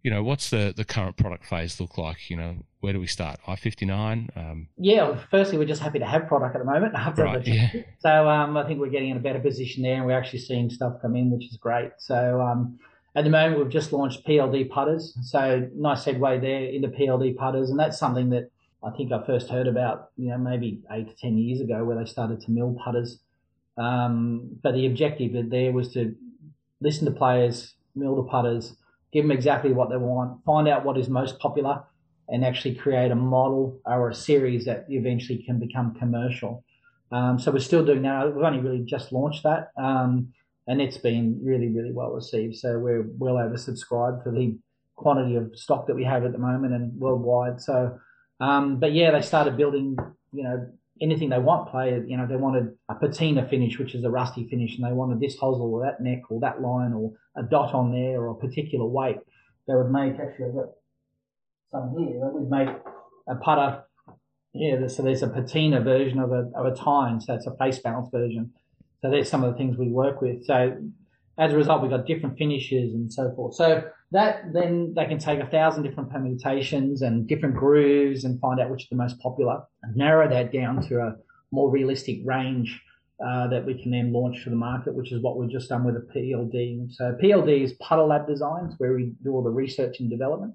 You 0.02 0.10
know, 0.10 0.22
what's 0.22 0.50
the 0.50 0.72
the 0.76 0.84
current 0.84 1.16
product 1.16 1.44
phase 1.44 1.80
look 1.80 1.98
like? 1.98 2.30
You 2.30 2.36
know, 2.36 2.56
where 2.80 2.92
do 2.92 3.00
we 3.00 3.06
start? 3.06 3.40
I 3.46 3.56
fifty 3.56 3.84
nine. 3.84 4.28
Um, 4.36 4.68
yeah, 4.76 5.08
well, 5.08 5.24
firstly, 5.30 5.58
we're 5.58 5.64
just 5.64 5.82
happy 5.82 5.98
to 5.98 6.06
have 6.06 6.28
product 6.28 6.54
at 6.54 6.60
the 6.60 6.64
moment. 6.64 6.94
After 6.96 7.24
right, 7.24 7.46
yeah. 7.46 7.70
So 7.98 8.28
um, 8.28 8.56
I 8.56 8.66
think 8.66 8.80
we're 8.80 8.90
getting 8.90 9.10
in 9.10 9.16
a 9.16 9.20
better 9.20 9.40
position 9.40 9.82
there, 9.82 9.96
and 9.96 10.06
we're 10.06 10.18
actually 10.18 10.40
seeing 10.40 10.70
stuff 10.70 10.94
come 11.02 11.16
in, 11.16 11.30
which 11.30 11.46
is 11.46 11.56
great. 11.56 11.90
So 11.98 12.40
um, 12.40 12.78
at 13.16 13.24
the 13.24 13.30
moment, 13.30 13.58
we've 13.58 13.72
just 13.72 13.92
launched 13.92 14.24
PLD 14.26 14.70
putters. 14.70 15.16
So 15.22 15.68
nice 15.74 16.04
segue 16.04 16.40
there 16.40 16.64
into 16.66 16.88
PLD 16.88 17.36
putters, 17.36 17.70
and 17.70 17.78
that's 17.78 17.98
something 17.98 18.30
that 18.30 18.50
I 18.84 18.90
think 18.90 19.10
I 19.10 19.24
first 19.26 19.48
heard 19.48 19.66
about, 19.66 20.10
you 20.16 20.30
know, 20.30 20.38
maybe 20.38 20.80
eight 20.92 21.08
to 21.08 21.16
ten 21.16 21.36
years 21.36 21.60
ago, 21.60 21.84
where 21.84 21.98
they 21.98 22.08
started 22.08 22.40
to 22.42 22.50
mill 22.50 22.76
putters. 22.84 23.18
Um, 23.76 24.58
but 24.62 24.74
the 24.74 24.86
objective 24.86 25.50
there 25.50 25.72
was 25.72 25.92
to 25.94 26.14
listen 26.80 27.04
to 27.06 27.10
players, 27.10 27.74
mill 27.94 28.16
the 28.16 28.22
putters, 28.22 28.76
give 29.12 29.24
them 29.24 29.32
exactly 29.32 29.72
what 29.72 29.90
they 29.90 29.96
want, 29.96 30.44
find 30.44 30.68
out 30.68 30.84
what 30.84 30.98
is 30.98 31.08
most 31.08 31.38
popular, 31.38 31.82
and 32.28 32.44
actually 32.44 32.74
create 32.74 33.10
a 33.10 33.14
model 33.14 33.80
or 33.86 34.10
a 34.10 34.14
series 34.14 34.64
that 34.66 34.86
eventually 34.88 35.42
can 35.42 35.58
become 35.58 35.94
commercial. 35.94 36.64
Um, 37.10 37.38
so 37.38 37.50
we're 37.50 37.60
still 37.60 37.84
doing 37.84 38.02
that. 38.02 38.34
We've 38.34 38.44
only 38.44 38.60
really 38.60 38.84
just 38.84 39.12
launched 39.12 39.44
that. 39.44 39.70
Um, 39.78 40.32
and 40.66 40.82
it's 40.82 40.98
been 40.98 41.40
really, 41.42 41.68
really 41.68 41.92
well 41.92 42.10
received. 42.10 42.56
So 42.56 42.78
we're 42.78 43.06
well 43.16 43.36
oversubscribed 43.36 44.22
for 44.22 44.30
the 44.30 44.58
quantity 44.96 45.36
of 45.36 45.52
stock 45.54 45.86
that 45.86 45.94
we 45.94 46.04
have 46.04 46.24
at 46.24 46.32
the 46.32 46.38
moment 46.38 46.74
and 46.74 46.92
worldwide. 47.00 47.60
So, 47.60 47.98
um, 48.40 48.78
but 48.78 48.92
yeah, 48.92 49.10
they 49.10 49.22
started 49.22 49.56
building, 49.56 49.96
you 50.32 50.42
know, 50.42 50.68
anything 51.00 51.28
they 51.28 51.38
want. 51.38 51.70
Player, 51.70 52.04
you 52.04 52.16
know, 52.16 52.26
they 52.26 52.36
wanted 52.36 52.76
a 52.88 52.94
patina 52.94 53.46
finish, 53.48 53.78
which 53.78 53.94
is 53.94 54.04
a 54.04 54.10
rusty 54.10 54.48
finish, 54.48 54.76
and 54.76 54.86
they 54.86 54.92
wanted 54.92 55.20
this 55.20 55.36
hosel 55.36 55.72
or 55.72 55.84
that 55.84 56.02
neck 56.02 56.22
or 56.30 56.40
that 56.40 56.60
line 56.60 56.92
or 56.92 57.12
a 57.36 57.42
dot 57.42 57.74
on 57.74 57.92
there 57.92 58.20
or 58.20 58.30
a 58.30 58.34
particular 58.34 58.84
weight. 58.84 59.18
They 59.66 59.74
would 59.74 59.90
make 59.90 60.14
actually 60.20 60.46
I've 60.46 60.54
got 60.54 60.70
some 61.70 61.94
here. 61.98 62.20
They 62.20 62.32
would 62.32 62.50
make 62.50 62.68
a 63.28 63.34
putter. 63.36 63.84
Yeah, 64.54 64.86
so 64.88 65.02
there's 65.02 65.22
a 65.22 65.28
patina 65.28 65.80
version 65.80 66.18
of 66.18 66.32
a 66.32 66.50
of 66.54 66.66
a 66.66 66.74
Tyne, 66.74 67.20
so 67.20 67.34
it's 67.34 67.46
a 67.46 67.54
face 67.56 67.78
balance 67.78 68.08
version 68.10 68.52
so 69.00 69.10
there's 69.10 69.28
some 69.28 69.44
of 69.44 69.52
the 69.52 69.58
things 69.58 69.76
we 69.76 69.88
work 69.88 70.20
with. 70.20 70.44
So 70.44 70.76
as 71.38 71.52
a 71.52 71.56
result, 71.56 71.82
we've 71.82 71.90
got 71.90 72.06
different 72.06 72.36
finishes 72.36 72.94
and 72.94 73.12
so 73.12 73.32
forth. 73.34 73.54
So 73.54 73.84
that 74.12 74.52
then 74.52 74.94
they 74.94 75.04
can 75.04 75.18
take 75.18 75.40
a 75.40 75.46
thousand 75.46 75.82
different 75.82 76.10
permutations 76.10 77.02
and 77.02 77.28
different 77.28 77.54
grooves 77.54 78.24
and 78.24 78.40
find 78.40 78.58
out 78.60 78.70
which 78.70 78.84
are 78.84 78.88
the 78.90 78.96
most 78.96 79.18
popular 79.20 79.62
and 79.82 79.96
narrow 79.96 80.28
that 80.28 80.52
down 80.52 80.86
to 80.88 80.98
a 81.00 81.16
more 81.50 81.70
realistic 81.70 82.20
range 82.24 82.80
uh, 83.24 83.48
that 83.48 83.64
we 83.66 83.80
can 83.80 83.90
then 83.90 84.12
launch 84.12 84.44
to 84.44 84.50
the 84.50 84.56
market, 84.56 84.94
which 84.94 85.12
is 85.12 85.22
what 85.22 85.36
we've 85.36 85.50
just 85.50 85.68
done 85.68 85.84
with 85.84 85.96
a 85.96 86.06
PLD. 86.14 86.90
So 86.92 87.16
PLD 87.22 87.64
is 87.64 87.74
Putting 87.74 88.06
Lab 88.06 88.26
Designs, 88.26 88.74
where 88.78 88.94
we 88.94 89.12
do 89.24 89.32
all 89.32 89.42
the 89.42 89.50
research 89.50 90.00
and 90.00 90.08
development. 90.08 90.54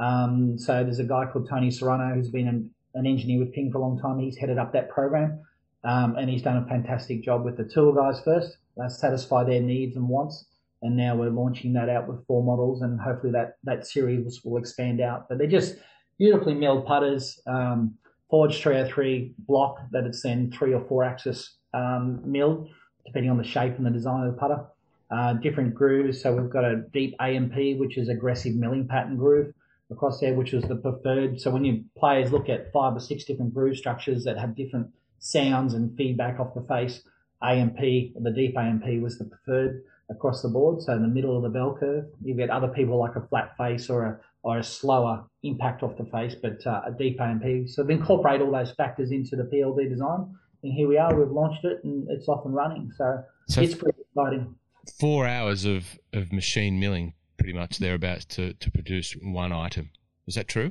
Um, 0.00 0.58
so 0.58 0.82
there's 0.84 1.00
a 1.00 1.04
guy 1.04 1.26
called 1.26 1.48
Tony 1.48 1.70
Serrano 1.70 2.14
who's 2.14 2.30
been 2.30 2.48
an, 2.48 2.70
an 2.94 3.06
engineer 3.06 3.40
with 3.40 3.52
Ping 3.52 3.70
for 3.70 3.78
a 3.78 3.80
long 3.80 3.98
time. 4.00 4.18
He's 4.18 4.36
headed 4.36 4.58
up 4.58 4.72
that 4.72 4.88
program. 4.88 5.40
Um, 5.84 6.16
and 6.16 6.28
he's 6.28 6.42
done 6.42 6.56
a 6.56 6.66
fantastic 6.66 7.22
job 7.22 7.44
with 7.44 7.56
the 7.56 7.64
tool 7.64 7.92
guys 7.92 8.20
first, 8.24 8.56
uh, 8.82 8.88
satisfy 8.88 9.44
their 9.44 9.60
needs 9.60 9.96
and 9.96 10.08
wants. 10.08 10.46
And 10.82 10.96
now 10.96 11.16
we're 11.16 11.30
launching 11.30 11.72
that 11.74 11.88
out 11.88 12.08
with 12.08 12.24
four 12.26 12.42
models, 12.42 12.82
and 12.82 13.00
hopefully 13.00 13.32
that 13.32 13.56
that 13.64 13.86
series 13.86 14.44
will 14.44 14.58
expand 14.58 15.00
out. 15.00 15.28
But 15.28 15.38
they're 15.38 15.46
just 15.46 15.76
beautifully 16.18 16.54
milled 16.54 16.86
putters, 16.86 17.40
um, 17.46 17.94
Forge 18.30 18.60
303 18.60 19.34
block 19.38 19.78
that 19.92 20.04
it's 20.04 20.22
then 20.22 20.52
three 20.52 20.74
or 20.74 20.84
four 20.86 21.02
axis 21.02 21.56
um, 21.72 22.20
milled, 22.24 22.68
depending 23.06 23.30
on 23.30 23.38
the 23.38 23.44
shape 23.44 23.76
and 23.76 23.86
the 23.86 23.90
design 23.90 24.26
of 24.26 24.34
the 24.34 24.38
putter. 24.38 24.64
Uh, 25.10 25.32
different 25.34 25.74
grooves. 25.74 26.20
So 26.20 26.34
we've 26.34 26.50
got 26.50 26.64
a 26.64 26.82
deep 26.92 27.14
AMP, 27.18 27.78
which 27.78 27.96
is 27.96 28.10
aggressive 28.10 28.54
milling 28.54 28.86
pattern 28.86 29.16
groove 29.16 29.54
across 29.90 30.20
there, 30.20 30.34
which 30.34 30.52
was 30.52 30.64
the 30.64 30.76
preferred. 30.76 31.40
So 31.40 31.50
when 31.50 31.64
you 31.64 31.84
players 31.96 32.30
look 32.30 32.50
at 32.50 32.70
five 32.72 32.94
or 32.94 33.00
six 33.00 33.24
different 33.24 33.54
groove 33.54 33.78
structures 33.78 34.24
that 34.24 34.36
have 34.36 34.54
different 34.54 34.88
sounds 35.18 35.74
and 35.74 35.96
feedback 35.96 36.40
off 36.40 36.54
the 36.54 36.62
face. 36.62 37.02
AMP, 37.42 37.78
the 37.78 38.32
deep 38.34 38.56
AMP 38.56 38.84
was 39.00 39.18
the 39.18 39.24
preferred 39.24 39.82
across 40.10 40.42
the 40.42 40.48
board. 40.48 40.82
So 40.82 40.92
in 40.92 41.02
the 41.02 41.08
middle 41.08 41.36
of 41.36 41.42
the 41.42 41.48
bell 41.48 41.76
curve, 41.78 42.04
you 42.22 42.34
get 42.34 42.50
other 42.50 42.68
people 42.68 42.98
like 42.98 43.16
a 43.16 43.26
flat 43.28 43.56
face 43.56 43.90
or 43.90 44.04
a 44.04 44.20
or 44.44 44.58
a 44.58 44.62
slower 44.62 45.24
impact 45.42 45.82
off 45.82 45.96
the 45.98 46.04
face, 46.04 46.34
but 46.40 46.64
uh, 46.64 46.82
a 46.86 46.92
deep 46.96 47.20
AMP. 47.20 47.68
So 47.68 47.86
incorporate 47.88 48.40
all 48.40 48.52
those 48.52 48.70
factors 48.72 49.10
into 49.10 49.34
the 49.34 49.42
PLD 49.42 49.88
design, 49.88 50.32
and 50.62 50.72
here 50.72 50.86
we 50.86 50.96
are. 50.96 51.14
We've 51.14 51.30
launched 51.30 51.64
it, 51.64 51.80
and 51.82 52.08
it's 52.08 52.28
off 52.28 52.44
and 52.44 52.54
running. 52.54 52.90
So, 52.96 53.24
so 53.48 53.60
it's 53.60 53.74
pretty 53.74 53.98
exciting. 54.00 54.54
Four 55.00 55.26
hours 55.26 55.64
of, 55.64 55.98
of 56.12 56.32
machine 56.32 56.78
milling, 56.78 57.14
pretty 57.36 57.52
much 57.52 57.78
thereabouts, 57.78 58.24
to, 58.26 58.54
to 58.54 58.70
produce 58.70 59.12
one 59.22 59.52
item. 59.52 59.90
Is 60.26 60.36
that 60.36 60.46
true? 60.48 60.70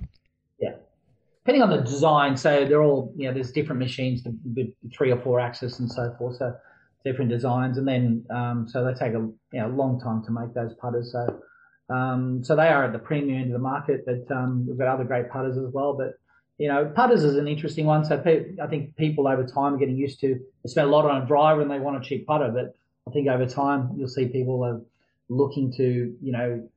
Yeah 0.59 0.71
depending 1.47 1.63
on 1.63 1.69
the 1.69 1.81
design, 1.81 2.35
so 2.35 2.65
they're 2.65 2.83
all, 2.83 3.13
you 3.15 3.25
know, 3.25 3.33
there's 3.33 3.53
different 3.53 3.79
machines, 3.79 4.21
with 4.53 4.67
three 4.93 5.13
or 5.13 5.21
four 5.21 5.39
axis 5.39 5.79
and 5.79 5.89
so 5.89 6.13
forth. 6.17 6.35
So 6.35 6.53
different 7.07 7.29
designs, 7.29 7.77
and 7.77 7.87
then 7.87 8.25
um, 8.29 8.67
so 8.67 8.83
they 8.83 8.93
take 8.93 9.13
a 9.13 9.19
you 9.53 9.61
know, 9.61 9.69
long 9.69 9.99
time 9.99 10.23
to 10.25 10.31
make 10.31 10.53
those 10.53 10.73
putters. 10.75 11.11
So 11.11 11.41
um, 11.93 12.43
so 12.43 12.55
they 12.55 12.67
are 12.67 12.83
at 12.83 12.93
the 12.93 12.99
premium 12.99 13.41
end 13.41 13.47
of 13.47 13.53
the 13.53 13.59
market, 13.59 14.05
but 14.05 14.29
um, 14.35 14.65
we've 14.67 14.77
got 14.77 14.87
other 14.87 15.05
great 15.05 15.29
putters 15.29 15.57
as 15.57 15.71
well. 15.73 15.93
But 15.93 16.13
you 16.57 16.67
know, 16.67 16.91
putters 16.95 17.23
is 17.23 17.35
an 17.37 17.47
interesting 17.47 17.85
one. 17.85 18.03
So 18.03 18.17
pe- 18.17 18.57
I 18.61 18.67
think 18.67 18.95
people 18.95 19.27
over 19.27 19.45
time 19.45 19.75
are 19.75 19.77
getting 19.77 19.97
used 19.97 20.19
to. 20.21 20.39
They 20.63 20.69
spend 20.69 20.87
a 20.87 20.91
lot 20.91 21.05
on 21.05 21.21
a 21.21 21.25
driver 21.25 21.61
and 21.61 21.71
they 21.71 21.79
want 21.79 22.03
a 22.03 22.07
cheap 22.07 22.27
putter, 22.27 22.51
but 22.53 22.75
I 23.07 23.13
think 23.13 23.27
over 23.27 23.45
time 23.45 23.91
you'll 23.97 24.09
see 24.09 24.27
people 24.27 24.63
are 24.63 24.81
looking 25.29 25.73
to 25.73 26.15
you 26.21 26.31
know 26.31 26.67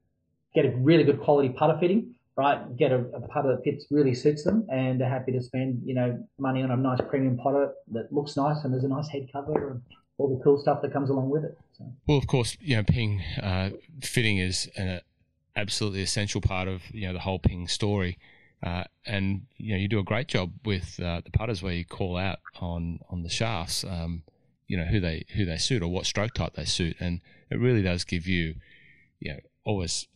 get 0.55 0.65
a 0.65 0.71
really 0.77 1.05
good 1.05 1.21
quality 1.21 1.51
putter 1.51 1.77
fitting 1.79 2.15
right? 2.41 2.77
Get 2.77 2.91
a, 2.91 3.01
a 3.13 3.21
putter 3.21 3.55
that 3.55 3.65
fits 3.65 3.87
really 3.91 4.15
suits 4.15 4.45
them, 4.45 4.67
and 4.73 4.99
they're 4.99 5.09
happy 5.09 5.33
to 5.33 5.43
spend 5.43 5.83
you 5.85 5.95
know 5.95 6.19
money 6.39 6.63
on 6.63 6.71
a 6.71 6.77
nice 6.77 7.01
premium 7.09 7.37
putter 7.37 7.73
that 7.93 8.13
looks 8.13 8.37
nice 8.37 8.65
and 8.65 8.73
there's 8.73 8.85
a 8.85 8.89
nice 8.89 9.09
head 9.09 9.29
cover 9.33 9.71
and 9.71 9.83
all 10.21 10.37
the 10.37 10.43
cool 10.45 10.61
stuff 10.61 10.83
that 10.83 10.93
comes 10.93 11.09
along 11.11 11.31
with 11.31 11.45
it. 11.45 11.59
So. 11.79 11.85
Well, 12.07 12.19
of 12.19 12.27
course, 12.27 12.57
you 12.61 12.77
know, 12.77 12.83
Ping 12.83 13.23
uh, 13.43 13.71
fitting 14.03 14.39
is 14.39 14.69
an 14.77 15.01
absolutely 15.57 16.03
essential 16.03 16.41
part 16.41 16.69
of 16.69 16.83
you 16.93 17.07
know 17.07 17.13
the 17.13 17.21
whole 17.21 17.39
Ping 17.39 17.67
story. 17.69 18.19
Uh, 18.63 18.85
and 19.07 19.47
you 19.57 19.73
know 19.73 19.79
you 19.79 19.89
do 19.89 19.99
a 19.99 20.05
great 20.05 20.29
job 20.29 20.53
with 20.67 21.01
uh, 21.01 21.23
the 21.25 21.31
putters 21.31 21.63
where 21.63 21.73
you 21.73 21.85
call 21.85 22.19
out 22.19 22.41
on 22.61 23.01
on 23.09 23.23
the 23.23 23.31
shafts, 23.31 23.85
um, 23.85 24.23
you 24.67 24.77
know 24.77 24.85
who 24.85 25.01
they 25.01 25.25
who 25.35 25.47
they 25.47 25.57
suit 25.57 25.83
or 25.83 25.89
what 25.89 26.05
stroke 26.05 26.35
type 26.35 26.55
they 26.55 26.67
suit, 26.67 26.97
and 27.01 27.23
it 27.51 27.59
really 27.59 27.81
does 27.81 28.05
give 28.05 28.27
you, 28.27 28.57
you 29.19 29.33
know, 29.33 29.41
always 29.65 30.07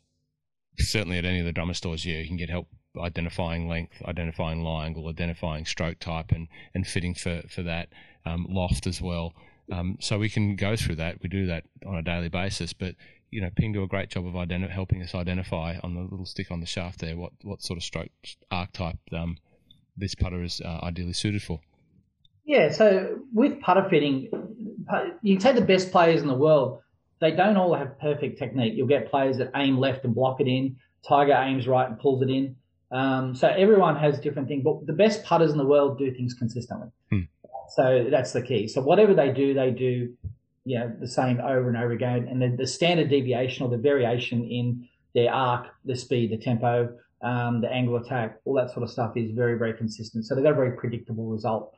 certainly 0.79 1.17
at 1.17 1.25
any 1.25 1.41
of 1.41 1.47
the 1.47 1.53
Drummond 1.53 1.77
stores, 1.77 2.05
you 2.05 2.27
can 2.27 2.37
get 2.37 2.51
help 2.51 2.69
identifying 2.99 3.67
length, 3.67 4.03
identifying 4.05 4.63
lie 4.63 4.87
angle, 4.87 5.09
identifying 5.09 5.65
stroke 5.65 5.99
type, 5.99 6.31
and 6.31 6.49
and 6.75 6.87
fitting 6.87 7.15
for 7.15 7.43
for 7.49 7.63
that 7.63 7.89
um, 8.27 8.47
loft 8.51 8.87
as 8.87 9.01
well. 9.01 9.33
Um, 9.73 9.97
so 10.01 10.19
we 10.19 10.29
can 10.29 10.57
go 10.57 10.77
through 10.77 10.97
that. 10.97 11.23
We 11.23 11.29
do 11.29 11.47
that 11.47 11.65
on 11.87 11.97
a 11.97 12.03
daily 12.03 12.29
basis, 12.29 12.73
but 12.73 12.95
you 13.31 13.41
know, 13.41 13.51
Ping 13.57 13.73
do 13.73 13.83
a 13.83 13.89
great 13.89 14.11
job 14.11 14.27
of 14.27 14.35
identi- 14.35 14.71
helping 14.71 15.03
us 15.03 15.15
identify 15.15 15.77
on 15.83 15.95
the 15.95 16.03
little 16.03 16.27
stick 16.27 16.51
on 16.51 16.61
the 16.61 16.67
shaft 16.67 17.01
there 17.01 17.17
what 17.17 17.33
what 17.43 17.63
sort 17.63 17.79
of 17.79 17.83
stroke 17.83 18.11
arc 18.51 18.73
type 18.73 18.99
um, 19.13 19.37
this 19.97 20.15
putter 20.15 20.43
is 20.43 20.61
uh, 20.65 20.81
ideally 20.83 21.13
suited 21.13 21.43
for. 21.43 21.61
Yeah, 22.45 22.71
so 22.71 23.21
with 23.33 23.61
putter 23.61 23.87
fitting, 23.89 24.29
you 25.23 25.37
can 25.37 25.43
take 25.43 25.55
the 25.55 25.67
best 25.67 25.91
players 25.91 26.21
in 26.21 26.29
the 26.29 26.35
world 26.35 26.83
they 27.25 27.31
don't 27.31 27.57
all 27.57 27.75
have 27.75 27.99
perfect 27.99 28.39
technique. 28.39 28.75
You'll 28.77 28.87
get 28.87 29.11
players 29.11 29.39
that 29.39 29.51
aim 29.57 29.79
left 29.79 30.05
and 30.05 30.15
block 30.15 30.41
it 30.41 30.47
in. 30.47 30.77
Tiger 31.09 31.33
aims 31.33 31.67
right 31.67 31.89
and 31.89 31.99
pulls 31.99 32.23
it 32.23 32.29
in. 32.29 32.57
Um, 32.91 33.35
so 33.35 33.49
everyone 33.49 33.97
has 33.97 34.21
different 34.21 34.47
things, 34.47 34.63
but 34.63 34.87
the 34.87 34.93
best 34.93 35.25
putters 35.25 35.51
in 35.51 35.59
the 35.59 35.65
world 35.65 35.99
do 35.99 36.13
things 36.13 36.35
consistently. 36.35 36.89
Hmm. 37.11 37.21
So 37.71 38.07
that's 38.11 38.33
the 38.33 38.43
key. 38.43 38.69
So 38.69 38.81
whatever 38.81 39.15
they 39.15 39.33
do, 39.33 39.55
they 39.55 39.71
do, 39.71 40.15
you 40.65 40.79
know, 40.79 40.93
the 41.01 41.09
same 41.09 41.41
over 41.41 41.69
and 41.69 41.77
over 41.77 41.93
again. 41.93 42.29
And 42.29 42.41
the, 42.41 42.57
the 42.57 42.67
standard 42.67 43.09
deviation 43.09 43.65
or 43.65 43.71
the 43.71 43.79
variation 43.79 44.45
in 44.45 44.89
their 45.15 45.33
arc, 45.33 45.67
the 45.85 45.97
speed, 45.97 46.31
the 46.31 46.39
tempo, 46.39 46.95
um, 47.23 47.61
the 47.61 47.71
angle 47.71 47.97
attack, 47.97 48.41
all 48.45 48.55
that 48.55 48.71
sort 48.71 48.83
of 48.83 48.91
stuff 48.91 49.17
is 49.17 49.31
very, 49.31 49.57
very 49.57 49.75
consistent. 49.75 50.27
So 50.27 50.35
they've 50.35 50.45
got 50.45 50.53
a 50.53 50.57
very 50.57 50.77
predictable 50.77 51.27
result. 51.27 51.75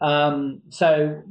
Um, 0.00 0.62
so 0.70 1.22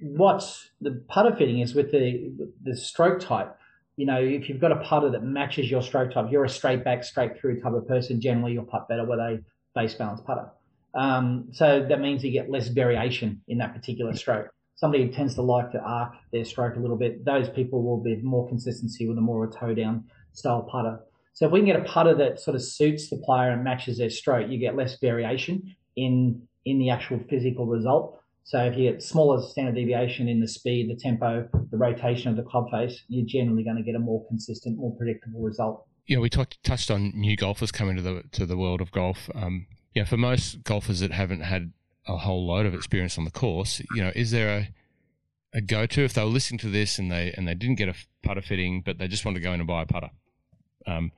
what 0.00 0.42
the 0.80 1.02
putter 1.08 1.34
fitting 1.36 1.60
is 1.60 1.74
with 1.74 1.92
the 1.92 2.32
the 2.62 2.76
stroke 2.76 3.20
type. 3.20 3.56
You 3.96 4.06
know, 4.06 4.20
if 4.20 4.48
you've 4.48 4.60
got 4.60 4.72
a 4.72 4.76
putter 4.76 5.10
that 5.10 5.22
matches 5.22 5.70
your 5.70 5.82
stroke 5.82 6.12
type, 6.12 6.26
you're 6.30 6.44
a 6.44 6.48
straight 6.48 6.84
back, 6.84 7.04
straight 7.04 7.38
through 7.38 7.60
type 7.60 7.74
of 7.74 7.86
person. 7.86 8.20
Generally, 8.20 8.54
you'll 8.54 8.64
putt 8.64 8.88
better 8.88 9.04
with 9.04 9.18
a 9.18 9.42
base 9.74 9.94
balance 9.94 10.20
putter. 10.22 10.48
Um, 10.94 11.48
so 11.52 11.86
that 11.88 12.00
means 12.00 12.24
you 12.24 12.32
get 12.32 12.50
less 12.50 12.68
variation 12.68 13.40
in 13.48 13.58
that 13.58 13.74
particular 13.74 14.14
stroke. 14.14 14.48
Somebody 14.76 15.04
who 15.04 15.12
tends 15.12 15.34
to 15.34 15.42
like 15.42 15.70
to 15.72 15.80
arc 15.80 16.14
their 16.32 16.44
stroke 16.44 16.76
a 16.76 16.80
little 16.80 16.96
bit, 16.96 17.24
those 17.24 17.48
people 17.48 17.82
will 17.82 18.02
be 18.02 18.16
more 18.16 18.48
consistency 18.48 19.06
with 19.06 19.18
a 19.18 19.20
more 19.20 19.44
of 19.44 19.50
a 19.50 19.54
toe 19.54 19.74
down 19.74 20.04
style 20.32 20.62
putter. 20.62 21.00
So 21.34 21.46
if 21.46 21.52
we 21.52 21.60
can 21.60 21.66
get 21.66 21.76
a 21.76 21.84
putter 21.84 22.14
that 22.14 22.40
sort 22.40 22.54
of 22.54 22.62
suits 22.62 23.08
the 23.08 23.16
player 23.18 23.50
and 23.50 23.62
matches 23.62 23.98
their 23.98 24.10
stroke, 24.10 24.50
you 24.50 24.58
get 24.58 24.76
less 24.76 24.98
variation 24.98 25.74
in 25.96 26.42
in 26.64 26.78
the 26.78 26.90
actual 26.90 27.18
physical 27.28 27.66
result. 27.66 28.20
So 28.44 28.58
if 28.64 28.76
you 28.76 28.90
get 28.90 29.02
smaller 29.02 29.40
standard 29.42 29.76
deviation 29.76 30.28
in 30.28 30.40
the 30.40 30.48
speed, 30.48 30.90
the 30.90 30.96
tempo, 30.96 31.48
the 31.70 31.76
rotation 31.76 32.30
of 32.30 32.36
the 32.36 32.42
club 32.42 32.70
face, 32.70 33.02
you're 33.08 33.26
generally 33.26 33.62
going 33.62 33.76
to 33.76 33.82
get 33.82 33.94
a 33.94 33.98
more 33.98 34.26
consistent, 34.26 34.76
more 34.76 34.94
predictable 34.96 35.40
result. 35.40 35.86
Yeah, 36.06 36.18
we 36.18 36.28
talked 36.28 36.62
touched 36.64 36.90
on 36.90 37.12
new 37.14 37.36
golfers 37.36 37.70
coming 37.70 37.96
to 37.96 38.02
the 38.02 38.24
to 38.32 38.44
the 38.44 38.56
world 38.56 38.80
of 38.80 38.90
golf. 38.90 39.30
Um, 39.34 39.66
yeah, 39.94 40.04
for 40.04 40.16
most 40.16 40.62
golfers 40.64 41.00
that 41.00 41.12
haven't 41.12 41.40
had 41.40 41.72
a 42.06 42.16
whole 42.16 42.46
load 42.46 42.66
of 42.66 42.74
experience 42.74 43.18
on 43.18 43.24
the 43.24 43.30
course, 43.30 43.80
you 43.94 44.02
know, 44.02 44.12
is 44.14 44.30
there 44.30 44.48
a 44.48 44.68
a 45.52 45.60
go 45.60 45.84
to 45.84 46.04
if 46.04 46.12
they 46.14 46.22
were 46.22 46.28
listening 46.28 46.58
to 46.58 46.68
this 46.68 46.98
and 46.98 47.10
they 47.10 47.32
and 47.36 47.46
they 47.46 47.54
didn't 47.54 47.76
get 47.76 47.88
a 47.88 47.94
putter 48.22 48.40
fitting, 48.40 48.82
but 48.82 48.98
they 48.98 49.08
just 49.08 49.24
wanted 49.24 49.40
to 49.40 49.44
go 49.44 49.52
in 49.52 49.60
and 49.60 49.66
buy 49.66 49.82
a 49.82 49.86
putter? 49.86 50.10
Um, 50.86 51.12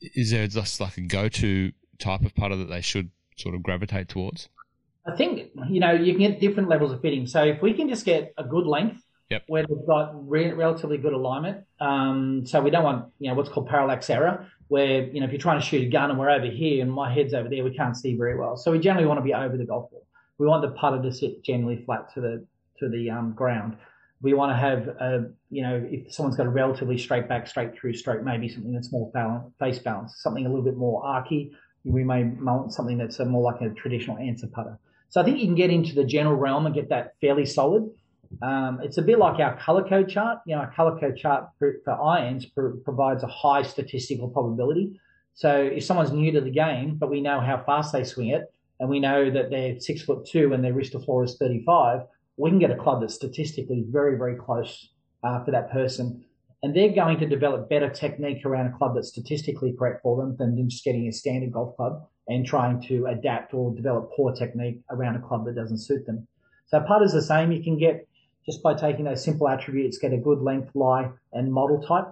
is 0.00 0.30
there 0.30 0.46
just 0.46 0.80
like 0.80 0.96
a 0.96 1.00
go 1.00 1.28
to 1.28 1.72
type 1.98 2.24
of 2.24 2.34
putter 2.34 2.56
that 2.56 2.68
they 2.68 2.80
should 2.80 3.10
sort 3.36 3.54
of 3.54 3.62
gravitate 3.62 4.08
towards? 4.08 4.48
I 5.06 5.16
think 5.16 5.50
you 5.68 5.80
know 5.80 5.92
you 5.92 6.12
can 6.12 6.22
get 6.22 6.40
different 6.40 6.68
levels 6.68 6.92
of 6.92 7.00
fitting. 7.00 7.26
So 7.26 7.42
if 7.42 7.62
we 7.62 7.74
can 7.74 7.88
just 7.88 8.04
get 8.04 8.32
a 8.36 8.44
good 8.44 8.66
length, 8.66 9.02
yep. 9.30 9.44
where 9.46 9.64
we've 9.68 9.86
got 9.86 10.28
re- 10.28 10.52
relatively 10.52 10.98
good 10.98 11.12
alignment, 11.12 11.64
um, 11.80 12.46
so 12.46 12.60
we 12.60 12.70
don't 12.70 12.84
want 12.84 13.06
you 13.18 13.28
know 13.28 13.34
what's 13.34 13.48
called 13.48 13.68
parallax 13.68 14.08
error, 14.10 14.46
where 14.68 15.02
you 15.04 15.20
know 15.20 15.26
if 15.26 15.32
you're 15.32 15.40
trying 15.40 15.60
to 15.60 15.66
shoot 15.66 15.82
a 15.82 15.90
gun 15.90 16.10
and 16.10 16.18
we're 16.18 16.30
over 16.30 16.46
here 16.46 16.82
and 16.82 16.92
my 16.92 17.12
head's 17.12 17.34
over 17.34 17.48
there, 17.48 17.64
we 17.64 17.74
can't 17.74 17.96
see 17.96 18.16
very 18.16 18.36
well. 18.36 18.56
So 18.56 18.72
we 18.72 18.78
generally 18.78 19.06
want 19.06 19.18
to 19.18 19.24
be 19.24 19.34
over 19.34 19.56
the 19.56 19.64
golf 19.64 19.90
ball. 19.90 20.06
We 20.38 20.46
want 20.46 20.62
the 20.62 20.70
putter 20.70 21.02
to 21.02 21.12
sit 21.12 21.42
generally 21.42 21.82
flat 21.84 22.12
to 22.14 22.20
the 22.20 22.46
to 22.78 22.88
the 22.88 23.10
um, 23.10 23.32
ground. 23.32 23.76
We 24.20 24.34
want 24.34 24.50
to 24.50 24.56
have 24.56 24.88
a 24.88 25.30
you 25.50 25.62
know 25.62 25.86
if 25.88 26.12
someone's 26.12 26.36
got 26.36 26.46
a 26.46 26.50
relatively 26.50 26.98
straight 26.98 27.28
back, 27.28 27.46
straight 27.46 27.74
through 27.74 27.94
stroke, 27.94 28.22
maybe 28.22 28.48
something 28.48 28.72
that's 28.72 28.92
more 28.92 29.10
balance, 29.12 29.52
face 29.58 29.78
balance, 29.78 30.14
something 30.18 30.46
a 30.46 30.48
little 30.48 30.64
bit 30.64 30.76
more 30.76 31.04
archy. 31.04 31.52
We 31.84 32.04
may 32.04 32.24
want 32.24 32.72
something 32.72 32.98
that's 32.98 33.18
more 33.20 33.42
like 33.42 33.60
a 33.62 33.72
traditional 33.72 34.18
answer 34.18 34.46
putter. 34.46 34.78
So 35.10 35.20
I 35.20 35.24
think 35.24 35.38
you 35.38 35.46
can 35.46 35.54
get 35.54 35.70
into 35.70 35.94
the 35.94 36.04
general 36.04 36.36
realm 36.36 36.66
and 36.66 36.74
get 36.74 36.90
that 36.90 37.14
fairly 37.20 37.46
solid. 37.46 37.88
Um, 38.42 38.80
it's 38.82 38.98
a 38.98 39.02
bit 39.02 39.18
like 39.18 39.40
our 39.40 39.56
color 39.58 39.88
code 39.88 40.08
chart. 40.08 40.38
You 40.46 40.54
know, 40.54 40.62
our 40.62 40.72
color 40.72 40.98
code 40.98 41.16
chart 41.16 41.48
for, 41.58 41.76
for 41.84 42.00
irons 42.00 42.46
provides 42.46 43.22
a 43.22 43.26
high 43.26 43.62
statistical 43.62 44.28
probability. 44.28 45.00
So 45.34 45.56
if 45.56 45.84
someone's 45.84 46.12
new 46.12 46.32
to 46.32 46.40
the 46.40 46.50
game, 46.50 46.96
but 46.96 47.10
we 47.10 47.20
know 47.20 47.40
how 47.40 47.62
fast 47.64 47.92
they 47.92 48.04
swing 48.04 48.28
it, 48.28 48.52
and 48.80 48.88
we 48.88 49.00
know 49.00 49.30
that 49.30 49.50
they're 49.50 49.78
six 49.80 50.02
foot 50.02 50.26
two 50.26 50.52
and 50.52 50.62
their 50.62 50.72
wrist 50.72 50.92
to 50.92 51.00
floor 51.00 51.24
is 51.24 51.36
35, 51.38 52.02
we 52.36 52.50
can 52.50 52.58
get 52.58 52.70
a 52.70 52.76
club 52.76 53.00
that's 53.00 53.14
statistically 53.14 53.84
very, 53.88 54.16
very 54.16 54.36
close 54.36 54.90
uh, 55.24 55.44
for 55.44 55.50
that 55.50 55.70
person. 55.70 56.24
And 56.62 56.74
they're 56.74 56.92
going 56.92 57.18
to 57.20 57.26
develop 57.26 57.68
better 57.68 57.88
technique 57.88 58.44
around 58.44 58.66
a 58.66 58.76
club 58.76 58.94
that's 58.94 59.08
statistically 59.08 59.74
correct 59.78 60.02
for 60.02 60.16
them 60.16 60.36
than 60.38 60.68
just 60.68 60.84
getting 60.84 61.06
a 61.06 61.12
standard 61.12 61.52
golf 61.52 61.76
club 61.76 62.04
and 62.26 62.44
trying 62.44 62.80
to 62.82 63.06
adapt 63.06 63.54
or 63.54 63.74
develop 63.74 64.10
poor 64.16 64.32
technique 64.34 64.80
around 64.90 65.16
a 65.16 65.20
club 65.20 65.46
that 65.46 65.54
doesn't 65.54 65.78
suit 65.78 66.04
them. 66.06 66.26
So 66.66 66.80
putter's 66.80 67.12
the 67.12 67.22
same. 67.22 67.52
You 67.52 67.62
can 67.62 67.78
get 67.78 68.07
just 68.48 68.62
by 68.62 68.72
taking 68.72 69.04
those 69.04 69.22
simple 69.22 69.46
attributes, 69.46 69.98
get 69.98 70.14
a 70.14 70.16
good 70.16 70.40
length, 70.40 70.74
lie, 70.74 71.10
and 71.34 71.52
model 71.52 71.82
type, 71.82 72.06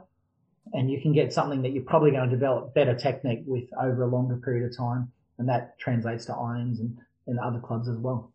and 0.75 0.91
you 0.91 1.01
can 1.01 1.15
get 1.15 1.33
something 1.33 1.63
that 1.63 1.73
you're 1.73 1.83
probably 1.83 2.11
going 2.11 2.29
to 2.29 2.31
develop 2.31 2.75
better 2.75 2.95
technique 2.95 3.43
with 3.47 3.65
over 3.81 4.03
a 4.03 4.07
longer 4.07 4.37
period 4.37 4.71
of 4.71 4.77
time, 4.77 5.11
and 5.39 5.49
that 5.49 5.79
translates 5.79 6.27
to 6.27 6.35
irons 6.35 6.79
and, 6.79 6.99
and 7.27 7.39
other 7.39 7.59
clubs 7.59 7.89
as 7.89 7.97
well. 7.97 8.31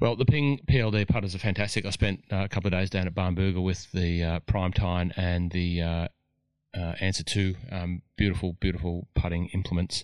Well, 0.00 0.16
the 0.16 0.24
Ping 0.24 0.60
PLD 0.66 1.06
putters 1.06 1.34
are 1.34 1.38
fantastic. 1.38 1.84
I 1.84 1.90
spent 1.90 2.24
uh, 2.32 2.44
a 2.44 2.48
couple 2.48 2.68
of 2.68 2.72
days 2.72 2.88
down 2.88 3.06
at 3.06 3.14
Barnbougle 3.14 3.62
with 3.62 3.92
the 3.92 4.22
uh, 4.22 4.40
Prime 4.40 4.72
Tyne 4.72 5.12
and 5.14 5.50
the 5.50 5.82
uh, 5.82 6.08
uh, 6.74 6.94
Answer 7.00 7.24
2. 7.24 7.54
Um, 7.70 8.02
beautiful, 8.16 8.54
beautiful 8.58 9.06
putting 9.14 9.48
implements 9.48 10.02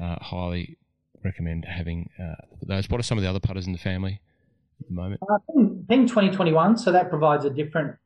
uh, 0.00 0.16
highly 0.20 0.76
recommend 1.22 1.66
having 1.66 2.10
uh, 2.20 2.34
those. 2.62 2.88
What 2.88 2.98
are 2.98 3.04
some 3.04 3.18
of 3.18 3.22
the 3.22 3.30
other 3.30 3.38
putters 3.38 3.66
in 3.66 3.72
the 3.72 3.78
family 3.78 4.20
at 4.80 4.88
the 4.88 4.94
moment? 4.94 5.20
Uh, 5.28 5.38
Ping 5.88 6.06
2021, 6.06 6.76
so 6.78 6.92
that 6.92 7.10
provides 7.10 7.44
a 7.44 7.50
different 7.50 7.96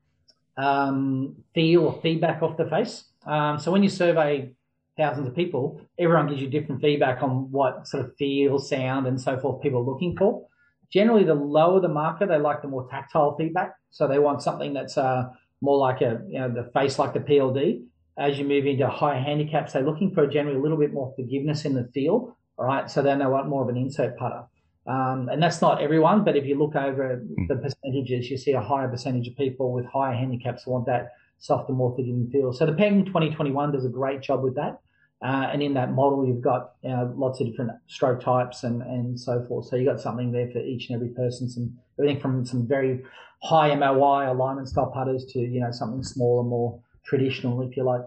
um, 0.57 1.37
feel 1.55 1.85
or 1.85 2.01
feedback 2.03 2.43
off 2.43 2.57
the 2.57 2.67
face. 2.67 3.05
Um, 3.27 3.59
so 3.59 3.71
when 3.71 3.83
you 3.83 3.89
survey 3.89 4.53
thousands 4.97 5.29
of 5.29 5.35
people, 5.35 5.81
everyone 5.99 6.29
gives 6.29 6.41
you 6.41 6.49
different 6.49 6.81
feedback 6.81 7.23
on 7.23 7.51
what 7.51 7.87
sort 7.87 8.05
of 8.05 8.17
feel, 8.17 8.59
sound, 8.59 9.07
and 9.07 9.21
so 9.21 9.39
forth 9.39 9.63
people 9.63 9.81
are 9.81 9.85
looking 9.85 10.17
for. 10.17 10.47
Generally, 10.91 11.25
the 11.25 11.35
lower 11.35 11.81
the 11.81 11.89
marker, 11.89 12.27
they 12.27 12.39
like 12.39 12.63
the 12.63 12.69
more 12.69 12.89
tactile 12.89 13.37
feedback. 13.37 13.75
So 13.91 14.09
they 14.09 14.19
want 14.19 14.43
something 14.43 14.73
that's 14.73 14.97
uh, 14.97 15.29
more 15.61 15.77
like 15.77 16.01
a 16.01 16.23
you 16.29 16.39
know 16.39 16.49
the 16.49 16.71
face 16.73 16.99
like 16.99 17.13
the 17.13 17.21
PLD 17.21 17.83
as 18.19 18.39
you 18.39 18.45
move 18.45 18.67
into 18.67 18.87
higher 18.89 19.21
handicaps, 19.21 19.73
they're 19.73 19.83
looking 19.83 20.13
for 20.13 20.27
generally 20.27 20.59
a 20.59 20.61
little 20.61 20.77
bit 20.77 20.93
more 20.93 21.13
forgiveness 21.15 21.65
in 21.65 21.75
the 21.75 21.89
feel. 21.95 22.37
All 22.59 22.67
right, 22.67 22.91
so 22.91 23.01
then 23.01 23.21
they 23.21 23.27
want 23.27 23.49
more 23.49 23.63
of 23.63 23.69
an 23.69 23.77
insert 23.77 24.19
putter. 24.19 24.43
Um, 24.89 25.29
and 25.29 25.43
that's 25.43 25.61
not 25.61 25.83
everyone, 25.83 26.25
but 26.25 26.35
if 26.35 26.47
you 26.47 26.59
look 26.59 26.75
over 26.75 27.17
hmm. 27.17 27.47
the 27.47 27.57
percentages, 27.57 28.31
you 28.31 28.39
see 28.39 28.53
a 28.53 28.61
higher 28.61 28.89
percentage 28.89 29.29
of 29.29 29.37
people 29.37 29.73
with 29.73 29.85
higher 29.87 30.15
handicaps 30.15 30.67
want 30.67 30.87
that 30.87 31.13
softer, 31.39 31.73
more 31.73 31.95
forgiving 31.95 32.29
feel. 32.33 32.53
So 32.53 32.67
the 32.67 32.73
Ping 32.73 33.05
2021 33.05 33.73
does 33.73 33.85
a 33.85 33.89
great 33.89 34.23
job 34.23 34.43
with 34.43 34.55
that. 34.57 34.81
Uh, 35.21 35.49
and 35.53 35.63
in 35.63 35.75
that 35.75 35.93
model, 35.93 36.27
you've 36.27 36.41
got 36.41 36.75
lots 36.85 37.41
of 37.41 37.49
different 37.49 37.73
stroke 37.89 38.21
types 38.21 38.63
and, 38.63 38.83
and 38.83 39.19
so 39.19 39.45
forth. 39.47 39.67
So 39.67 39.77
you've 39.77 39.87
got 39.89 40.01
something 40.01 40.31
there 40.31 40.49
for 40.53 40.61
each 40.61 40.89
and 40.89 40.97
every 40.97 41.09
person, 41.09 41.51
some 41.51 41.77
everything 41.99 42.21
from 42.21 42.47
some 42.47 42.67
very 42.67 43.03
high 43.43 43.75
MOI 43.75 44.31
alignment 44.31 44.69
style 44.69 44.93
putters 44.95 45.25
to, 45.33 45.41
you 45.41 45.61
know, 45.61 45.73
something 45.73 46.05
smaller, 46.05 46.45
more 46.45 46.81
traditional, 47.05 47.63
if 47.63 47.77
you 47.77 47.83
like. 47.83 48.03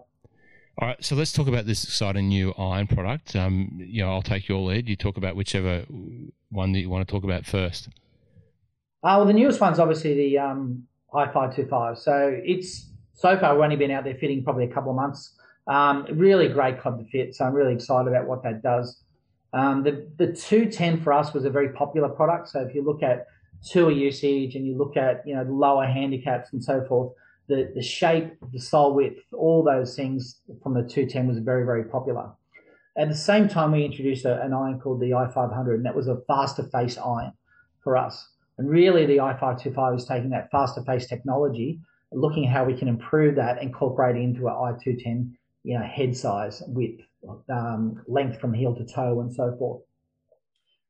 All 0.82 0.88
right, 0.88 1.06
so 1.06 1.16
let's 1.16 1.32
talk 1.32 1.48
about 1.48 1.68
this 1.68 1.84
exciting 1.84 2.28
new 2.28 2.56
iron 2.58 2.88
product. 2.88 3.36
Um, 3.36 3.70
you 3.78 4.02
know, 4.02 4.10
I'll 4.10 4.24
take 4.24 4.48
your 4.48 4.62
lead. 4.62 4.90
You 4.90 4.96
talk 4.96 5.16
about 5.16 5.36
whichever 5.36 5.86
one 6.50 6.72
that 6.72 6.80
you 6.80 6.90
want 6.90 7.08
to 7.08 7.12
talk 7.12 7.24
about 7.24 7.46
first. 7.46 7.90
Uh, 9.04 9.14
well, 9.18 9.26
the 9.26 9.34
newest 9.34 9.62
one's 9.62 9.78
obviously 9.78 10.16
the 10.16 10.40
um, 10.40 10.88
i525. 11.14 12.00
So 12.00 12.36
it's 12.44 12.90
so 13.14 13.38
far 13.38 13.54
we've 13.54 13.64
only 13.64 13.76
been 13.76 13.92
out 13.92 14.06
there 14.06 14.16
fitting 14.16 14.44
probably 14.44 14.64
a 14.64 14.74
couple 14.74 14.90
of 14.90 14.96
months. 14.96 15.36
Um, 15.68 16.08
really 16.14 16.48
great 16.48 16.82
club 16.82 16.98
to 16.98 17.06
fit. 17.12 17.36
So 17.36 17.46
I'm 17.46 17.54
really 17.54 17.76
excited 17.76 18.10
about 18.10 18.26
what 18.26 18.42
that 18.42 18.64
does. 18.64 19.04
Um, 19.54 19.84
the 19.84 20.10
the 20.18 20.34
210 20.34 21.04
for 21.04 21.14
us 21.14 21.32
was 21.32 21.46
a 21.46 21.52
very 21.52 21.70
popular 21.74 22.10
product. 22.10 22.50
So 22.50 22.60
if 22.60 22.74
you 22.74 22.84
look 22.84 23.04
at 23.04 23.28
tour 23.64 23.92
usage 23.92 24.56
and 24.56 24.66
you 24.66 24.76
look 24.76 24.98
at 24.98 25.22
you 25.28 25.36
know 25.36 25.44
lower 25.44 25.86
handicaps 25.86 26.54
and 26.54 26.64
so 26.64 26.84
forth, 26.88 27.14
the, 27.52 27.70
the 27.76 27.82
shape, 27.82 28.34
the 28.54 28.60
sole 28.60 28.94
width, 28.94 29.20
all 29.34 29.62
those 29.62 29.94
things 29.94 30.40
from 30.64 30.74
the 30.74 30.84
210 30.84 31.28
was 31.28 31.38
very, 31.40 31.66
very 31.66 31.84
popular. 31.84 32.32
At 32.98 33.10
the 33.10 33.16
same 33.16 33.50
time, 33.50 33.74
we 33.74 33.84
introduced 33.84 34.24
a, 34.24 34.42
an 34.42 34.54
iron 34.54 34.80
called 34.80 35.02
the 35.02 35.12
i500, 35.12 35.76
and 35.76 35.86
that 35.86 35.94
was 35.94 36.08
a 36.08 36.22
faster 36.28 36.64
face 36.64 36.98
iron 36.98 37.34
for 37.84 37.98
us. 37.98 38.26
And 38.58 38.70
really, 38.70 39.06
the 39.06 39.18
i525 39.18 39.98
is 39.98 40.06
taking 40.06 40.30
that 40.30 40.50
faster 40.50 40.82
face 40.84 41.08
technology, 41.08 41.82
looking 42.14 42.46
at 42.46 42.54
how 42.54 42.64
we 42.64 42.74
can 42.74 42.88
improve 42.88 43.36
that, 43.36 43.62
incorporate 43.62 44.16
it 44.16 44.22
into 44.22 44.48
our 44.48 44.74
i210, 44.74 45.32
you 45.64 45.78
know, 45.78 45.84
head 45.84 46.16
size, 46.16 46.64
width, 46.68 47.02
um, 47.50 48.02
length 48.08 48.40
from 48.40 48.54
heel 48.54 48.74
to 48.74 48.86
toe, 48.86 49.20
and 49.20 49.34
so 49.34 49.54
forth. 49.60 49.82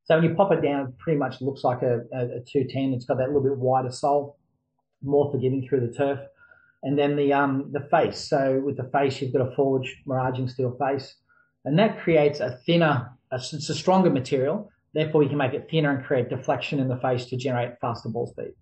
So 0.04 0.16
when 0.16 0.26
you 0.26 0.36
pop 0.36 0.52
it 0.52 0.62
down, 0.62 0.90
it 0.90 0.98
pretty 1.00 1.18
much 1.18 1.42
looks 1.42 1.64
like 1.64 1.82
a, 1.82 2.02
a, 2.14 2.38
a 2.38 2.42
210. 2.42 2.94
It's 2.94 3.06
got 3.06 3.18
that 3.18 3.28
little 3.28 3.42
bit 3.42 3.58
wider 3.58 3.92
sole, 3.92 4.38
more 5.02 5.32
forgiving 5.32 5.68
through 5.68 5.88
the 5.88 5.94
turf 5.94 6.20
and 6.84 6.98
then 6.98 7.16
the 7.16 7.34
um 7.34 7.72
the 7.72 7.88
face. 7.92 8.20
So 8.20 8.62
with 8.66 8.78
the 8.78 8.90
face, 8.92 9.22
you've 9.22 9.34
got 9.34 9.48
a 9.48 9.56
forged 9.56 9.96
maraging 10.08 10.50
steel 10.50 10.78
face, 10.80 11.16
and 11.66 11.78
that 11.80 12.02
creates 12.02 12.40
a 12.40 12.60
thinner, 12.66 13.12
a, 13.32 13.36
it's 13.36 13.70
a 13.70 13.76
stronger 13.76 14.10
material. 14.10 14.70
Therefore, 14.94 15.24
you 15.24 15.30
can 15.30 15.38
make 15.38 15.54
it 15.54 15.68
thinner 15.72 15.96
and 15.96 16.06
create 16.06 16.30
deflection 16.30 16.80
in 16.80 16.90
the 16.90 16.98
face 16.98 17.26
to 17.28 17.38
generate 17.38 17.80
faster 17.80 18.10
ball 18.10 18.28
speed. 18.28 18.54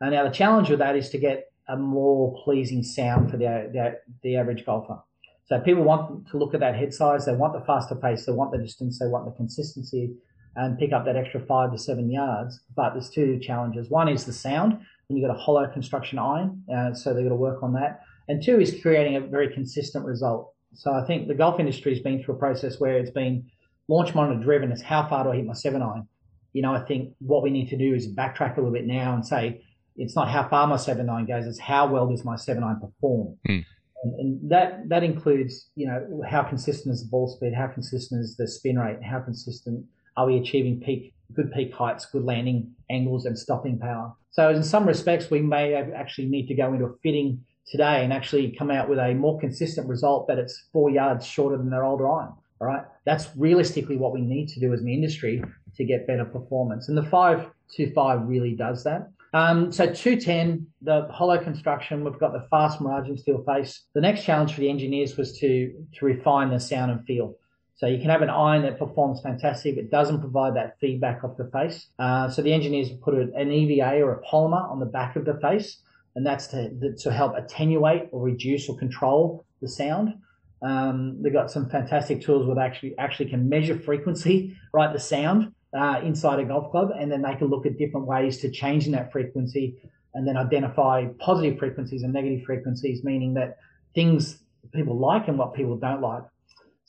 And 0.00 0.10
now 0.10 0.24
the 0.24 0.30
challenge 0.30 0.68
with 0.68 0.80
that 0.80 0.96
is 0.96 1.08
to 1.10 1.18
get 1.18 1.50
a 1.68 1.76
more 1.76 2.38
pleasing 2.44 2.82
sound 2.82 3.30
for 3.30 3.38
the, 3.38 3.70
the, 3.72 3.98
the 4.22 4.36
average 4.36 4.66
golfer. 4.66 4.98
So 5.46 5.60
people 5.60 5.84
want 5.84 6.28
to 6.28 6.36
look 6.36 6.54
at 6.54 6.60
that 6.60 6.76
head 6.76 6.92
size, 6.92 7.24
they 7.24 7.34
want 7.34 7.54
the 7.54 7.64
faster 7.64 7.94
pace, 7.94 8.26
they 8.26 8.32
want 8.32 8.52
the 8.52 8.58
distance, 8.58 8.98
they 8.98 9.06
want 9.06 9.24
the 9.24 9.32
consistency, 9.32 10.14
and 10.56 10.78
pick 10.78 10.92
up 10.92 11.04
that 11.06 11.16
extra 11.16 11.40
five 11.40 11.72
to 11.72 11.78
seven 11.78 12.10
yards. 12.10 12.60
But 12.76 12.92
there's 12.92 13.08
two 13.08 13.38
challenges. 13.38 13.88
One 13.88 14.08
is 14.08 14.24
the 14.24 14.32
sound, 14.32 14.80
and 15.08 15.18
you've 15.18 15.26
got 15.26 15.34
a 15.34 15.38
hollow 15.38 15.66
construction 15.68 16.18
iron, 16.18 16.62
uh, 16.74 16.94
so 16.94 17.12
they've 17.12 17.24
got 17.24 17.30
to 17.30 17.36
work 17.36 17.62
on 17.62 17.72
that. 17.74 18.00
And 18.28 18.42
two 18.42 18.60
is 18.60 18.80
creating 18.80 19.16
a 19.16 19.20
very 19.20 19.52
consistent 19.52 20.04
result. 20.04 20.52
So 20.74 20.92
I 20.92 21.04
think 21.06 21.28
the 21.28 21.34
golf 21.34 21.60
industry 21.60 21.92
has 21.92 22.02
been 22.02 22.22
through 22.22 22.36
a 22.36 22.38
process 22.38 22.80
where 22.80 22.98
it's 22.98 23.10
been 23.10 23.50
launch 23.88 24.14
monitor 24.14 24.40
driven. 24.40 24.72
It's 24.72 24.82
how 24.82 25.06
far 25.08 25.24
do 25.24 25.30
I 25.30 25.36
hit 25.36 25.46
my 25.46 25.52
seven 25.52 25.82
iron? 25.82 26.08
You 26.52 26.62
know, 26.62 26.74
I 26.74 26.80
think 26.80 27.14
what 27.18 27.42
we 27.42 27.50
need 27.50 27.68
to 27.70 27.76
do 27.76 27.94
is 27.94 28.14
backtrack 28.14 28.56
a 28.56 28.60
little 28.60 28.72
bit 28.72 28.86
now 28.86 29.14
and 29.14 29.26
say 29.26 29.62
it's 29.96 30.16
not 30.16 30.28
how 30.28 30.48
far 30.48 30.66
my 30.66 30.76
seven 30.76 31.08
iron 31.08 31.26
goes; 31.26 31.46
it's 31.46 31.58
how 31.58 31.86
well 31.86 32.08
does 32.08 32.24
my 32.24 32.36
seven 32.36 32.62
iron 32.62 32.80
perform. 32.80 33.36
Mm. 33.48 33.64
And, 34.04 34.14
and 34.20 34.50
that 34.50 34.88
that 34.88 35.02
includes, 35.02 35.70
you 35.76 35.86
know, 35.86 36.22
how 36.28 36.42
consistent 36.42 36.94
is 36.94 37.02
the 37.02 37.08
ball 37.10 37.28
speed, 37.28 37.52
how 37.54 37.68
consistent 37.68 38.22
is 38.22 38.36
the 38.36 38.48
spin 38.48 38.78
rate, 38.78 39.02
how 39.02 39.20
consistent 39.20 39.84
are 40.16 40.26
we 40.26 40.38
achieving 40.38 40.80
peak 40.80 41.14
good 41.34 41.52
peak 41.52 41.72
heights, 41.74 42.06
good 42.06 42.24
landing 42.24 42.72
angles, 42.90 43.26
and 43.26 43.38
stopping 43.38 43.78
power. 43.78 44.12
So 44.30 44.50
in 44.50 44.62
some 44.62 44.86
respects, 44.86 45.30
we 45.30 45.40
may 45.40 45.74
actually 45.74 46.28
need 46.28 46.46
to 46.48 46.54
go 46.54 46.72
into 46.72 46.86
a 46.86 46.96
fitting 47.02 47.44
today 47.66 48.02
and 48.02 48.12
actually 48.12 48.54
come 48.58 48.70
out 48.70 48.88
with 48.88 48.98
a 48.98 49.14
more 49.14 49.38
consistent 49.38 49.88
result 49.88 50.26
that 50.28 50.38
it's 50.38 50.66
four 50.72 50.90
yards 50.90 51.26
shorter 51.26 51.56
than 51.56 51.70
their 51.70 51.84
older 51.84 52.08
iron. 52.10 52.32
All 52.60 52.66
right. 52.66 52.84
That's 53.04 53.28
realistically 53.36 53.96
what 53.96 54.12
we 54.12 54.20
need 54.20 54.48
to 54.50 54.60
do 54.60 54.72
as 54.72 54.80
an 54.80 54.88
industry 54.88 55.42
to 55.76 55.84
get 55.84 56.06
better 56.06 56.24
performance. 56.24 56.88
And 56.88 56.96
the 56.96 57.02
525 57.02 58.28
really 58.28 58.54
does 58.54 58.84
that. 58.84 59.10
Um, 59.34 59.72
so 59.72 59.86
210, 59.86 60.66
the 60.82 61.08
hollow 61.10 61.42
construction, 61.42 62.04
we've 62.04 62.18
got 62.18 62.32
the 62.32 62.46
fast 62.50 62.80
maraging 62.80 63.18
steel 63.18 63.42
face. 63.44 63.84
The 63.94 64.00
next 64.00 64.24
challenge 64.24 64.54
for 64.54 64.60
the 64.60 64.68
engineers 64.68 65.16
was 65.16 65.38
to, 65.38 65.72
to 65.94 66.04
refine 66.04 66.50
the 66.50 66.60
sound 66.60 66.90
and 66.90 67.04
feel. 67.04 67.34
So 67.74 67.86
you 67.86 67.98
can 67.98 68.10
have 68.10 68.22
an 68.22 68.30
iron 68.30 68.62
that 68.62 68.78
performs 68.78 69.20
fantastic, 69.22 69.76
but 69.76 69.90
doesn't 69.90 70.20
provide 70.20 70.54
that 70.56 70.78
feedback 70.80 71.24
off 71.24 71.36
the 71.36 71.50
face. 71.52 71.88
Uh, 71.98 72.28
so 72.28 72.42
the 72.42 72.52
engineers 72.52 72.90
put 73.02 73.14
an 73.14 73.50
EVA 73.50 74.02
or 74.02 74.12
a 74.12 74.22
polymer 74.22 74.70
on 74.70 74.78
the 74.78 74.86
back 74.86 75.16
of 75.16 75.24
the 75.24 75.34
face, 75.40 75.78
and 76.14 76.24
that's 76.24 76.46
to, 76.48 76.94
to 76.96 77.12
help 77.12 77.34
attenuate 77.36 78.08
or 78.12 78.22
reduce 78.22 78.68
or 78.68 78.76
control 78.76 79.44
the 79.60 79.68
sound. 79.68 80.14
Um, 80.62 81.20
they've 81.20 81.32
got 81.32 81.50
some 81.50 81.68
fantastic 81.68 82.20
tools 82.22 82.46
they 82.54 82.62
actually 82.62 82.96
actually 82.98 83.30
can 83.30 83.48
measure 83.48 83.76
frequency, 83.76 84.56
right, 84.72 84.92
the 84.92 85.00
sound 85.00 85.52
uh, 85.76 86.00
inside 86.04 86.38
a 86.38 86.44
golf 86.44 86.70
club, 86.70 86.90
and 86.96 87.10
then 87.10 87.22
they 87.22 87.34
can 87.34 87.48
look 87.48 87.66
at 87.66 87.78
different 87.78 88.06
ways 88.06 88.38
to 88.38 88.50
changing 88.50 88.92
that 88.92 89.10
frequency, 89.10 89.76
and 90.14 90.28
then 90.28 90.36
identify 90.36 91.06
positive 91.18 91.58
frequencies 91.58 92.02
and 92.02 92.12
negative 92.12 92.44
frequencies, 92.44 93.02
meaning 93.02 93.34
that 93.34 93.56
things 93.94 94.38
people 94.72 94.96
like 94.96 95.26
and 95.28 95.38
what 95.38 95.54
people 95.54 95.76
don't 95.76 96.00
like. 96.00 96.22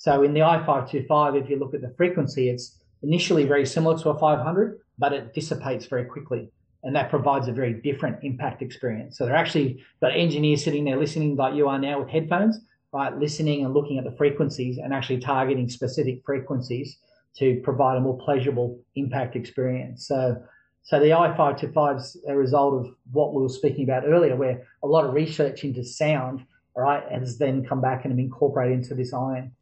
So 0.03 0.21
in 0.23 0.33
the 0.33 0.41
i525, 0.41 1.41
if 1.41 1.49
you 1.49 1.57
look 1.57 1.73
at 1.73 1.79
the 1.79 1.93
frequency, 1.95 2.49
it's 2.49 2.77
initially 3.03 3.45
very 3.45 3.65
similar 3.65 3.97
to 3.99 4.09
a 4.09 4.19
500, 4.19 4.81
but 4.97 5.13
it 5.13 5.33
dissipates 5.33 5.85
very 5.85 6.03
quickly. 6.03 6.49
And 6.83 6.93
that 6.93 7.09
provides 7.09 7.47
a 7.47 7.53
very 7.53 7.75
different 7.75 8.17
impact 8.21 8.61
experience. 8.61 9.17
So 9.17 9.25
they're 9.25 9.33
actually 9.33 9.81
got 10.01 10.11
engineers 10.13 10.61
sitting 10.61 10.83
there 10.83 10.99
listening 10.99 11.37
like 11.37 11.55
you 11.55 11.69
are 11.69 11.79
now 11.79 12.01
with 12.01 12.09
headphones, 12.09 12.59
right? 12.91 13.17
Listening 13.17 13.63
and 13.63 13.73
looking 13.73 13.97
at 13.97 14.03
the 14.03 14.11
frequencies 14.17 14.77
and 14.77 14.93
actually 14.93 15.19
targeting 15.19 15.69
specific 15.69 16.21
frequencies 16.25 16.97
to 17.37 17.61
provide 17.63 17.95
a 17.95 18.01
more 18.01 18.17
pleasurable 18.17 18.77
impact 18.97 19.37
experience. 19.37 20.05
So, 20.05 20.35
so 20.81 20.99
the 20.99 21.11
i525 21.11 22.01
is 22.01 22.17
a 22.27 22.35
result 22.35 22.73
of 22.73 22.93
what 23.13 23.33
we 23.33 23.41
were 23.41 23.47
speaking 23.47 23.85
about 23.85 24.03
earlier, 24.05 24.35
where 24.35 24.67
a 24.83 24.87
lot 24.87 25.05
of 25.05 25.13
research 25.13 25.63
into 25.63 25.81
sound, 25.81 26.45
right, 26.75 27.09
has 27.09 27.37
then 27.37 27.65
come 27.65 27.79
back 27.79 28.03
and 28.03 28.19
incorporated 28.19 28.79
into 28.79 28.95
this 28.95 29.13
iron. 29.13 29.53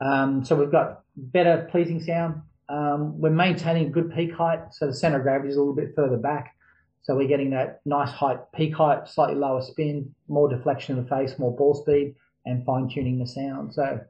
Um, 0.00 0.44
so 0.44 0.56
we've 0.56 0.72
got 0.72 1.02
better 1.16 1.68
pleasing 1.70 2.00
sound. 2.00 2.42
Um, 2.68 3.20
we're 3.20 3.30
maintaining 3.30 3.90
good 3.92 4.14
peak 4.14 4.32
height, 4.32 4.72
so 4.72 4.86
the 4.86 4.94
center 4.94 5.18
of 5.18 5.22
gravity 5.22 5.50
is 5.50 5.56
a 5.56 5.58
little 5.58 5.74
bit 5.74 5.92
further 5.96 6.16
back. 6.16 6.54
So 7.02 7.16
we're 7.16 7.28
getting 7.28 7.50
that 7.50 7.80
nice 7.84 8.10
height, 8.10 8.38
peak 8.54 8.74
height, 8.74 9.08
slightly 9.08 9.34
lower 9.34 9.62
spin, 9.62 10.14
more 10.28 10.48
deflection 10.48 10.96
in 10.96 11.02
the 11.02 11.08
face, 11.08 11.38
more 11.38 11.54
ball 11.56 11.74
speed, 11.74 12.14
and 12.46 12.64
fine 12.64 12.88
tuning 12.88 13.18
the 13.18 13.26
sound. 13.26 13.74
So 13.74 14.00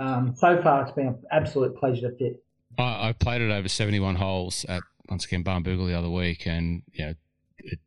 um, 0.00 0.34
so 0.36 0.60
far, 0.62 0.82
it's 0.82 0.92
been 0.92 1.08
an 1.08 1.22
absolute 1.30 1.76
pleasure 1.76 2.10
to 2.10 2.16
fit. 2.16 2.42
I, 2.78 3.08
I 3.08 3.12
played 3.12 3.40
it 3.40 3.50
over 3.50 3.68
71 3.68 4.16
holes 4.16 4.64
at 4.68 4.82
once 5.08 5.24
again 5.24 5.42
Barnbougle 5.42 5.86
the 5.86 5.96
other 5.96 6.10
week, 6.10 6.46
and 6.46 6.82
you 6.92 7.06
know, 7.06 7.14
it 7.58 7.78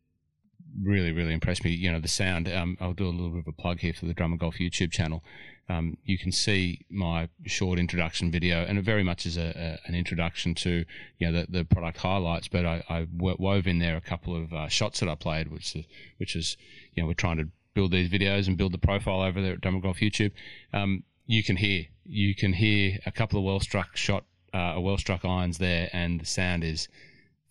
really, 0.81 1.11
really 1.11 1.33
impressed 1.33 1.63
me. 1.63 1.71
You 1.71 1.91
know, 1.91 1.99
the 1.99 2.07
sound. 2.07 2.51
Um, 2.51 2.77
I'll 2.79 2.93
do 2.93 3.05
a 3.05 3.09
little 3.09 3.29
bit 3.29 3.39
of 3.39 3.47
a 3.47 3.61
plug 3.61 3.79
here 3.79 3.93
for 3.93 4.05
the 4.05 4.13
Drummond 4.13 4.39
Golf 4.39 4.55
YouTube 4.55 4.91
channel. 4.91 5.23
Um, 5.69 5.97
you 6.03 6.17
can 6.17 6.31
see 6.31 6.81
my 6.89 7.29
short 7.45 7.79
introduction 7.79 8.31
video, 8.31 8.65
and 8.65 8.77
it 8.77 8.83
very 8.83 9.03
much 9.03 9.25
is 9.25 9.37
a, 9.37 9.79
a, 9.85 9.87
an 9.87 9.95
introduction 9.95 10.53
to 10.55 10.85
you 11.17 11.31
know 11.31 11.41
the, 11.41 11.47
the 11.49 11.65
product 11.65 11.97
highlights. 11.97 12.47
But 12.47 12.65
I, 12.65 12.83
I 12.89 13.07
wove 13.11 13.67
in 13.67 13.79
there 13.79 13.95
a 13.95 14.01
couple 14.01 14.35
of 14.35 14.51
uh, 14.53 14.67
shots 14.67 14.99
that 14.99 15.09
I 15.09 15.15
played, 15.15 15.49
which 15.49 15.75
is, 15.75 15.85
which 16.17 16.35
is 16.35 16.57
you 16.93 17.03
know 17.03 17.07
we're 17.07 17.13
trying 17.13 17.37
to 17.37 17.47
build 17.73 17.91
these 17.91 18.09
videos 18.09 18.47
and 18.47 18.57
build 18.57 18.73
the 18.73 18.77
profile 18.77 19.21
over 19.21 19.41
there 19.41 19.53
at 19.53 19.61
Golf 19.61 19.99
YouTube. 19.99 20.31
Um, 20.73 21.03
you 21.25 21.43
can 21.43 21.57
hear 21.57 21.85
you 22.05 22.35
can 22.35 22.53
hear 22.53 22.99
a 23.05 23.11
couple 23.11 23.39
of 23.39 23.45
well 23.45 23.59
struck 23.59 23.95
shot 23.95 24.25
uh, 24.53 24.75
well 24.79 24.97
struck 24.97 25.23
irons 25.23 25.57
there, 25.57 25.89
and 25.93 26.19
the 26.19 26.25
sound 26.25 26.63
is 26.63 26.87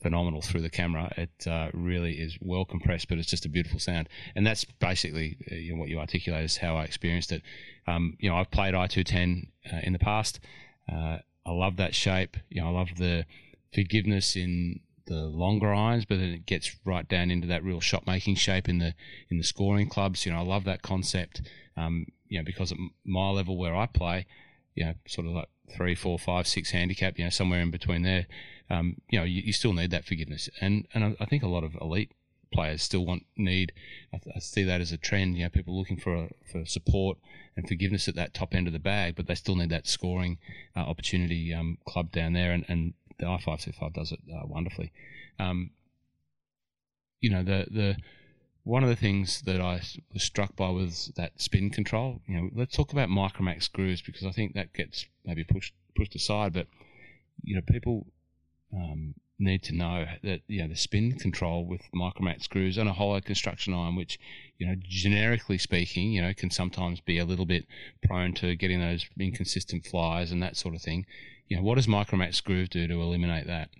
phenomenal 0.00 0.40
through 0.40 0.62
the 0.62 0.70
camera. 0.70 1.12
It 1.16 1.46
uh, 1.46 1.70
really 1.72 2.14
is 2.14 2.38
well 2.40 2.64
compressed, 2.64 3.08
but 3.08 3.18
it's 3.18 3.30
just 3.30 3.46
a 3.46 3.48
beautiful 3.48 3.78
sound. 3.78 4.08
And 4.34 4.46
that's 4.46 4.64
basically 4.64 5.36
uh, 5.50 5.54
you 5.54 5.72
know, 5.72 5.80
what 5.80 5.88
you 5.88 5.98
articulate 5.98 6.44
is 6.44 6.56
how 6.56 6.76
I 6.76 6.84
experienced 6.84 7.32
it. 7.32 7.42
Um, 7.86 8.16
you 8.18 8.30
know, 8.30 8.36
I've 8.36 8.50
played 8.50 8.74
i210 8.74 9.48
uh, 9.72 9.76
in 9.82 9.92
the 9.92 9.98
past. 9.98 10.40
Uh, 10.90 11.18
I 11.46 11.52
love 11.52 11.76
that 11.76 11.94
shape. 11.94 12.36
You 12.48 12.62
know, 12.62 12.68
I 12.68 12.70
love 12.70 12.88
the 12.96 13.26
forgiveness 13.72 14.36
in 14.36 14.80
the 15.06 15.26
longer 15.26 15.72
irons, 15.72 16.04
but 16.04 16.18
then 16.18 16.28
it 16.28 16.46
gets 16.46 16.76
right 16.84 17.08
down 17.08 17.30
into 17.30 17.46
that 17.48 17.64
real 17.64 17.80
shot 17.80 18.06
making 18.06 18.36
shape 18.36 18.68
in 18.68 18.78
the 18.78 18.94
in 19.28 19.38
the 19.38 19.44
scoring 19.44 19.88
clubs. 19.88 20.24
You 20.24 20.32
know, 20.32 20.38
I 20.38 20.42
love 20.42 20.64
that 20.64 20.82
concept. 20.82 21.42
Um, 21.76 22.06
you 22.28 22.38
know, 22.38 22.44
because 22.44 22.70
at 22.70 22.78
my 23.04 23.30
level 23.30 23.56
where 23.58 23.74
I 23.74 23.86
play, 23.86 24.26
you 24.74 24.84
know, 24.84 24.94
sort 25.06 25.26
of 25.26 25.32
like 25.32 25.48
three, 25.74 25.94
four, 25.94 26.18
five, 26.18 26.46
six 26.46 26.70
handicap, 26.70 27.18
you 27.18 27.24
know, 27.24 27.30
somewhere 27.30 27.60
in 27.60 27.70
between 27.70 28.02
there, 28.02 28.26
um, 28.70 28.96
you 29.11 29.18
know, 29.18 29.24
you, 29.24 29.42
you, 29.42 29.52
still 29.52 29.72
need 29.72 29.90
that 29.90 30.04
forgiveness. 30.04 30.48
And 30.61 30.87
and 30.94 31.04
I, 31.04 31.16
I, 31.20 31.26
think 31.26 31.42
a 31.42 31.48
lot 31.48 31.64
of 31.64 31.76
elite 31.80 32.12
players 32.52 32.83
still 32.83 33.04
want 33.04 33.26
need. 33.37 33.72
I, 34.12 34.20
I, 34.35 34.38
see 34.38 34.62
that 34.62 34.80
as 34.80 34.92
a 34.92 34.96
trend. 34.96 35.37
You 35.37 35.44
know, 35.44 35.50
people 35.50 35.76
looking 35.76 35.96
for 35.96 36.14
a, 36.14 36.28
for 36.50 36.64
support 36.64 37.18
and 37.56 37.66
forgiveness 37.66 38.06
at 38.06 38.14
that 38.14 38.33
top 38.33 38.54
end 38.54 38.68
of 38.68 38.72
the 38.72 38.78
bag, 38.78 39.16
but 39.16 39.26
they 39.26 39.35
still 39.35 39.56
need 39.56 39.70
that 39.70 39.88
scoring 39.88 40.38
uh, 40.76 40.80
opportunity 40.80 41.52
um, 41.52 41.78
club 41.85 42.12
down 42.12 42.33
there. 42.33 42.52
And, 42.52 42.64
and 42.68 42.94
the 43.18 43.26
i 43.26 43.38
five 43.38 43.61
two 43.61 43.72
five 43.72 43.92
does 43.92 44.12
it 44.12 44.20
uh, 44.33 44.46
wonderfully. 44.46 44.92
Um, 45.38 45.70
you 47.20 47.30
know, 47.30 47.42
the 47.42 47.66
the 47.70 47.96
one 48.62 48.85
of 48.85 48.88
the 48.88 48.96
things 48.96 49.42
that 49.42 49.61
I 49.61 49.80
was 50.12 50.22
struck 50.22 50.54
by 50.54 50.68
was 50.68 51.12
that 51.16 51.40
spin 51.40 51.70
control. 51.70 52.20
You 52.26 52.37
know, 52.37 52.50
let's 52.54 52.76
talk 52.76 52.92
about 52.92 53.09
Micromax 53.09 53.70
grooves 53.72 54.00
because 54.00 54.24
I 54.24 54.30
think 54.30 54.54
that 54.54 54.72
gets 54.72 55.06
maybe 55.24 55.42
pushed 55.42 55.74
pushed 55.96 56.14
aside. 56.14 56.52
But 56.52 56.68
you 57.42 57.56
know, 57.56 57.62
people 57.62 58.06
um, 58.72 59.14
need 59.40 59.62
to 59.62 59.74
know 59.74 60.04
that 60.22 60.42
you 60.46 60.62
know 60.62 60.68
the 60.68 60.76
spin 60.76 61.12
control 61.12 61.64
with 61.64 61.80
Micromax 61.94 62.48
grooves 62.48 62.78
on 62.78 62.87
a 62.87 62.92
hollow 62.92 63.20
construction 63.20 63.74
iron, 63.74 63.96
which 63.96 64.18
you 64.59 64.66
know 64.66 64.74
generically 64.83 65.59
speaking, 65.59 66.12
you 66.12 66.22
know, 66.22 66.33
can 66.35 66.50
sometimes 66.50 67.00
be 67.00 67.18
a 67.18 67.24
little 67.24 67.46
bit 67.46 67.66
prone 68.06 68.35
to 68.35 68.54
getting 68.54 68.80
those 68.80 69.06
inconsistent 69.18 69.87
flies 69.87 70.30
and 70.30 70.42
that 70.42 70.56
sort 70.56 70.74
of 70.74 70.83
thing. 70.83 71.06
You 71.48 71.56
know, 71.56 71.62
what 71.62 71.76
does 71.76 71.87
Micromax 71.87 72.42
groove 72.44 72.70
do 72.70 72.87
to 72.87 72.94
eliminate 73.00 73.46
that? 73.46 73.70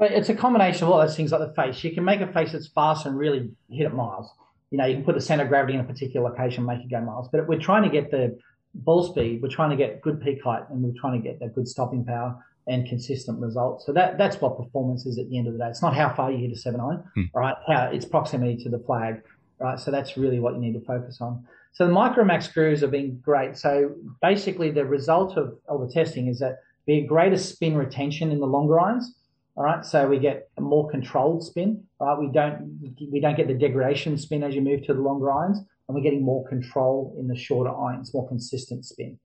It's 0.00 0.28
a 0.28 0.34
combination 0.34 0.84
of 0.84 0.90
all 0.90 0.98
those 0.98 1.16
things 1.16 1.30
like 1.30 1.40
the 1.40 1.54
face. 1.54 1.82
You 1.84 1.92
can 1.92 2.04
make 2.04 2.20
a 2.20 2.26
face 2.32 2.52
that's 2.52 2.66
fast 2.66 3.06
and 3.06 3.16
really 3.16 3.50
hit 3.70 3.86
it 3.86 3.94
miles. 3.94 4.30
You 4.70 4.78
know, 4.78 4.86
you 4.86 4.96
can 4.96 5.04
put 5.04 5.14
the 5.14 5.20
center 5.20 5.44
of 5.44 5.48
gravity 5.48 5.74
in 5.74 5.80
a 5.80 5.84
particular 5.84 6.28
location, 6.28 6.66
make 6.66 6.80
it 6.80 6.90
go 6.90 7.00
miles. 7.00 7.28
But 7.30 7.46
we're 7.46 7.60
trying 7.60 7.84
to 7.84 7.88
get 7.88 8.10
the 8.10 8.36
ball 8.74 9.04
speed, 9.04 9.42
we're 9.42 9.48
trying 9.48 9.70
to 9.70 9.76
get 9.76 10.00
good 10.00 10.20
peak 10.20 10.42
height, 10.42 10.64
and 10.70 10.82
we're 10.82 10.98
trying 10.98 11.22
to 11.22 11.28
get 11.28 11.38
that 11.40 11.54
good 11.54 11.68
stopping 11.68 12.04
power 12.04 12.42
and 12.66 12.88
consistent 12.88 13.40
results. 13.40 13.84
So 13.86 13.92
that 13.92 14.18
that's 14.18 14.40
what 14.40 14.56
performance 14.56 15.06
is 15.06 15.18
at 15.18 15.28
the 15.28 15.38
end 15.38 15.46
of 15.46 15.54
the 15.54 15.58
day. 15.58 15.66
It's 15.68 15.82
not 15.82 15.94
how 15.94 16.14
far 16.14 16.30
you 16.30 16.38
hit 16.38 16.52
a 16.52 16.56
seven 16.56 16.80
iron, 16.80 17.04
hmm. 17.14 17.22
right? 17.34 17.56
How 17.66 17.90
it's 17.92 18.04
proximity 18.04 18.62
to 18.64 18.68
the 18.68 18.78
flag, 18.78 19.22
right? 19.58 19.78
So 19.78 19.90
that's 19.90 20.16
really 20.16 20.40
what 20.40 20.54
you 20.54 20.60
need 20.60 20.74
to 20.74 20.84
focus 20.84 21.20
on. 21.20 21.44
So 21.72 21.86
the 21.86 21.92
Micromax 21.92 22.52
grooves 22.52 22.82
have 22.82 22.90
been 22.90 23.18
great. 23.20 23.56
So 23.56 23.94
basically, 24.20 24.70
the 24.70 24.84
result 24.84 25.36
of 25.36 25.58
all 25.68 25.78
the 25.84 25.92
testing 25.92 26.28
is 26.28 26.38
that 26.40 26.58
we 26.86 27.00
get 27.00 27.08
greater 27.08 27.38
spin 27.38 27.76
retention 27.76 28.30
in 28.30 28.40
the 28.40 28.46
longer 28.46 28.78
irons 28.78 29.14
all 29.54 29.64
right, 29.64 29.84
so 29.84 30.08
we 30.08 30.18
get 30.18 30.48
a 30.56 30.62
more 30.62 30.88
controlled 30.90 31.44
spin. 31.44 31.84
Right, 32.00 32.18
we 32.18 32.30
don't 32.32 32.94
we 33.10 33.20
don't 33.20 33.36
get 33.36 33.48
the 33.48 33.54
degradation 33.54 34.16
spin 34.16 34.42
as 34.42 34.54
you 34.54 34.62
move 34.62 34.86
to 34.86 34.94
the 34.94 35.00
longer 35.00 35.30
irons, 35.30 35.58
and 35.58 35.94
we're 35.94 36.02
getting 36.02 36.24
more 36.24 36.46
control 36.48 37.14
in 37.18 37.28
the 37.28 37.36
shorter 37.36 37.70
irons, 37.70 38.14
more 38.14 38.26
consistent 38.28 38.86
spin. 38.86 39.18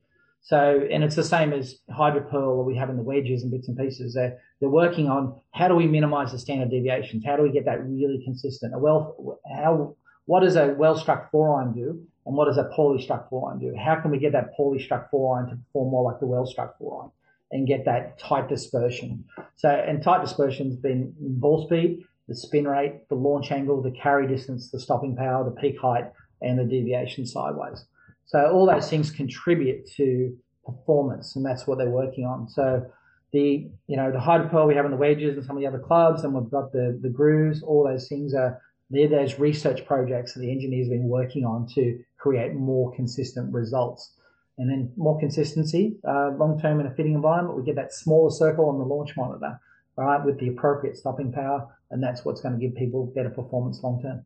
So, 0.48 0.88
and 0.90 1.04
it's 1.04 1.18
the 1.18 1.26
same 1.26 1.52
as 1.52 1.76
HydroPearl 1.92 2.64
we 2.64 2.78
have 2.78 2.90
in 2.90 2.96
the 2.96 3.04
wedges 3.04 3.44
and 3.44 3.52
bits 3.52 3.68
and 3.68 3.78
pieces. 3.78 4.14
They're, 4.14 4.40
they're 4.62 4.70
working 4.70 5.10
on 5.10 5.36
how 5.52 5.68
do 5.68 5.76
we 5.76 5.88
minimize 5.88 6.32
the 6.32 6.40
standard 6.40 6.70
deviations? 6.70 7.26
How 7.26 7.36
do 7.36 7.44
we 7.44 7.52
get 7.52 7.66
that 7.66 7.86
really 7.86 8.22
consistent? 8.24 8.74
A 8.74 8.80
well, 8.80 9.42
how, 9.54 9.98
what 10.24 10.44
does 10.44 10.56
a 10.56 10.68
well 10.78 10.98
struck 10.98 11.30
four 11.32 11.60
iron 11.60 11.74
do? 11.74 12.02
And 12.26 12.34
what 12.34 12.46
does 12.46 12.58
a 12.58 12.64
poorly 12.74 13.04
struck 13.04 13.30
four 13.30 13.50
iron 13.50 13.60
do? 13.60 13.76
How 13.76 14.00
can 14.00 14.10
we 14.10 14.20
get 14.20 14.32
that 14.32 14.54
poorly 14.56 14.82
struck 14.82 15.12
four 15.12 15.38
iron 15.38 15.50
to 15.50 15.58
perform 15.58 15.92
more 15.92 16.10
like 16.10 16.22
the 16.22 16.28
well 16.28 16.46
struck 16.46 16.78
four 16.78 17.02
iron? 17.02 17.12
and 17.52 17.66
get 17.66 17.86
that 17.86 18.20
tight 18.20 18.50
dispersion. 18.50 19.24
So, 19.56 19.70
and 19.70 20.04
tight 20.04 20.22
dispersion's 20.22 20.76
been 20.76 21.14
ball 21.18 21.66
speed, 21.66 22.04
the 22.28 22.36
spin 22.36 22.68
rate, 22.68 23.08
the 23.08 23.16
launch 23.16 23.54
angle, 23.54 23.82
the 23.82 23.92
carry 23.92 24.28
distance, 24.28 24.70
the 24.70 24.82
stopping 24.82 25.16
power, 25.16 25.46
the 25.46 25.56
peak 25.62 25.80
height, 25.80 26.12
and 26.42 26.60
the 26.60 26.66
deviation 26.66 27.26
sideways. 27.26 27.86
So 28.28 28.52
all 28.52 28.66
those 28.66 28.90
things 28.90 29.10
contribute 29.10 29.90
to 29.96 30.38
performance, 30.66 31.36
and 31.36 31.46
that's 31.46 31.66
what 31.66 31.78
they're 31.78 31.90
working 31.90 32.26
on. 32.26 32.48
So 32.50 32.86
the 33.34 33.70
you 33.88 33.98
know 33.98 34.12
the 34.12 34.20
HydroPearl 34.20 34.68
we 34.68 34.76
have 34.76 34.86
in 34.86 34.92
the 34.92 34.98
wedges 34.98 35.36
and 35.36 35.46
some 35.46 35.58
of 35.58 35.62
the 35.62 35.68
other 35.68 35.80
clubs, 35.80 36.24
and 36.24 36.34
we've 36.34 36.52
got 36.52 36.72
the 36.72 37.00
the 37.02 37.10
grooves. 37.10 37.64
All 37.64 37.86
those 37.86 38.08
things 38.08 38.34
are 38.34 38.62
they're 38.90 39.10
those 39.10 39.40
research 39.40 39.86
projects 39.86 40.34
that 40.34 40.42
the 40.42 40.52
engineers 40.52 40.88
have 40.88 40.98
been 40.98 41.10
working 41.10 41.46
on 41.46 41.68
to 41.76 42.00
create 42.18 42.54
more 42.54 42.94
consistent 42.96 43.54
results 43.54 44.14
and 44.58 44.70
then 44.70 44.92
more 44.98 45.20
consistency 45.20 45.98
uh, 46.08 46.32
long 46.32 46.60
term 46.60 46.80
in 46.80 46.88
a 46.88 46.92
fitting 46.92 47.14
environment. 47.14 47.58
We 47.58 47.64
get 47.64 47.76
that 47.76 47.94
smaller 47.94 48.32
circle 48.32 48.70
on 48.70 48.80
the 48.80 48.86
launch 48.86 49.16
monitor, 49.16 49.60
right, 49.98 50.24
with 50.24 50.40
the 50.40 50.48
appropriate 50.48 50.98
stopping 50.98 51.32
power, 51.32 51.68
and 51.92 52.02
that's 52.02 52.26
what's 52.26 52.42
going 52.42 52.60
to 52.60 52.66
give 52.66 52.76
people 52.76 53.06
better 53.16 53.30
performance 53.30 53.82
long 53.84 54.02
term. 54.02 54.26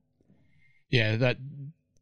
Yeah, 0.90 1.16
that 1.18 1.38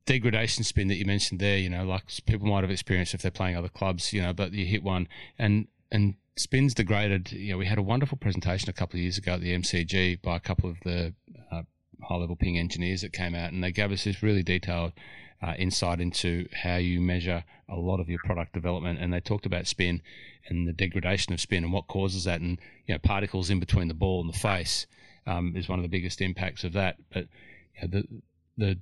degradation 0.09 0.63
spin 0.63 0.87
that 0.87 0.95
you 0.95 1.05
mentioned 1.05 1.39
there, 1.39 1.59
you 1.59 1.69
know, 1.69 1.85
like 1.85 2.03
people 2.25 2.47
might 2.47 2.63
have 2.63 2.71
experienced 2.71 3.13
if 3.13 3.21
they're 3.21 3.29
playing 3.29 3.55
other 3.55 3.69
clubs, 3.69 4.11
you 4.11 4.19
know, 4.19 4.33
but 4.33 4.51
you 4.51 4.65
hit 4.65 4.81
one 4.81 5.07
and 5.37 5.67
and 5.91 6.15
spins 6.35 6.73
degraded. 6.73 7.31
You 7.31 7.51
know, 7.51 7.59
we 7.59 7.67
had 7.67 7.77
a 7.77 7.83
wonderful 7.83 8.17
presentation 8.17 8.71
a 8.71 8.73
couple 8.73 8.97
of 8.97 9.03
years 9.03 9.19
ago 9.19 9.33
at 9.33 9.41
the 9.41 9.55
MCG 9.55 10.19
by 10.23 10.35
a 10.35 10.39
couple 10.39 10.67
of 10.67 10.77
the 10.83 11.13
uh, 11.51 11.61
high 12.01 12.15
level 12.15 12.35
ping 12.35 12.57
engineers 12.57 13.01
that 13.01 13.13
came 13.13 13.35
out, 13.35 13.53
and 13.53 13.63
they 13.63 13.71
gave 13.71 13.91
us 13.91 14.03
this 14.03 14.23
really 14.23 14.41
detailed 14.41 14.93
uh, 15.43 15.53
insight 15.59 16.01
into 16.01 16.47
how 16.53 16.77
you 16.77 16.99
measure 16.99 17.43
a 17.69 17.75
lot 17.75 17.99
of 17.99 18.09
your 18.09 18.19
product 18.25 18.53
development. 18.53 18.97
And 18.99 19.13
they 19.13 19.19
talked 19.19 19.45
about 19.45 19.67
spin 19.67 20.01
and 20.47 20.67
the 20.67 20.73
degradation 20.73 21.33
of 21.33 21.39
spin 21.39 21.63
and 21.63 21.71
what 21.71 21.87
causes 21.87 22.23
that, 22.23 22.41
and 22.41 22.59
you 22.87 22.95
know, 22.95 22.99
particles 22.99 23.51
in 23.51 23.59
between 23.59 23.89
the 23.89 23.93
ball 23.93 24.21
and 24.21 24.33
the 24.33 24.39
face 24.39 24.87
um, 25.27 25.53
is 25.55 25.69
one 25.69 25.77
of 25.77 25.83
the 25.83 25.89
biggest 25.89 26.19
impacts 26.19 26.63
of 26.63 26.73
that. 26.73 26.95
But 27.13 27.27
you 27.75 27.81
know, 27.81 27.87
the 27.89 28.07
the 28.57 28.79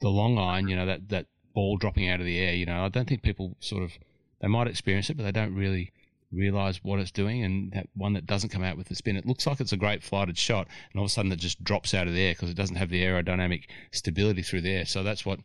the 0.00 0.08
long 0.08 0.38
iron, 0.38 0.68
you 0.68 0.76
know, 0.76 0.86
that 0.86 1.08
that 1.08 1.26
ball 1.54 1.76
dropping 1.76 2.08
out 2.08 2.20
of 2.20 2.26
the 2.26 2.38
air, 2.38 2.54
you 2.54 2.66
know, 2.66 2.84
I 2.84 2.88
don't 2.88 3.08
think 3.08 3.22
people 3.22 3.56
sort 3.60 3.82
of 3.82 3.92
they 4.40 4.48
might 4.48 4.66
experience 4.66 5.10
it, 5.10 5.16
but 5.16 5.22
they 5.24 5.32
don't 5.32 5.54
really 5.54 5.92
realize 6.32 6.82
what 6.84 7.00
it's 7.00 7.10
doing 7.10 7.42
and 7.42 7.72
that 7.72 7.88
one 7.94 8.12
that 8.12 8.26
doesn't 8.26 8.50
come 8.50 8.62
out 8.62 8.76
with 8.76 8.88
the 8.88 8.94
spin. 8.94 9.16
It 9.16 9.26
looks 9.26 9.46
like 9.46 9.60
it's 9.60 9.72
a 9.72 9.76
great 9.76 10.02
flighted 10.02 10.38
shot 10.38 10.68
and 10.92 10.98
all 11.00 11.04
of 11.04 11.10
a 11.10 11.12
sudden 11.12 11.32
it 11.32 11.40
just 11.40 11.62
drops 11.64 11.92
out 11.92 12.06
of 12.06 12.14
the 12.14 12.22
air 12.22 12.32
because 12.32 12.50
it 12.50 12.56
doesn't 12.56 12.76
have 12.76 12.88
the 12.88 13.02
aerodynamic 13.02 13.64
stability 13.90 14.42
through 14.42 14.60
the 14.62 14.70
air. 14.70 14.86
So 14.86 15.02
that's 15.02 15.26
what 15.26 15.40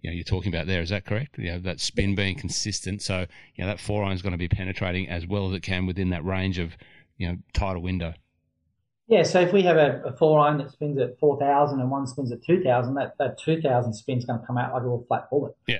you 0.00 0.10
know 0.10 0.14
you're 0.14 0.24
talking 0.24 0.52
about 0.52 0.66
there. 0.66 0.80
Is 0.80 0.90
that 0.90 1.04
correct? 1.04 1.38
You 1.38 1.52
know 1.52 1.58
that 1.60 1.80
spin 1.80 2.14
being 2.14 2.36
consistent. 2.36 3.02
So 3.02 3.26
you 3.54 3.64
know 3.64 3.66
that 3.66 3.80
four 3.80 4.02
iron 4.02 4.14
is 4.14 4.22
going 4.22 4.32
to 4.32 4.38
be 4.38 4.48
penetrating 4.48 5.08
as 5.08 5.26
well 5.26 5.48
as 5.48 5.54
it 5.54 5.62
can 5.62 5.86
within 5.86 6.10
that 6.10 6.24
range 6.24 6.58
of 6.58 6.76
you 7.18 7.28
know 7.28 7.36
tighter 7.52 7.78
window 7.78 8.14
yeah, 9.10 9.24
so 9.24 9.40
if 9.40 9.52
we 9.52 9.62
have 9.62 9.76
a, 9.76 10.00
a 10.06 10.16
four 10.16 10.38
iron 10.38 10.58
that 10.58 10.70
spins 10.70 10.98
at 10.98 11.18
4,000 11.18 11.80
and 11.80 11.90
one 11.90 12.06
spins 12.06 12.30
at 12.30 12.44
2,000, 12.44 12.94
that, 12.94 13.14
that 13.18 13.38
2,000 13.38 13.92
spin 13.92 14.18
is 14.18 14.24
going 14.24 14.40
to 14.40 14.46
come 14.46 14.56
out 14.56 14.72
like 14.72 14.82
a 14.82 14.84
little 14.84 15.04
flat 15.08 15.28
bullet. 15.28 15.52
Yeah. 15.66 15.78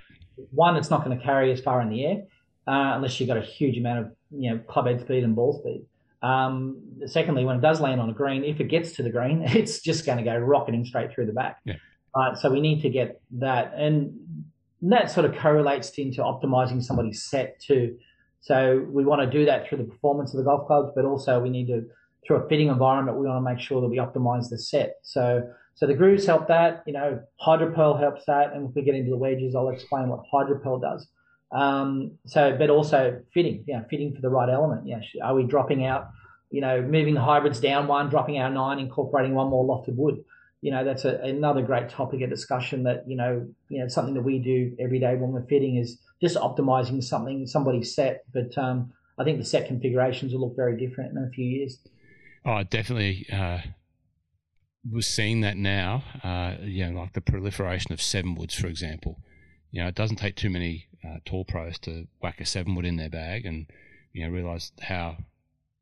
One, 0.51 0.77
it's 0.77 0.91
not 0.91 1.05
going 1.05 1.17
to 1.17 1.25
carry 1.25 1.53
as 1.53 1.61
far 1.61 1.81
in 1.81 1.91
the 1.91 2.05
air 2.05 2.23
uh, 2.67 2.95
unless 2.97 3.19
you've 3.19 3.29
got 3.29 3.37
a 3.37 3.43
huge 3.43 3.79
amount 3.79 3.99
of 4.01 4.13
you 4.31 4.51
know 4.51 4.59
club 4.59 4.87
head 4.87 5.01
speed 5.01 5.25
and 5.25 5.35
ball 5.35 5.59
speed. 5.61 5.87
Um, 6.23 6.83
secondly, 7.07 7.45
when 7.45 7.57
it 7.57 7.63
does 7.63 7.81
land 7.81 8.01
on 8.01 8.11
a 8.11 8.13
green, 8.13 8.45
if 8.45 8.61
it 8.61 8.69
gets 8.69 8.93
to 8.93 9.03
the 9.03 9.11
green, 9.11 9.43
it's 9.47 9.81
just 9.81 10.05
going 10.05 10.19
to 10.19 10.25
go 10.25 10.37
rocketing 10.37 10.85
straight 10.85 11.13
through 11.13 11.27
the 11.27 11.33
back. 11.33 11.59
Yeah. 11.65 11.77
Uh, 12.15 12.35
so 12.35 12.51
we 12.51 12.61
need 12.61 12.83
to 12.83 12.91
get 12.91 13.21
that, 13.39 13.73
and 13.77 14.13
that 14.83 15.11
sort 15.11 15.25
of 15.25 15.37
correlates 15.37 15.91
into 15.91 16.23
optimizing 16.23 16.83
somebody's 16.83 17.23
set 17.23 17.61
too. 17.61 17.97
So 18.41 18.85
we 18.91 19.05
want 19.05 19.21
to 19.21 19.39
do 19.39 19.45
that 19.47 19.69
through 19.69 19.79
the 19.79 19.85
performance 19.85 20.33
of 20.33 20.39
the 20.39 20.45
golf 20.45 20.67
clubs, 20.67 20.91
but 20.97 21.05
also 21.05 21.39
we 21.41 21.51
need 21.51 21.67
to 21.69 21.87
through 22.27 22.37
a 22.37 22.49
fitting 22.49 22.69
environment, 22.69 23.19
we 23.19 23.27
want 23.27 23.45
to 23.45 23.55
make 23.55 23.61
sure 23.61 23.81
that 23.81 23.89
we 23.89 23.97
optimize 23.97 24.49
the 24.49 24.59
set. 24.59 24.97
So, 25.03 25.43
so 25.75 25.87
the 25.87 25.95
grooves 25.95 26.27
help 26.27 26.49
that. 26.49 26.83
You 26.87 26.93
know, 26.93 27.21
HydroPearl 27.45 27.99
helps 27.99 28.25
that. 28.27 28.53
And 28.53 28.69
if 28.69 28.75
we 28.75 28.83
get 28.83 28.95
into 28.95 29.11
the 29.11 29.17
wedges, 29.17 29.55
I'll 29.55 29.71
explain 29.71 30.09
what 30.09 30.21
HydroPearl 30.33 30.83
does. 30.83 31.09
Um, 31.53 32.13
so, 32.27 32.57
but 32.57 32.71
also 32.71 33.21
fitting, 33.35 33.65
you 33.67 33.75
know, 33.75 33.85
fitting 33.91 34.15
for 34.15 34.21
the 34.21 34.29
right 34.29 34.49
element. 34.49 34.87
Yeah, 34.87 35.01
are 35.23 35.35
we 35.35 35.45
dropping 35.45 35.85
out? 35.85 36.11
You 36.51 36.61
know, 36.61 36.83
moving 36.83 37.15
the 37.15 37.21
hybrids 37.21 37.61
down 37.61 37.87
one, 37.87 38.09
dropping 38.09 38.39
out 38.39 38.53
nine, 38.53 38.79
incorporating 38.79 39.35
one 39.35 39.49
more 39.49 39.65
lofted 39.65 39.97
wood. 39.97 40.23
You 40.63 40.73
know, 40.73 40.85
that's 40.85 41.05
a, 41.05 41.17
another 41.23 41.63
great 41.63 41.89
topic 41.89 42.21
of 42.23 42.31
discussion 42.31 42.83
that 42.85 43.05
you 43.09 43.17
know, 43.17 43.49
you 43.69 43.81
know, 43.81 43.89
something 43.89 44.15
that 44.15 44.23
we 44.23 44.39
do 44.39 44.77
every 44.79 44.99
day 44.99 45.17
when 45.17 45.33
we're 45.33 45.47
fitting 45.47 45.77
is 45.77 45.99
just 46.21 46.37
optimizing 46.37 47.03
something 47.03 47.47
somebody's 47.47 47.95
set. 47.95 48.25
But 48.33 48.57
um, 48.59 48.93
I 49.19 49.25
think 49.25 49.39
the 49.39 49.45
set 49.45 49.67
configurations 49.67 50.33
will 50.33 50.41
look 50.41 50.57
very 50.57 50.77
different 50.77 51.13
in 51.13 51.25
a 51.25 51.31
few 51.31 51.45
years. 51.45 51.79
Oh, 52.45 52.63
definitely. 52.63 53.27
Uh, 53.31 53.59
we're 54.91 55.03
seeing 55.03 55.43
that 55.43 55.57
now. 55.57 56.03
Uh, 56.25 56.55
you 56.63 56.87
know, 56.87 57.01
like 57.01 57.13
the 57.13 57.21
proliferation 57.21 57.93
of 57.93 58.01
seven 58.01 58.35
woods, 58.35 58.55
for 58.55 58.67
example. 58.67 59.21
You 59.71 59.83
know, 59.83 59.89
it 59.89 59.95
doesn't 59.95 60.17
take 60.17 60.37
too 60.37 60.51
many 60.51 60.87
uh, 61.05 61.19
tour 61.25 61.45
pros 61.47 61.79
to 61.81 62.07
whack 62.23 62.41
a 62.41 62.47
seven 62.47 62.75
wood 62.75 62.85
in 62.85 62.97
their 62.97 63.11
bag 63.11 63.47
and 63.47 63.67
you 64.13 64.25
know 64.25 64.33
realize 64.33 64.73
how 64.83 65.19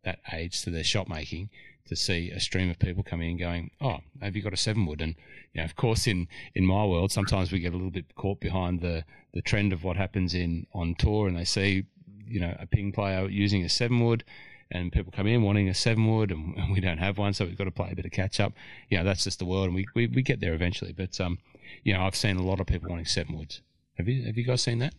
that 0.04 0.18
aids 0.32 0.62
to 0.62 0.70
their 0.70 0.84
shot 0.84 1.08
making 1.08 1.50
to 1.86 1.96
see 1.96 2.30
a 2.30 2.38
stream 2.38 2.68
of 2.70 2.78
people 2.78 3.02
coming 3.02 3.30
in 3.30 3.36
going, 3.38 3.70
oh, 3.80 3.98
have 4.20 4.36
you 4.36 4.42
got 4.42 4.52
a 4.52 4.58
seven 4.58 4.84
wood? 4.84 5.00
And 5.00 5.14
you 5.52 5.60
know, 5.60 5.64
of 5.64 5.76
course, 5.76 6.06
in 6.06 6.28
in 6.54 6.66
my 6.66 6.84
world, 6.84 7.12
sometimes 7.12 7.50
we 7.50 7.60
get 7.60 7.72
a 7.72 7.76
little 7.76 7.90
bit 7.90 8.14
caught 8.14 8.40
behind 8.40 8.80
the 8.80 9.04
the 9.32 9.42
trend 9.42 9.72
of 9.72 9.84
what 9.84 9.96
happens 9.96 10.34
in 10.34 10.66
on 10.74 10.94
tour, 10.96 11.28
and 11.28 11.36
they 11.36 11.44
see 11.44 11.84
you 12.26 12.40
know 12.40 12.54
a 12.58 12.66
ping 12.66 12.92
player 12.92 13.28
using 13.28 13.64
a 13.64 13.68
seven 13.68 14.04
wood 14.04 14.24
and 14.70 14.92
people 14.92 15.12
come 15.12 15.26
in 15.26 15.42
wanting 15.42 15.68
a 15.68 15.74
seven 15.74 16.06
wood 16.06 16.30
and, 16.30 16.54
and, 16.56 16.72
we 16.72 16.80
don't 16.80 16.98
have 16.98 17.18
one, 17.18 17.32
so 17.32 17.44
we've 17.44 17.56
got 17.56 17.64
to 17.64 17.70
play 17.70 17.90
a 17.90 17.96
bit 17.96 18.04
of 18.04 18.12
catch 18.12 18.38
up. 18.38 18.52
You 18.90 18.98
know, 18.98 19.04
that's 19.04 19.24
just 19.24 19.38
the 19.38 19.46
world, 19.46 19.66
and 19.66 19.74
we, 19.74 19.86
we, 19.94 20.06
we 20.08 20.22
get 20.22 20.40
there 20.40 20.54
eventually. 20.54 20.92
But 20.92 21.20
um, 21.20 21.38
you 21.84 21.94
know, 21.94 22.02
I've 22.02 22.16
seen 22.16 22.36
a 22.36 22.42
lot 22.42 22.60
of 22.60 22.66
people 22.66 22.90
wanting 22.90 23.06
seven 23.06 23.36
woods. 23.36 23.62
Have 23.96 24.08
you 24.08 24.26
have 24.26 24.36
you 24.36 24.44
guys 24.44 24.62
seen 24.62 24.78
that? 24.80 24.94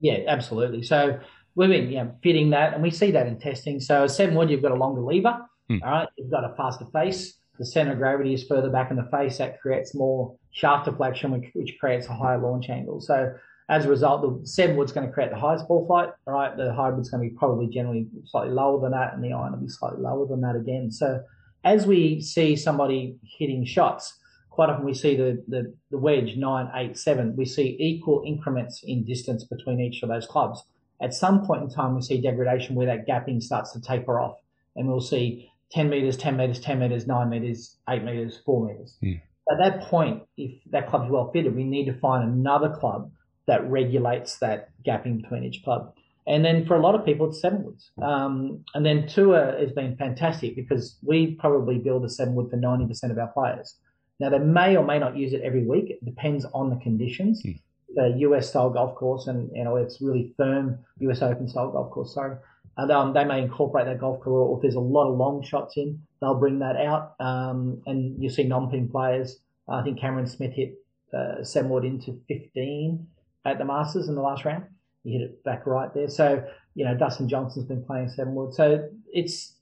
Yeah, 0.00 0.18
absolutely. 0.28 0.82
So 0.82 1.18
we've 1.54 1.68
been 1.68 1.90
you 1.90 1.96
know, 1.96 2.14
fitting 2.22 2.50
that, 2.50 2.74
and 2.74 2.82
we 2.82 2.90
see 2.90 3.10
that 3.10 3.26
in 3.26 3.38
testing. 3.38 3.80
So 3.80 4.04
a 4.04 4.08
seven 4.08 4.34
wood, 4.34 4.50
you've 4.50 4.62
got 4.62 4.72
a 4.72 4.76
longer 4.76 5.02
lever. 5.02 5.38
Hmm. 5.68 5.82
All 5.82 5.90
right, 5.90 6.08
you've 6.16 6.30
got 6.30 6.44
a 6.44 6.54
faster 6.56 6.86
face. 6.92 7.34
The 7.58 7.66
center 7.66 7.92
of 7.92 7.98
gravity 7.98 8.34
is 8.34 8.44
further 8.44 8.70
back 8.70 8.90
in 8.92 8.96
the 8.96 9.08
face. 9.10 9.38
That 9.38 9.60
creates 9.60 9.94
more 9.94 10.36
shaft 10.52 10.84
deflection, 10.84 11.32
which, 11.32 11.50
which 11.54 11.76
creates 11.80 12.06
a 12.06 12.14
higher 12.14 12.38
launch 12.38 12.70
angle. 12.70 13.00
So 13.00 13.34
as 13.70 13.84
a 13.84 13.88
result, 13.88 14.22
the 14.22 14.46
seven 14.46 14.76
wood's 14.76 14.92
going 14.92 15.06
to 15.06 15.12
create 15.12 15.30
the 15.30 15.38
highest 15.38 15.68
ball 15.68 15.86
flight, 15.86 16.08
right? 16.26 16.56
The 16.56 16.72
hybrid's 16.72 17.10
going 17.10 17.22
to 17.22 17.30
be 17.30 17.36
probably 17.36 17.66
generally 17.66 18.06
slightly 18.24 18.52
lower 18.52 18.80
than 18.80 18.92
that, 18.92 19.12
and 19.12 19.22
the 19.22 19.32
iron 19.32 19.52
will 19.52 19.60
be 19.60 19.68
slightly 19.68 20.00
lower 20.00 20.26
than 20.26 20.40
that 20.40 20.56
again. 20.56 20.90
So 20.90 21.22
as 21.64 21.86
we 21.86 22.22
see 22.22 22.56
somebody 22.56 23.18
hitting 23.38 23.66
shots, 23.66 24.14
quite 24.48 24.70
often 24.70 24.86
we 24.86 24.94
see 24.94 25.16
the, 25.16 25.44
the, 25.48 25.74
the 25.90 25.98
wedge 25.98 26.36
nine, 26.36 26.70
eight, 26.74 26.96
seven. 26.96 27.36
We 27.36 27.44
see 27.44 27.76
equal 27.78 28.22
increments 28.26 28.82
in 28.84 29.04
distance 29.04 29.44
between 29.44 29.80
each 29.80 30.02
of 30.02 30.08
those 30.08 30.26
clubs. 30.26 30.62
At 31.02 31.12
some 31.12 31.46
point 31.46 31.62
in 31.62 31.70
time, 31.70 31.94
we 31.94 32.02
see 32.02 32.20
degradation 32.22 32.74
where 32.74 32.86
that 32.86 33.06
gapping 33.06 33.42
starts 33.42 33.72
to 33.72 33.80
taper 33.82 34.18
off, 34.18 34.38
and 34.76 34.88
we'll 34.88 35.00
see 35.00 35.50
10 35.72 35.90
meters, 35.90 36.16
10 36.16 36.38
meters, 36.38 36.58
10 36.58 36.78
meters, 36.78 37.06
9 37.06 37.28
meters, 37.28 37.76
8 37.88 38.02
meters, 38.02 38.40
4 38.46 38.66
meters. 38.66 38.96
Mm. 39.04 39.20
At 39.50 39.58
that 39.58 39.82
point, 39.82 40.22
if 40.38 40.52
that 40.70 40.88
club's 40.88 41.10
well 41.10 41.30
fitted, 41.32 41.54
we 41.54 41.64
need 41.64 41.84
to 41.86 41.98
find 42.00 42.24
another 42.24 42.70
club 42.70 43.10
that 43.48 43.68
regulates 43.68 44.38
that 44.38 44.68
gapping 44.86 45.20
between 45.20 45.42
each 45.42 45.64
club. 45.64 45.92
And 46.28 46.44
then 46.44 46.66
for 46.66 46.76
a 46.76 46.80
lot 46.80 46.94
of 46.94 47.06
people, 47.06 47.30
it's 47.30 47.40
seven 47.40 47.64
woods. 47.64 47.90
Um, 48.02 48.62
and 48.74 48.84
then 48.84 49.08
tour 49.08 49.56
has 49.58 49.72
been 49.72 49.96
fantastic 49.96 50.54
because 50.54 50.98
we 51.02 51.34
probably 51.36 51.78
build 51.78 52.04
a 52.04 52.08
seven 52.08 52.34
wood 52.34 52.50
for 52.50 52.58
90% 52.58 53.10
of 53.10 53.18
our 53.18 53.28
players. 53.28 53.76
Now, 54.20 54.28
they 54.28 54.38
may 54.38 54.76
or 54.76 54.84
may 54.84 54.98
not 54.98 55.16
use 55.16 55.32
it 55.32 55.40
every 55.40 55.64
week. 55.64 55.88
It 55.88 56.04
depends 56.04 56.44
on 56.52 56.68
the 56.68 56.76
conditions. 56.76 57.42
Mm. 57.42 57.60
The 57.94 58.08
US 58.18 58.50
style 58.50 58.68
golf 58.68 58.94
course, 58.94 59.26
and 59.26 59.50
you 59.56 59.64
know, 59.64 59.76
it's 59.76 60.02
really 60.02 60.34
firm 60.36 60.78
US 61.00 61.22
Open 61.22 61.48
style 61.48 61.70
golf 61.70 61.90
course, 61.90 62.12
sorry. 62.12 62.36
And 62.76 62.92
um, 62.92 63.14
they 63.14 63.24
may 63.24 63.40
incorporate 63.42 63.86
that 63.86 63.98
golf 63.98 64.20
course, 64.20 64.48
or 64.50 64.56
if 64.58 64.62
there's 64.62 64.74
a 64.74 64.80
lot 64.80 65.10
of 65.10 65.16
long 65.16 65.42
shots 65.42 65.78
in, 65.78 65.98
they'll 66.20 66.38
bring 66.38 66.58
that 66.58 66.76
out. 66.76 67.14
Um, 67.18 67.82
and 67.86 68.22
you 68.22 68.28
see 68.28 68.44
non 68.44 68.70
ping 68.70 68.88
players. 68.88 69.38
I 69.66 69.82
think 69.82 69.98
Cameron 69.98 70.26
Smith 70.26 70.52
hit 70.52 70.74
uh, 71.16 71.42
seven 71.42 71.70
wood 71.70 71.84
into 71.86 72.20
15 72.28 73.06
at 73.50 73.58
the 73.58 73.64
Masters 73.64 74.08
in 74.08 74.14
the 74.14 74.22
last 74.22 74.44
round. 74.44 74.64
He 75.04 75.12
hit 75.12 75.22
it 75.22 75.44
back 75.44 75.66
right 75.66 75.92
there. 75.94 76.08
So, 76.08 76.44
you 76.74 76.84
know, 76.84 76.96
Dustin 76.96 77.28
Johnson's 77.28 77.66
been 77.66 77.84
playing 77.84 78.08
seven 78.10 78.34
wood. 78.34 78.54
So 78.54 78.88
it's 79.12 79.54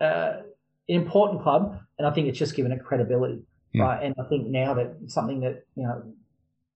uh, 0.00 0.42
an 0.88 0.94
important 0.94 1.42
club, 1.42 1.78
and 1.98 2.06
I 2.06 2.12
think 2.12 2.28
it's 2.28 2.38
just 2.38 2.54
given 2.54 2.72
it 2.72 2.84
credibility, 2.84 3.42
mm. 3.74 3.80
right? 3.80 4.02
And 4.02 4.14
I 4.18 4.28
think 4.28 4.48
now 4.48 4.74
that 4.74 4.96
something 5.06 5.40
that, 5.40 5.64
you 5.76 5.84
know, 5.84 6.02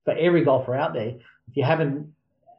for 0.05 0.15
every 0.15 0.45
golfer 0.45 0.75
out 0.75 0.95
there, 0.95 1.09
if 1.49 1.57
you 1.57 1.65
haven't 1.65 2.13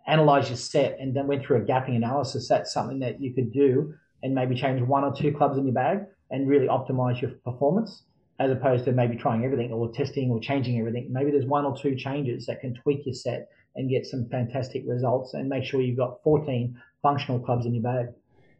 analyzed 0.07 0.49
your 0.49 0.57
set 0.57 0.97
and 0.99 1.15
then 1.15 1.27
went 1.27 1.45
through 1.45 1.57
a 1.57 1.65
gapping 1.65 1.95
analysis, 1.95 2.47
that's 2.47 2.73
something 2.73 2.99
that 2.99 3.21
you 3.21 3.33
could 3.33 3.51
do 3.51 3.93
and 4.23 4.35
maybe 4.35 4.55
change 4.55 4.81
one 4.81 5.03
or 5.03 5.13
two 5.13 5.31
clubs 5.31 5.57
in 5.57 5.65
your 5.65 5.73
bag 5.73 5.99
and 6.29 6.47
really 6.47 6.67
optimize 6.67 7.21
your 7.21 7.31
performance 7.43 8.03
as 8.39 8.51
opposed 8.51 8.85
to 8.85 8.91
maybe 8.91 9.15
trying 9.15 9.45
everything 9.45 9.71
or 9.71 9.91
testing 9.91 10.31
or 10.31 10.39
changing 10.39 10.79
everything. 10.79 11.07
Maybe 11.11 11.31
there's 11.31 11.45
one 11.45 11.65
or 11.65 11.77
two 11.77 11.95
changes 11.95 12.45
that 12.47 12.59
can 12.59 12.73
tweak 12.73 13.05
your 13.05 13.13
set 13.13 13.49
and 13.75 13.89
get 13.89 14.05
some 14.05 14.27
fantastic 14.29 14.83
results 14.85 15.33
and 15.33 15.47
make 15.47 15.63
sure 15.63 15.81
you've 15.81 15.97
got 15.97 16.21
14 16.23 16.77
functional 17.01 17.39
clubs 17.39 17.65
in 17.65 17.73
your 17.73 17.83
bag. 17.83 18.07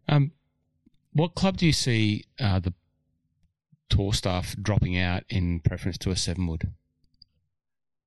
Um, 0.07 0.31
what 1.13 1.35
club 1.35 1.57
do 1.57 1.65
you 1.65 1.73
see 1.73 2.25
uh, 2.39 2.59
the 2.59 2.73
tour 3.89 4.13
staff 4.13 4.55
dropping 4.61 4.97
out 4.97 5.23
in 5.29 5.59
preference 5.59 5.97
to 5.99 6.11
a 6.11 6.15
seven 6.15 6.47
wood? 6.47 6.71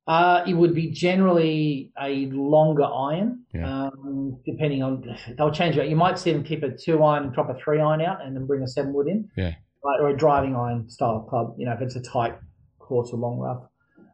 Uh, 0.06 0.44
it 0.46 0.52
would 0.52 0.74
be 0.74 0.90
generally 0.90 1.90
a 1.98 2.26
longer 2.26 2.84
iron, 2.84 3.42
yeah. 3.54 3.86
um, 3.86 4.38
depending 4.44 4.82
on 4.82 5.02
they'll 5.38 5.50
change 5.50 5.78
it. 5.78 5.88
You 5.88 5.96
might 5.96 6.18
see 6.18 6.30
them 6.30 6.44
keep 6.44 6.62
a 6.62 6.70
two 6.70 7.02
iron, 7.02 7.30
drop 7.32 7.48
a 7.48 7.54
three 7.54 7.80
iron 7.80 8.02
out, 8.02 8.22
and 8.24 8.36
then 8.36 8.46
bring 8.46 8.62
a 8.62 8.68
seven 8.68 8.92
wood 8.92 9.08
in. 9.08 9.30
Yeah. 9.34 9.54
Or 9.82 10.08
a 10.08 10.16
driving 10.16 10.56
iron 10.56 10.90
style 10.90 11.20
club. 11.28 11.54
You 11.58 11.66
know, 11.66 11.72
if 11.72 11.80
it's 11.80 11.96
a 11.96 12.02
tight 12.02 12.34
course 12.78 13.10
or 13.12 13.18
long 13.18 13.38
rough. 13.38 13.62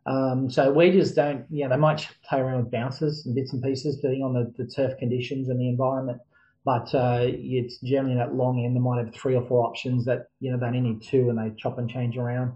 Um, 0.06 0.50
so 0.50 0.72
we 0.72 0.90
just 0.90 1.14
don't, 1.14 1.44
you 1.50 1.64
know, 1.64 1.70
they 1.70 1.76
might 1.76 2.08
play 2.28 2.40
around 2.40 2.64
with 2.64 2.72
bounces 2.72 3.26
and 3.26 3.34
bits 3.34 3.52
and 3.52 3.62
pieces 3.62 3.96
depending 3.96 4.22
on 4.22 4.32
the, 4.32 4.52
the 4.56 4.68
turf 4.70 4.98
conditions 4.98 5.48
and 5.48 5.60
the 5.60 5.68
environment. 5.68 6.18
But 6.64 6.94
uh, 6.94 7.20
it's 7.22 7.78
generally 7.80 8.16
that 8.16 8.34
long 8.34 8.64
end. 8.64 8.76
They 8.76 8.80
might 8.80 9.04
have 9.04 9.14
three 9.14 9.34
or 9.34 9.46
four 9.46 9.66
options 9.66 10.04
that, 10.04 10.26
you 10.40 10.50
know, 10.50 10.58
they 10.58 10.66
only 10.66 10.80
need 10.80 11.02
two 11.02 11.30
and 11.30 11.38
they 11.38 11.54
chop 11.56 11.78
and 11.78 11.88
change 11.88 12.16
around. 12.16 12.52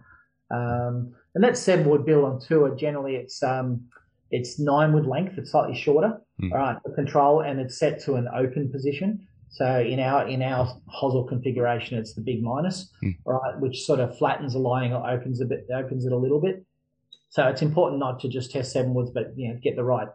Um, 0.51 1.15
and 1.35 1.43
that 1.43 1.57
seven 1.57 1.89
wood 1.89 2.05
build 2.05 2.25
on 2.25 2.41
tour, 2.41 2.75
generally 2.77 3.17
it's, 3.17 3.43
um, 3.43 3.83
it's 4.31 4.59
nine 4.59 4.93
wood 4.93 5.07
length. 5.07 5.39
It's 5.39 5.53
slightly 5.53 5.75
shorter. 5.77 6.21
Mm. 6.43 6.53
All 6.53 6.59
right, 6.59 6.77
the 6.85 6.93
control, 6.93 7.41
and 7.41 7.61
it's 7.61 7.79
set 7.79 8.03
to 8.05 8.15
an 8.15 8.27
open 8.35 8.71
position. 8.71 9.27
So 9.51 9.81
in 9.81 10.01
our 10.01 10.27
in 10.27 10.43
our 10.43 10.67
hosel 10.89 11.29
configuration, 11.29 11.97
it's 11.97 12.15
the 12.15 12.21
big 12.21 12.43
minus, 12.43 12.91
Mm. 13.05 13.15
right, 13.25 13.61
which 13.61 13.85
sort 13.85 14.01
of 14.01 14.19
flattens 14.19 14.55
the 14.55 14.59
line 14.59 14.93
or 14.93 15.09
opens 15.09 15.41
a 15.41 15.45
bit, 15.45 15.67
opens 15.73 16.05
it 16.07 16.13
a 16.13 16.17
little 16.17 16.41
bit. 16.41 16.65
So 17.35 17.49
it's 17.49 17.63
important 17.63 17.99
not 17.99 18.21
to 18.21 18.29
just 18.29 18.53
test 18.53 18.71
seven 18.71 18.95
woods, 18.95 19.11
but 19.11 19.37
you 19.37 19.49
know 19.49 19.59
get 19.61 19.75
the 19.75 19.83
right 19.83 20.07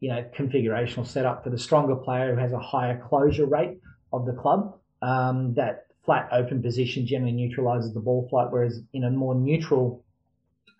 you 0.00 0.10
know 0.10 0.22
configurational 0.36 1.06
setup 1.06 1.42
for 1.42 1.48
the 1.48 1.56
stronger 1.56 1.96
player 1.96 2.34
who 2.34 2.40
has 2.40 2.52
a 2.52 2.58
higher 2.58 3.02
closure 3.08 3.46
rate 3.46 3.78
of 4.12 4.26
the 4.26 4.34
club. 4.34 4.78
Um, 5.00 5.54
that 5.54 5.86
flat 6.04 6.28
open 6.30 6.60
position 6.60 7.06
generally 7.06 7.32
neutralizes 7.32 7.94
the 7.94 8.00
ball 8.00 8.28
flight, 8.28 8.48
whereas 8.50 8.82
in 8.92 9.04
a 9.04 9.10
more 9.10 9.34
neutral 9.34 10.04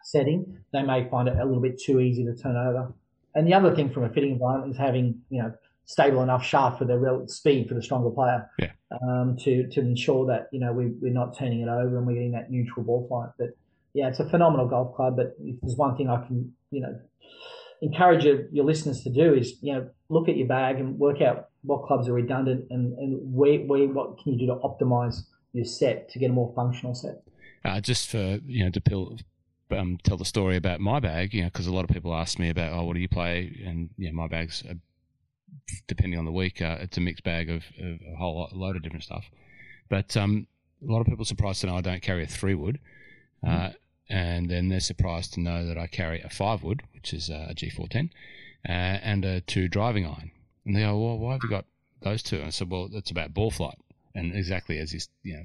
setting, 0.03 0.59
they 0.75 0.83
may 0.83 1.09
find 1.09 1.27
it 1.27 1.39
a 1.39 1.45
little 1.47 1.63
bit 1.63 1.81
too 1.81 2.01
easy 2.01 2.23
to 2.23 2.35
turn 2.35 2.57
over. 2.57 2.93
And 3.35 3.47
the 3.47 3.55
other 3.55 3.75
thing 3.75 3.89
from 3.89 4.05
a 4.05 4.11
fitting 4.11 4.33
environment 4.33 4.73
is 4.73 4.79
having 4.79 5.23
you 5.31 5.43
know 5.43 5.55
stable 5.87 6.23
enough 6.23 6.45
shaft 6.45 6.81
for 6.81 6.85
the 6.85 6.99
real 6.99 7.27
speed 7.29 7.67
for 7.67 7.75
the 7.75 7.83
stronger 7.83 8.11
player. 8.11 8.51
Yeah. 8.59 8.73
Um, 8.91 9.39
to 9.41 9.67
to 9.69 9.81
ensure 9.81 10.27
that 10.27 10.49
you 10.53 10.61
know 10.61 10.75
we 10.75 10.89
we're 11.01 11.15
not 11.15 11.35
turning 11.39 11.63
it 11.63 11.69
over 11.69 11.97
and 11.97 12.07
we're 12.07 12.13
getting 12.13 12.33
that 12.33 12.51
neutral 12.51 12.85
ball 12.85 13.07
flight. 13.09 13.31
But 13.39 13.57
yeah, 13.99 14.09
it's 14.09 14.21
a 14.21 14.29
phenomenal 14.29 14.69
golf 14.69 14.95
club. 14.95 15.17
But 15.17 15.35
if 15.41 15.57
there's 15.61 15.77
one 15.77 15.97
thing 15.97 16.09
I 16.09 16.25
can 16.27 16.53
you 16.71 16.81
know 16.81 17.01
encourage 17.83 18.25
your, 18.25 18.49
your 18.51 18.65
listeners 18.65 19.03
to 19.03 19.11
do 19.11 19.35
is 19.35 19.57
you 19.61 19.73
know 19.75 19.89
look 20.09 20.29
at 20.29 20.37
your 20.37 20.47
bag 20.47 20.77
and 20.77 20.99
work 20.99 21.21
out 21.21 21.49
what 21.63 21.87
clubs 21.87 22.09
are 22.09 22.13
redundant 22.13 22.67
and 22.71 22.97
and 22.99 23.19
where, 23.33 23.59
where 23.61 23.89
what 23.89 24.19
can 24.23 24.33
you 24.33 24.39
do 24.39 24.47
to 24.47 24.61
optimize 24.61 25.23
your 25.53 25.65
set 25.65 26.09
to 26.11 26.19
get 26.19 26.31
a 26.31 26.33
more 26.33 26.53
functional 26.55 26.95
set. 26.95 27.23
Uh, 27.65 27.81
just 27.81 28.09
for 28.09 28.39
you 28.47 28.65
know 28.65 28.71
to 28.71 28.81
pill, 28.81 29.17
um, 29.73 29.99
tell 30.05 30.17
the 30.17 30.25
story 30.25 30.57
about 30.57 30.81
my 30.81 31.01
bag, 31.01 31.35
you 31.35 31.43
know, 31.43 31.49
because 31.49 31.67
a 31.67 31.73
lot 31.73 31.85
of 31.85 31.91
people 31.91 32.15
ask 32.15 32.39
me 32.39 32.51
about, 32.51 32.73
oh, 32.73 32.85
what 32.85 32.95
do 32.95 33.01
you 33.01 33.09
play? 33.09 33.61
And 33.67 33.91
yeah, 33.99 34.13
my 34.13 34.29
bag's 34.29 34.63
uh, 34.69 34.75
depending 35.89 36.19
on 36.19 36.25
the 36.25 36.33
week, 36.33 36.63
uh, 36.63 36.77
it's 36.81 36.97
a 36.99 37.01
mixed 37.01 37.25
bag 37.25 37.51
of, 37.51 37.65
of 37.81 37.99
a 38.13 38.17
whole 38.17 38.39
lot, 38.39 38.53
load 38.55 38.77
of 38.77 38.83
different 38.83 39.05
stuff. 39.05 39.25
But 39.89 40.17
um, 40.17 40.47
a 40.87 40.93
lot 40.93 41.01
of 41.01 41.07
people 41.07 41.23
are 41.23 41.27
surprised 41.27 41.63
to 41.63 41.67
know 41.67 41.77
I 41.77 41.81
don't 41.81 42.03
carry 42.03 42.23
a 42.23 42.27
three 42.27 42.55
wood, 42.55 42.79
uh, 43.47 43.71
and 44.11 44.51
then 44.51 44.69
they're 44.69 44.81
surprised 44.81 45.35
to 45.35 45.41
know 45.41 45.67
that 45.67 45.77
I 45.77 45.87
carry 45.87 46.23
a 46.23 46.31
five 46.31 46.63
wood, 46.63 46.83
which 46.95 47.13
is 47.13 47.29
a 47.29 47.53
G410, 47.55 48.11
uh, 48.69 48.73
and 48.73 49.25
a 49.25 49.41
two 49.43 49.69
driving 49.69 50.07
iron. 50.07 50.31
And 50.65 50.75
they 50.75 50.81
go, 50.81 50.99
well, 50.99 51.19
why 51.19 51.33
have 51.33 51.43
you 51.43 51.51
got 51.51 51.67
those 52.01 52.23
two? 52.23 52.37
And 52.37 52.47
I 52.47 52.51
said, 52.51 52.71
well, 52.71 52.89
it's 52.93 53.11
about 53.11 53.35
ball 53.35 53.51
flight, 53.51 53.79
and 54.15 54.35
exactly 54.35 54.79
as 54.79 54.93
this, 54.93 55.09
you 55.23 55.35
know, 55.35 55.45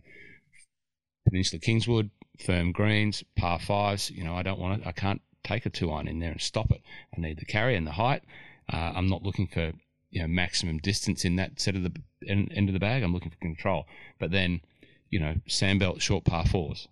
Peninsula 1.27 1.59
Kingswood, 1.59 2.09
firm 2.39 2.71
greens, 2.71 3.23
par 3.35 3.59
fives. 3.59 4.09
You 4.09 4.23
know, 4.23 4.35
I 4.35 4.43
don't 4.43 4.59
want 4.59 4.81
it. 4.81 4.87
I 4.87 4.91
can't 4.91 5.21
take 5.43 5.65
a 5.65 5.69
two 5.69 5.91
iron 5.91 6.07
in 6.07 6.19
there 6.19 6.31
and 6.31 6.41
stop 6.41 6.71
it. 6.71 6.81
I 7.15 7.19
need 7.19 7.39
the 7.39 7.45
carry 7.45 7.75
and 7.75 7.85
the 7.85 7.91
height. 7.91 8.23
Uh, 8.71 8.93
I'm 8.95 9.09
not 9.09 9.23
looking 9.23 9.47
for 9.47 9.73
you 10.09 10.21
know 10.21 10.27
maximum 10.27 10.77
distance 10.77 11.25
in 11.25 11.35
that 11.35 11.59
set 11.59 11.75
of 11.75 11.83
the 11.83 11.91
end, 12.25 12.51
end 12.55 12.69
of 12.69 12.73
the 12.73 12.79
bag. 12.79 13.03
I'm 13.03 13.13
looking 13.13 13.31
for 13.31 13.37
control. 13.37 13.87
But 14.19 14.31
then, 14.31 14.61
you 15.09 15.19
know, 15.19 15.35
sandbelt 15.49 15.99
short 15.99 16.23
par 16.23 16.45
fours 16.45 16.87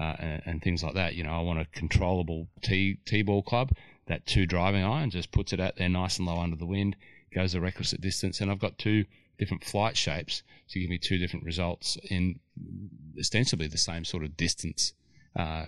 uh, 0.00 0.16
and, 0.18 0.42
and 0.46 0.62
things 0.62 0.82
like 0.82 0.94
that. 0.94 1.14
You 1.14 1.24
know, 1.24 1.32
I 1.32 1.40
want 1.40 1.60
a 1.60 1.66
controllable 1.66 2.48
t 2.62 2.98
t 3.04 3.22
ball 3.22 3.42
club. 3.42 3.72
That 4.06 4.26
two 4.26 4.46
driving 4.46 4.82
iron 4.82 5.10
just 5.10 5.30
puts 5.30 5.52
it 5.52 5.60
out 5.60 5.76
there 5.76 5.88
nice 5.88 6.18
and 6.18 6.26
low 6.26 6.38
under 6.38 6.56
the 6.56 6.66
wind, 6.66 6.96
goes 7.34 7.52
the 7.52 7.60
requisite 7.60 8.00
distance, 8.00 8.40
and 8.40 8.50
I've 8.50 8.58
got 8.58 8.78
two 8.78 9.04
different 9.38 9.64
flight 9.64 9.96
shapes 9.96 10.42
to 10.68 10.80
give 10.80 10.90
me 10.90 10.98
two 10.98 11.18
different 11.18 11.44
results 11.44 11.96
in 12.10 12.40
ostensibly 13.18 13.68
the 13.68 13.78
same 13.78 14.04
sort 14.04 14.24
of 14.24 14.36
distance 14.36 14.92
uh, 15.36 15.66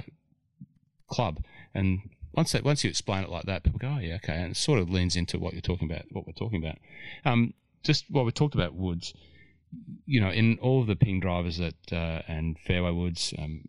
club. 1.09 1.45
And 1.75 2.11
once 2.33 2.53
that, 2.53 2.65
once 2.65 2.83
you 2.85 2.91
explain 2.91 3.25
it 3.25 3.31
like 3.31 3.45
that, 3.45 3.63
people 3.63 3.79
go, 3.79 3.95
"Oh 3.97 4.01
yeah, 4.01 4.17
okay," 4.17 4.35
and 4.35 4.53
it 4.53 4.57
sort 4.57 4.81
of 4.81 4.91
leans 4.91 5.17
into 5.17 5.39
what 5.39 5.53
you're 5.53 5.63
talking 5.63 5.91
about. 5.91 6.07
What 6.11 6.27
we're 6.27 6.33
talking 6.33 6.63
about. 6.63 6.79
Um, 7.25 7.55
just 7.83 8.05
while 8.11 8.25
we 8.25 8.33
talked 8.33 8.55
about 8.55 8.75
woods, 8.75 9.15
you 10.07 10.21
know, 10.21 10.31
in 10.31 10.59
all 10.61 10.81
of 10.81 10.87
the 10.87 10.97
ping 10.97 11.21
drivers 11.21 11.59
that 11.59 11.93
uh, 11.93 12.23
and 12.27 12.59
fairway 12.59 12.93
woods 12.93 13.33
um, 13.39 13.69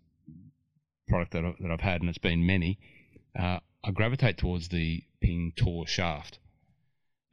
product 1.08 1.32
that, 1.34 1.46
I, 1.46 1.54
that 1.60 1.72
I've 1.72 1.82
had, 1.82 2.02
and 2.02 2.10
it's 2.10 2.18
been 2.18 2.46
many, 2.46 2.80
uh, 3.38 3.60
I 3.84 3.92
gravitate 3.92 4.38
towards 4.38 4.70
the 4.70 5.04
ping 5.22 5.54
tour 5.56 5.86
shaft. 5.88 6.40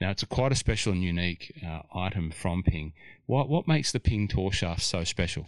Now 0.01 0.11
it's 0.11 0.23
a 0.23 0.27
quite 0.27 0.53
a 0.53 0.57
special 0.57 0.93
and 0.93 1.03
unique 1.03 1.53
uh, 1.65 1.83
item 1.95 2.33
from 2.33 2.65
Ping. 2.65 2.93
What 3.27 3.49
what 3.49 3.69
makes 3.69 3.93
the 3.93 4.01
Ping 4.01 4.27
tour 4.27 4.51
shaft 4.51 4.83
so 4.83 5.05
special? 5.05 5.47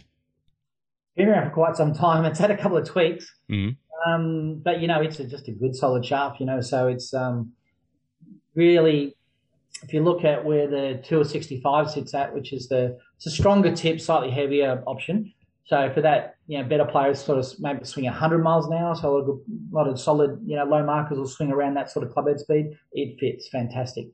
Been 1.17 1.27
around 1.27 1.49
for 1.49 1.53
quite 1.53 1.75
some 1.75 1.93
time. 1.93 2.23
It's 2.23 2.39
had 2.39 2.51
a 2.51 2.57
couple 2.57 2.77
of 2.77 2.87
tweaks, 2.87 3.29
Mhm. 3.49 3.75
um, 4.07 4.61
but 4.63 4.79
you 4.79 4.87
know 4.87 5.01
it's 5.01 5.19
a, 5.19 5.27
just 5.27 5.49
a 5.49 5.51
good 5.51 5.75
solid 5.75 6.05
shaft. 6.05 6.39
You 6.39 6.45
know, 6.45 6.61
so 6.61 6.87
it's 6.87 7.13
um, 7.13 7.51
really 8.53 9.15
if 9.83 9.93
you 9.93 10.01
look 10.01 10.23
at 10.23 10.45
where 10.45 10.67
the 10.67 11.01
265 11.03 11.91
sits 11.91 12.13
at, 12.13 12.33
which 12.33 12.53
is 12.53 12.69
the 12.69 12.97
it's 13.17 13.25
a 13.27 13.31
stronger 13.31 13.75
tip, 13.75 13.99
slightly 13.99 14.31
heavier 14.31 14.81
option. 14.87 15.33
So 15.65 15.91
for 15.93 16.01
that, 16.01 16.35
you 16.47 16.59
know, 16.59 16.63
better 16.63 16.85
players 16.85 17.23
sort 17.23 17.39
of 17.39 17.59
maybe 17.59 17.83
swing 17.85 18.05
100 18.05 18.39
miles 18.39 18.67
an 18.67 18.73
hour. 18.73 18.95
So 18.95 19.09
a 19.09 19.13
lot 19.17 19.29
of, 19.29 19.39
a 19.39 19.75
lot 19.75 19.87
of 19.87 19.99
solid, 19.99 20.39
you 20.45 20.55
know, 20.55 20.63
low 20.63 20.83
markers 20.83 21.17
will 21.17 21.27
swing 21.27 21.51
around 21.51 21.73
that 21.73 21.89
sort 21.89 22.05
of 22.05 22.13
club 22.13 22.27
head 22.27 22.39
speed. 22.39 22.77
It 22.93 23.19
fits 23.19 23.47
fantastic. 23.49 24.09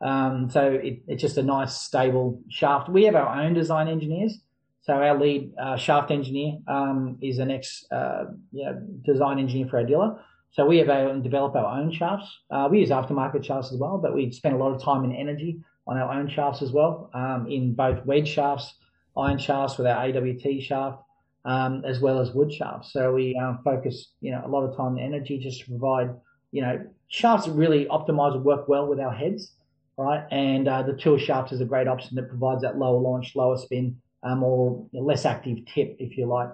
Um, 0.00 0.48
so 0.48 0.70
it, 0.70 1.02
it's 1.08 1.20
just 1.20 1.38
a 1.38 1.42
nice, 1.42 1.74
stable 1.74 2.40
shaft. 2.48 2.88
We 2.88 3.04
have 3.04 3.16
our 3.16 3.40
own 3.42 3.54
design 3.54 3.88
engineers. 3.88 4.38
So 4.82 4.94
our 4.94 5.18
lead 5.18 5.52
uh, 5.60 5.76
shaft 5.76 6.10
engineer 6.10 6.58
um, 6.66 7.18
is 7.20 7.38
an 7.38 7.50
ex 7.50 7.84
uh, 7.92 8.24
you 8.52 8.64
know, 8.64 8.80
design 9.04 9.38
engineer 9.38 9.68
for 9.68 9.84
Aldila. 9.84 10.18
So 10.52 10.66
we 10.66 10.78
have 10.78 10.90
our 10.90 11.18
develop 11.18 11.54
our 11.56 11.80
own 11.80 11.92
shafts. 11.92 12.26
Uh, 12.50 12.68
we 12.70 12.80
use 12.80 12.90
aftermarket 12.90 13.44
shafts 13.44 13.72
as 13.72 13.78
well, 13.78 13.98
but 13.98 14.14
we 14.14 14.30
spend 14.30 14.54
a 14.54 14.58
lot 14.58 14.72
of 14.72 14.82
time 14.82 15.02
and 15.04 15.14
energy 15.14 15.60
on 15.86 15.96
our 15.96 16.12
own 16.12 16.28
shafts 16.28 16.62
as 16.62 16.72
well, 16.72 17.10
um, 17.14 17.46
in 17.48 17.74
both 17.74 18.04
wedge 18.04 18.28
shafts, 18.28 18.74
iron 19.16 19.38
shafts 19.38 19.78
with 19.78 19.86
our 19.86 20.06
AWT 20.06 20.62
shaft, 20.62 21.02
um, 21.44 21.84
as 21.84 22.00
well 22.00 22.20
as 22.20 22.32
wood 22.32 22.52
shafts. 22.52 22.92
So 22.92 23.12
we 23.12 23.36
um, 23.36 23.60
focus, 23.64 24.12
you 24.20 24.30
know, 24.32 24.42
a 24.44 24.48
lot 24.48 24.64
of 24.64 24.76
time 24.76 24.96
and 24.96 25.14
energy 25.14 25.38
just 25.38 25.60
to 25.60 25.70
provide, 25.70 26.10
you 26.50 26.62
know, 26.62 26.84
shafts 27.08 27.46
that 27.46 27.52
really 27.52 27.86
optimize 27.86 28.34
and 28.34 28.44
work 28.44 28.68
well 28.68 28.86
with 28.86 29.00
our 29.00 29.12
heads, 29.12 29.52
right? 29.96 30.24
And 30.30 30.68
uh, 30.68 30.82
the 30.82 30.94
tour 30.94 31.18
shaft 31.18 31.52
is 31.52 31.60
a 31.60 31.64
great 31.64 31.88
option 31.88 32.16
that 32.16 32.28
provides 32.28 32.62
that 32.62 32.78
lower 32.78 33.00
launch, 33.00 33.34
lower 33.34 33.58
spin, 33.58 33.96
um, 34.22 34.42
or 34.42 34.86
less 34.92 35.24
active 35.24 35.58
tip, 35.66 35.96
if 35.98 36.16
you 36.16 36.26
like. 36.26 36.50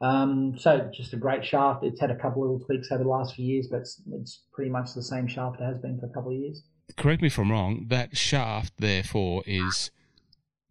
Um, 0.00 0.58
so 0.58 0.90
just 0.92 1.14
a 1.14 1.16
great 1.16 1.44
shaft. 1.44 1.82
It's 1.82 2.00
had 2.00 2.10
a 2.10 2.16
couple 2.16 2.42
of 2.42 2.50
little 2.50 2.66
tweaks 2.66 2.92
over 2.92 3.02
the 3.02 3.08
last 3.08 3.34
few 3.34 3.46
years, 3.46 3.68
but 3.68 3.80
it's, 3.80 4.02
it's 4.12 4.42
pretty 4.52 4.70
much 4.70 4.92
the 4.94 5.02
same 5.02 5.26
shaft 5.26 5.60
it 5.60 5.64
has 5.64 5.78
been 5.78 5.98
for 5.98 6.06
a 6.06 6.10
couple 6.10 6.32
of 6.32 6.38
years. 6.38 6.62
Correct 6.96 7.22
me 7.22 7.28
if 7.28 7.38
I'm 7.38 7.50
wrong. 7.50 7.86
That 7.88 8.16
shaft, 8.16 8.74
therefore, 8.78 9.42
is 9.46 9.90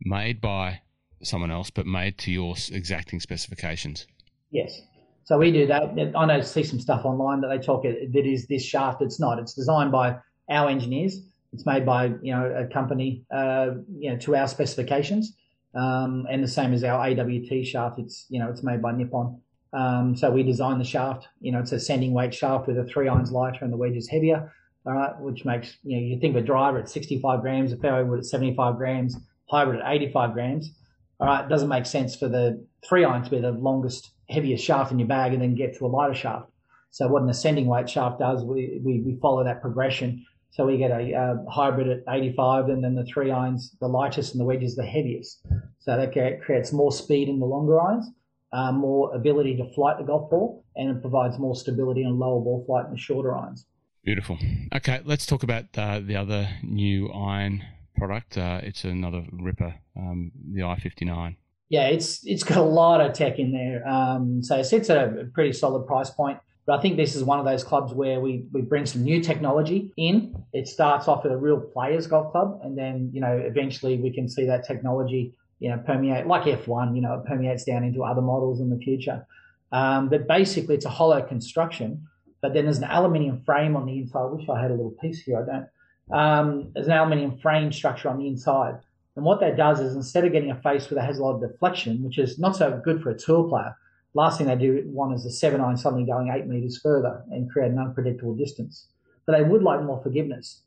made 0.01 0.39
by 0.39 0.81
someone 1.25 1.51
else, 1.51 1.69
but 1.69 1.85
made 1.85 2.17
to 2.19 2.31
your 2.31 2.55
exacting 2.71 3.19
specifications. 3.19 4.07
Yes. 4.51 4.81
So 5.25 5.39
we 5.39 5.51
do 5.51 5.65
that. 5.67 6.13
I 6.15 6.25
know 6.25 6.41
see 6.41 6.63
some 6.63 6.79
stuff 6.79 7.03
online 7.03 7.41
that 7.41 7.47
they 7.47 7.57
talk 7.57 7.83
that 7.83 8.25
is 8.25 8.47
this 8.47 8.63
shaft. 8.63 9.01
It's 9.01 9.19
not. 9.19 9.39
It's 9.39 9.53
designed 9.53 9.91
by 9.91 10.17
our 10.49 10.69
engineers. 10.69 11.19
It's 11.51 11.65
made 11.65 11.85
by 11.85 12.05
you 12.21 12.33
know 12.33 12.45
a 12.55 12.71
company 12.71 13.25
uh, 13.33 13.71
you 13.97 14.11
know 14.11 14.17
to 14.17 14.35
our 14.35 14.47
specifications. 14.47 15.35
Um, 15.73 16.25
and 16.31 16.41
the 16.41 16.47
same 16.47 16.73
as 16.73 16.83
our 16.83 17.05
AWT 17.05 17.65
shaft. 17.65 17.99
It's 17.99 18.27
you 18.29 18.39
know 18.39 18.49
it's 18.49 18.63
made 18.63 18.81
by 18.81 18.91
Nippon. 18.91 19.41
Um, 19.73 20.15
so 20.15 20.31
we 20.31 20.43
design 20.43 20.77
the 20.77 20.85
shaft. 20.85 21.27
You 21.41 21.51
know 21.51 21.59
it's 21.59 21.71
a 21.71 21.79
sending 21.79 22.13
weight 22.13 22.33
shaft 22.33 22.67
with 22.67 22.75
the 22.75 22.85
three 22.85 23.07
irons 23.07 23.31
lighter 23.31 23.63
and 23.65 23.73
the 23.73 23.77
wedge 23.77 23.95
is 23.95 24.07
heavier. 24.07 24.53
All 24.85 24.93
right, 24.93 25.19
which 25.19 25.43
makes 25.43 25.75
you 25.83 25.97
know 25.97 26.03
you 26.03 26.19
think 26.19 26.35
of 26.35 26.43
a 26.43 26.45
driver 26.45 26.77
at 26.77 26.87
65 26.87 27.41
grams, 27.41 27.71
a 27.71 27.77
fairway 27.77 28.03
wood 28.03 28.19
at 28.19 28.25
75 28.25 28.77
grams, 28.77 29.17
hybrid 29.49 29.81
at 29.81 29.91
85 29.91 30.33
grams. 30.33 30.71
All 31.19 31.27
right, 31.27 31.45
it 31.45 31.49
doesn't 31.49 31.69
make 31.69 31.85
sense 31.85 32.15
for 32.15 32.27
the 32.27 32.65
three 32.87 33.05
iron 33.05 33.23
to 33.23 33.29
be 33.29 33.39
the 33.39 33.51
longest, 33.51 34.11
heaviest 34.29 34.63
shaft 34.63 34.91
in 34.91 34.99
your 34.99 35.07
bag 35.07 35.33
and 35.33 35.41
then 35.41 35.55
get 35.55 35.77
to 35.77 35.85
a 35.85 35.87
lighter 35.87 36.13
shaft. 36.13 36.49
So 36.91 37.07
what 37.07 37.23
an 37.23 37.29
ascending 37.29 37.65
weight 37.65 37.89
shaft 37.89 38.19
does, 38.19 38.43
we, 38.43 38.79
we, 38.83 39.01
we 39.01 39.17
follow 39.21 39.43
that 39.43 39.61
progression. 39.61 40.25
So 40.51 40.65
we 40.65 40.77
get 40.77 40.91
a 40.91 41.13
uh, 41.13 41.51
hybrid 41.51 41.89
at 41.89 42.03
85 42.07 42.69
and 42.69 42.83
then 42.83 42.95
the 42.95 43.05
three 43.05 43.31
irons, 43.31 43.75
the 43.81 43.87
lightest 43.87 44.33
and 44.33 44.39
the 44.39 44.45
wedge 44.45 44.63
is 44.63 44.75
the 44.75 44.85
heaviest. 44.85 45.45
So 45.79 45.97
that 45.97 46.13
creates 46.41 46.71
more 46.71 46.91
speed 46.91 47.27
in 47.27 47.39
the 47.39 47.45
longer 47.45 47.79
irons, 47.81 48.09
uh, 48.53 48.71
more 48.71 49.13
ability 49.13 49.57
to 49.57 49.73
flight 49.73 49.97
the 49.97 50.05
golf 50.05 50.29
ball, 50.29 50.63
and 50.75 50.89
it 50.89 51.01
provides 51.01 51.37
more 51.37 51.55
stability 51.55 52.03
and 52.03 52.17
lower 52.17 52.39
ball 52.39 52.63
flight 52.65 52.85
in 52.85 52.91
the 52.91 52.97
shorter 52.97 53.35
irons. 53.35 53.65
Beautiful. 54.03 54.37
Okay, 54.73 55.01
let's 55.03 55.25
talk 55.25 55.43
about 55.43 55.65
uh, 55.77 55.99
the 55.99 56.15
other 56.15 56.47
new 56.63 57.11
iron 57.11 57.63
product. 57.95 58.37
Uh, 58.37 58.59
it's 58.63 58.83
another 58.83 59.25
ripper, 59.31 59.73
um, 59.97 60.31
the 60.53 60.61
i59. 60.61 61.35
Yeah, 61.69 61.87
it's 61.87 62.25
it's 62.25 62.43
got 62.43 62.57
a 62.57 62.63
lot 62.63 63.01
of 63.01 63.13
tech 63.13 63.39
in 63.39 63.51
there. 63.51 63.87
Um, 63.87 64.43
so 64.43 64.57
it 64.57 64.65
sits 64.65 64.89
at 64.89 64.97
a 64.97 65.25
pretty 65.33 65.51
solid 65.51 65.87
price 65.87 66.09
point. 66.09 66.39
But 66.67 66.79
I 66.79 66.81
think 66.81 66.97
this 66.97 67.15
is 67.15 67.23
one 67.23 67.39
of 67.39 67.45
those 67.45 67.63
clubs 67.63 67.93
where 67.93 68.19
we, 68.19 68.45
we 68.51 68.61
bring 68.61 68.87
some 68.87 69.03
new 69.03 69.21
technology 69.21 69.91
in. 69.97 70.35
It 70.51 70.67
starts 70.67 71.07
off 71.07 71.23
with 71.23 71.31
a 71.31 71.37
real 71.37 71.59
players 71.59 72.07
golf 72.07 72.31
club, 72.31 72.59
and 72.63 72.77
then 72.77 73.09
you 73.13 73.21
know 73.21 73.33
eventually 73.33 73.97
we 73.97 74.11
can 74.11 74.29
see 74.29 74.45
that 74.45 74.65
technology 74.65 75.33
you 75.59 75.69
know 75.69 75.77
permeate 75.85 76.27
like 76.27 76.43
F1. 76.43 76.95
You 76.95 77.01
know 77.01 77.15
it 77.15 77.25
permeates 77.25 77.63
down 77.63 77.83
into 77.83 78.03
other 78.03 78.21
models 78.21 78.59
in 78.59 78.69
the 78.69 78.77
future. 78.77 79.25
Um, 79.71 80.09
but 80.09 80.27
basically, 80.27 80.75
it's 80.75 80.85
a 80.85 80.89
hollow 80.89 81.21
construction 81.21 82.07
but 82.45 82.53
then 82.53 82.65
there's 82.65 82.77
an 82.77 82.83
aluminium 82.83 83.41
frame 83.43 83.75
on 83.75 83.87
the 83.87 83.97
inside. 83.97 84.19
I 84.19 84.25
wish 84.25 84.47
I 84.47 84.61
had 84.61 84.69
a 84.69 84.75
little 84.75 84.95
piece 85.01 85.23
here. 85.23 85.41
I 85.41 85.45
don't. 85.51 85.67
Um, 86.11 86.71
there's 86.73 86.87
an 86.87 86.93
aluminium 86.93 87.37
frame 87.37 87.71
structure 87.71 88.09
on 88.09 88.17
the 88.17 88.27
inside. 88.27 88.79
And 89.15 89.23
what 89.23 89.39
that 89.39 89.57
does 89.57 89.79
is 89.79 89.95
instead 89.95 90.25
of 90.25 90.31
getting 90.31 90.51
a 90.51 90.61
face 90.61 90.87
that 90.87 91.01
has 91.01 91.17
a 91.17 91.23
lot 91.23 91.35
of 91.35 91.49
deflection, 91.49 92.03
which 92.03 92.17
is 92.17 92.37
not 92.37 92.55
so 92.55 92.79
good 92.83 93.01
for 93.01 93.11
a 93.11 93.17
tour 93.17 93.47
player, 93.47 93.75
last 94.13 94.37
thing 94.37 94.47
they 94.47 94.55
do 94.55 94.83
want 94.87 95.15
is 95.15 95.25
a 95.25 95.31
seven 95.31 95.61
iron 95.61 95.77
suddenly 95.77 96.05
going 96.05 96.29
eight 96.29 96.47
meters 96.47 96.79
further 96.79 97.23
and 97.31 97.49
create 97.49 97.71
an 97.71 97.79
unpredictable 97.79 98.35
distance. 98.35 98.87
But 99.25 99.37
they 99.37 99.43
would 99.43 99.63
like 99.63 99.81
more 99.81 100.01
forgiveness. 100.03 100.61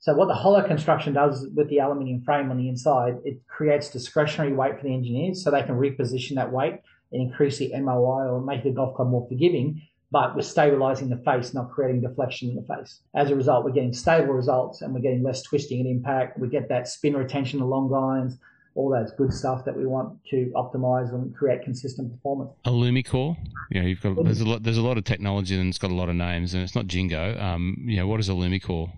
So 0.00 0.14
what 0.14 0.28
the 0.28 0.34
hollow 0.34 0.62
construction 0.62 1.14
does 1.14 1.46
with 1.54 1.70
the 1.70 1.78
aluminium 1.78 2.22
frame 2.22 2.50
on 2.50 2.58
the 2.58 2.68
inside, 2.68 3.16
it 3.24 3.40
creates 3.48 3.88
discretionary 3.88 4.52
weight 4.52 4.76
for 4.76 4.84
the 4.84 4.92
engineers 4.92 5.42
so 5.42 5.50
they 5.50 5.62
can 5.62 5.76
reposition 5.76 6.34
that 6.34 6.52
weight 6.52 6.80
and 7.10 7.22
increase 7.22 7.56
the 7.56 7.72
MOI 7.74 8.26
or 8.28 8.42
make 8.42 8.64
the 8.64 8.70
golf 8.70 8.94
club 8.94 9.08
more 9.08 9.26
forgiving 9.26 9.80
but 10.14 10.36
we're 10.36 10.42
stabilizing 10.42 11.08
the 11.08 11.16
face, 11.16 11.54
not 11.54 11.72
creating 11.72 12.00
deflection 12.00 12.48
in 12.48 12.54
the 12.54 12.62
face. 12.62 13.00
As 13.16 13.32
a 13.32 13.34
result, 13.34 13.64
we're 13.64 13.72
getting 13.72 13.92
stable 13.92 14.32
results 14.32 14.80
and 14.80 14.94
we're 14.94 15.00
getting 15.00 15.24
less 15.24 15.42
twisting 15.42 15.80
and 15.80 15.88
impact. 15.88 16.38
We 16.38 16.46
get 16.46 16.68
that 16.68 16.86
spin 16.86 17.16
retention 17.16 17.60
along 17.60 17.90
lines, 17.90 18.38
all 18.76 18.90
those 18.90 19.10
good 19.10 19.32
stuff 19.32 19.64
that 19.64 19.76
we 19.76 19.86
want 19.86 20.16
to 20.30 20.52
optimize 20.54 21.12
and 21.12 21.34
create 21.34 21.62
consistent 21.64 22.12
performance. 22.12 22.52
Alumicore, 22.64 23.36
yeah, 23.72 23.82
you've 23.82 24.00
got 24.00 24.14
there's 24.22 24.40
a 24.40 24.44
lot 24.44 24.62
there's 24.62 24.78
a 24.78 24.82
lot 24.82 24.98
of 24.98 25.02
technology 25.02 25.58
and 25.58 25.68
it's 25.68 25.78
got 25.78 25.90
a 25.90 25.94
lot 25.94 26.08
of 26.08 26.14
names 26.14 26.54
and 26.54 26.62
it's 26.62 26.76
not 26.76 26.86
Jingo. 26.86 27.36
Um, 27.36 27.76
you 27.80 27.96
know, 27.96 28.06
what 28.06 28.20
is 28.20 28.28
Alumicore? 28.28 28.92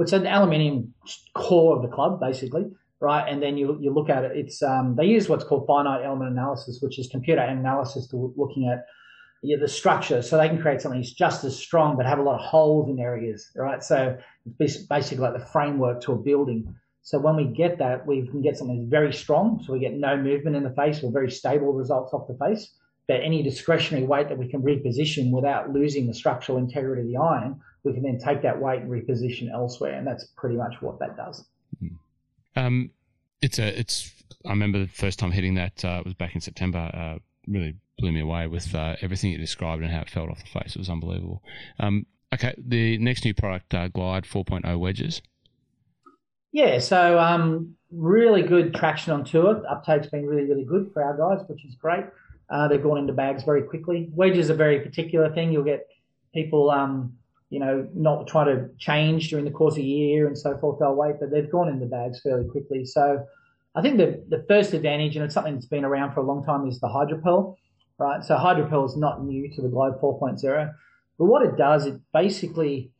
It's 0.00 0.12
an 0.12 0.26
aluminium 0.26 0.92
core 1.34 1.76
of 1.76 1.82
the 1.82 1.88
club, 1.88 2.18
basically, 2.18 2.64
right? 2.98 3.28
And 3.28 3.40
then 3.40 3.56
you 3.56 3.78
you 3.80 3.94
look 3.94 4.10
at 4.10 4.24
it. 4.24 4.32
It's 4.34 4.60
um, 4.60 4.96
they 4.96 5.04
use 5.06 5.28
what's 5.28 5.44
called 5.44 5.68
finite 5.68 6.04
element 6.04 6.32
analysis, 6.32 6.80
which 6.82 6.98
is 6.98 7.06
computer 7.06 7.42
analysis 7.42 8.08
to 8.08 8.34
looking 8.36 8.68
at 8.68 8.86
yeah, 9.42 9.56
the 9.60 9.68
structure 9.68 10.22
so 10.22 10.36
they 10.36 10.48
can 10.48 10.60
create 10.60 10.80
something 10.80 11.00
that's 11.00 11.12
just 11.12 11.44
as 11.44 11.56
strong 11.56 11.96
but 11.96 12.06
have 12.06 12.18
a 12.18 12.22
lot 12.22 12.40
of 12.40 12.46
holes 12.46 12.88
in 12.88 12.98
areas, 12.98 13.50
right? 13.56 13.82
So 13.82 14.16
it's 14.58 14.78
basically 14.78 15.18
like 15.18 15.34
the 15.34 15.46
framework 15.46 16.00
to 16.02 16.12
a 16.12 16.16
building. 16.16 16.74
So 17.02 17.18
when 17.18 17.36
we 17.36 17.44
get 17.44 17.78
that, 17.78 18.06
we 18.06 18.26
can 18.26 18.42
get 18.42 18.56
something 18.56 18.78
that's 18.78 18.90
very 18.90 19.12
strong. 19.12 19.62
So 19.64 19.72
we 19.72 19.78
get 19.78 19.94
no 19.94 20.16
movement 20.16 20.56
in 20.56 20.64
the 20.64 20.70
face 20.70 21.02
or 21.02 21.12
very 21.12 21.30
stable 21.30 21.72
results 21.72 22.12
off 22.12 22.26
the 22.26 22.36
face. 22.44 22.72
But 23.06 23.20
any 23.22 23.44
discretionary 23.44 24.04
weight 24.04 24.28
that 24.28 24.38
we 24.38 24.48
can 24.48 24.62
reposition 24.62 25.30
without 25.30 25.72
losing 25.72 26.08
the 26.08 26.14
structural 26.14 26.58
integrity 26.58 27.02
of 27.02 27.08
the 27.08 27.16
iron, 27.16 27.60
we 27.84 27.92
can 27.92 28.02
then 28.02 28.18
take 28.18 28.42
that 28.42 28.60
weight 28.60 28.82
and 28.82 28.90
reposition 28.90 29.52
elsewhere. 29.52 29.96
And 29.96 30.04
that's 30.04 30.26
pretty 30.36 30.56
much 30.56 30.82
what 30.82 30.98
that 30.98 31.16
does. 31.16 31.44
Mm-hmm. 31.80 32.58
Um, 32.58 32.90
it's 33.40 33.60
a, 33.60 33.78
it's, 33.78 34.10
I 34.44 34.50
remember 34.50 34.80
the 34.80 34.88
first 34.88 35.20
time 35.20 35.30
hitting 35.30 35.54
that 35.54 35.84
uh, 35.84 36.02
was 36.04 36.14
back 36.14 36.34
in 36.34 36.40
September. 36.40 36.90
Uh, 36.92 37.18
really 37.46 37.76
blew 37.98 38.12
me 38.12 38.20
away 38.20 38.46
with 38.46 38.74
uh, 38.74 38.96
everything 39.00 39.32
you 39.32 39.38
described 39.38 39.82
and 39.82 39.90
how 39.90 40.00
it 40.00 40.10
felt 40.10 40.28
off 40.28 40.40
the 40.40 40.60
face. 40.60 40.76
It 40.76 40.78
was 40.78 40.90
unbelievable. 40.90 41.42
Um, 41.80 42.06
okay, 42.32 42.54
the 42.58 42.98
next 42.98 43.24
new 43.24 43.34
product, 43.34 43.72
uh, 43.74 43.88
Glide 43.88 44.24
4.0 44.24 44.78
wedges. 44.78 45.22
Yeah, 46.52 46.78
so 46.78 47.18
um, 47.18 47.74
really 47.90 48.42
good 48.42 48.74
traction 48.74 49.12
on 49.12 49.24
tour. 49.24 49.62
Uptake's 49.68 50.08
been 50.08 50.26
really, 50.26 50.48
really 50.48 50.64
good 50.64 50.90
for 50.92 51.02
our 51.02 51.16
guys, 51.16 51.46
which 51.48 51.64
is 51.64 51.74
great. 51.74 52.04
Uh, 52.48 52.68
they've 52.68 52.82
gone 52.82 52.98
into 52.98 53.12
bags 53.12 53.42
very 53.42 53.62
quickly. 53.62 54.08
Wedges 54.12 54.50
are 54.50 54.54
a 54.54 54.56
very 54.56 54.80
particular 54.80 55.32
thing. 55.34 55.52
You'll 55.52 55.64
get 55.64 55.86
people, 56.32 56.70
um, 56.70 57.14
you 57.50 57.58
know, 57.58 57.88
not 57.94 58.26
trying 58.26 58.46
to 58.46 58.68
change 58.78 59.30
during 59.30 59.44
the 59.44 59.50
course 59.50 59.74
of 59.74 59.80
a 59.80 59.82
year 59.82 60.26
and 60.26 60.38
so 60.38 60.56
forth. 60.58 60.78
They'll 60.78 60.94
wait, 60.94 61.16
but 61.18 61.30
they've 61.30 61.50
gone 61.50 61.68
into 61.68 61.86
bags 61.86 62.20
fairly 62.20 62.48
quickly. 62.48 62.84
So 62.84 63.26
I 63.74 63.82
think 63.82 63.96
the, 63.96 64.24
the 64.28 64.44
first 64.48 64.72
advantage, 64.74 65.16
and 65.16 65.24
it's 65.24 65.34
something 65.34 65.54
that's 65.54 65.66
been 65.66 65.84
around 65.84 66.14
for 66.14 66.20
a 66.20 66.26
long 66.26 66.44
time, 66.44 66.66
is 66.66 66.78
the 66.78 66.88
HydroPearl 66.88 67.56
right? 67.98 68.24
So 68.24 68.36
HydroPearl 68.36 68.86
is 68.86 68.96
not 68.96 69.24
new 69.24 69.54
to 69.54 69.62
the 69.62 69.68
Glide 69.68 69.94
4.0, 70.00 70.74
but 71.18 71.24
what 71.24 71.42
it 71.42 71.56
does, 71.56 71.86
it 71.86 72.00
basically 72.12 72.90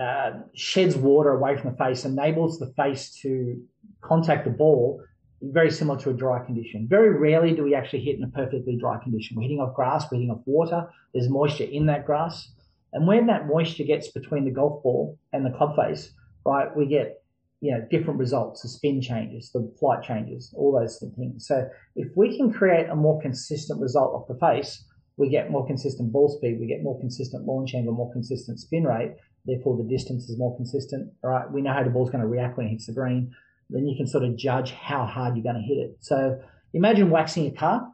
uh, 0.00 0.32
sheds 0.54 0.96
water 0.96 1.30
away 1.30 1.56
from 1.56 1.72
the 1.72 1.76
face, 1.76 2.04
enables 2.04 2.58
the 2.58 2.72
face 2.76 3.18
to 3.22 3.60
contact 4.00 4.44
the 4.44 4.50
ball, 4.50 5.02
very 5.42 5.70
similar 5.70 5.98
to 6.00 6.10
a 6.10 6.14
dry 6.14 6.44
condition. 6.44 6.86
Very 6.88 7.10
rarely 7.10 7.54
do 7.54 7.64
we 7.64 7.74
actually 7.74 8.00
hit 8.00 8.16
in 8.16 8.24
a 8.24 8.28
perfectly 8.28 8.76
dry 8.76 8.98
condition. 9.02 9.36
We're 9.36 9.42
hitting 9.42 9.60
off 9.60 9.74
grass, 9.74 10.10
we're 10.10 10.18
hitting 10.18 10.30
off 10.30 10.42
water, 10.46 10.88
there's 11.12 11.28
moisture 11.28 11.64
in 11.64 11.86
that 11.86 12.06
grass. 12.06 12.52
And 12.92 13.06
when 13.06 13.26
that 13.26 13.46
moisture 13.46 13.84
gets 13.84 14.08
between 14.08 14.44
the 14.44 14.50
golf 14.50 14.82
ball 14.82 15.18
and 15.32 15.46
the 15.46 15.50
club 15.50 15.76
face, 15.76 16.12
right, 16.44 16.74
we 16.76 16.86
get 16.86 17.19
you 17.60 17.72
know, 17.72 17.86
different 17.90 18.18
results, 18.18 18.62
the 18.62 18.68
spin 18.68 19.02
changes, 19.02 19.50
the 19.52 19.70
flight 19.78 20.02
changes, 20.02 20.52
all 20.56 20.78
those 20.78 21.02
things. 21.16 21.46
So 21.46 21.68
if 21.94 22.08
we 22.16 22.36
can 22.36 22.52
create 22.52 22.88
a 22.88 22.96
more 22.96 23.20
consistent 23.20 23.80
result 23.80 24.14
off 24.14 24.28
the 24.28 24.38
face, 24.38 24.84
we 25.18 25.28
get 25.28 25.50
more 25.50 25.66
consistent 25.66 26.10
ball 26.12 26.28
speed, 26.28 26.58
we 26.58 26.66
get 26.66 26.82
more 26.82 26.98
consistent 26.98 27.44
launch 27.44 27.74
angle, 27.74 27.92
more 27.92 28.12
consistent 28.12 28.58
spin 28.58 28.84
rate. 28.84 29.16
Therefore, 29.44 29.76
the 29.76 29.88
distance 29.88 30.28
is 30.30 30.38
more 30.38 30.56
consistent. 30.56 31.12
All 31.22 31.30
right, 31.30 31.50
we 31.50 31.60
know 31.60 31.72
how 31.72 31.82
the 31.82 31.90
ball's 31.90 32.10
going 32.10 32.22
to 32.22 32.28
react 32.28 32.56
when 32.56 32.66
it 32.66 32.70
hits 32.70 32.86
the 32.86 32.92
green. 32.92 33.30
Then 33.68 33.86
you 33.86 33.96
can 33.96 34.06
sort 34.06 34.24
of 34.24 34.36
judge 34.36 34.72
how 34.72 35.04
hard 35.04 35.36
you're 35.36 35.44
going 35.44 35.56
to 35.56 35.62
hit 35.62 35.78
it. 35.78 35.96
So 36.00 36.40
imagine 36.72 37.10
waxing 37.10 37.46
a 37.46 37.50
car. 37.50 37.86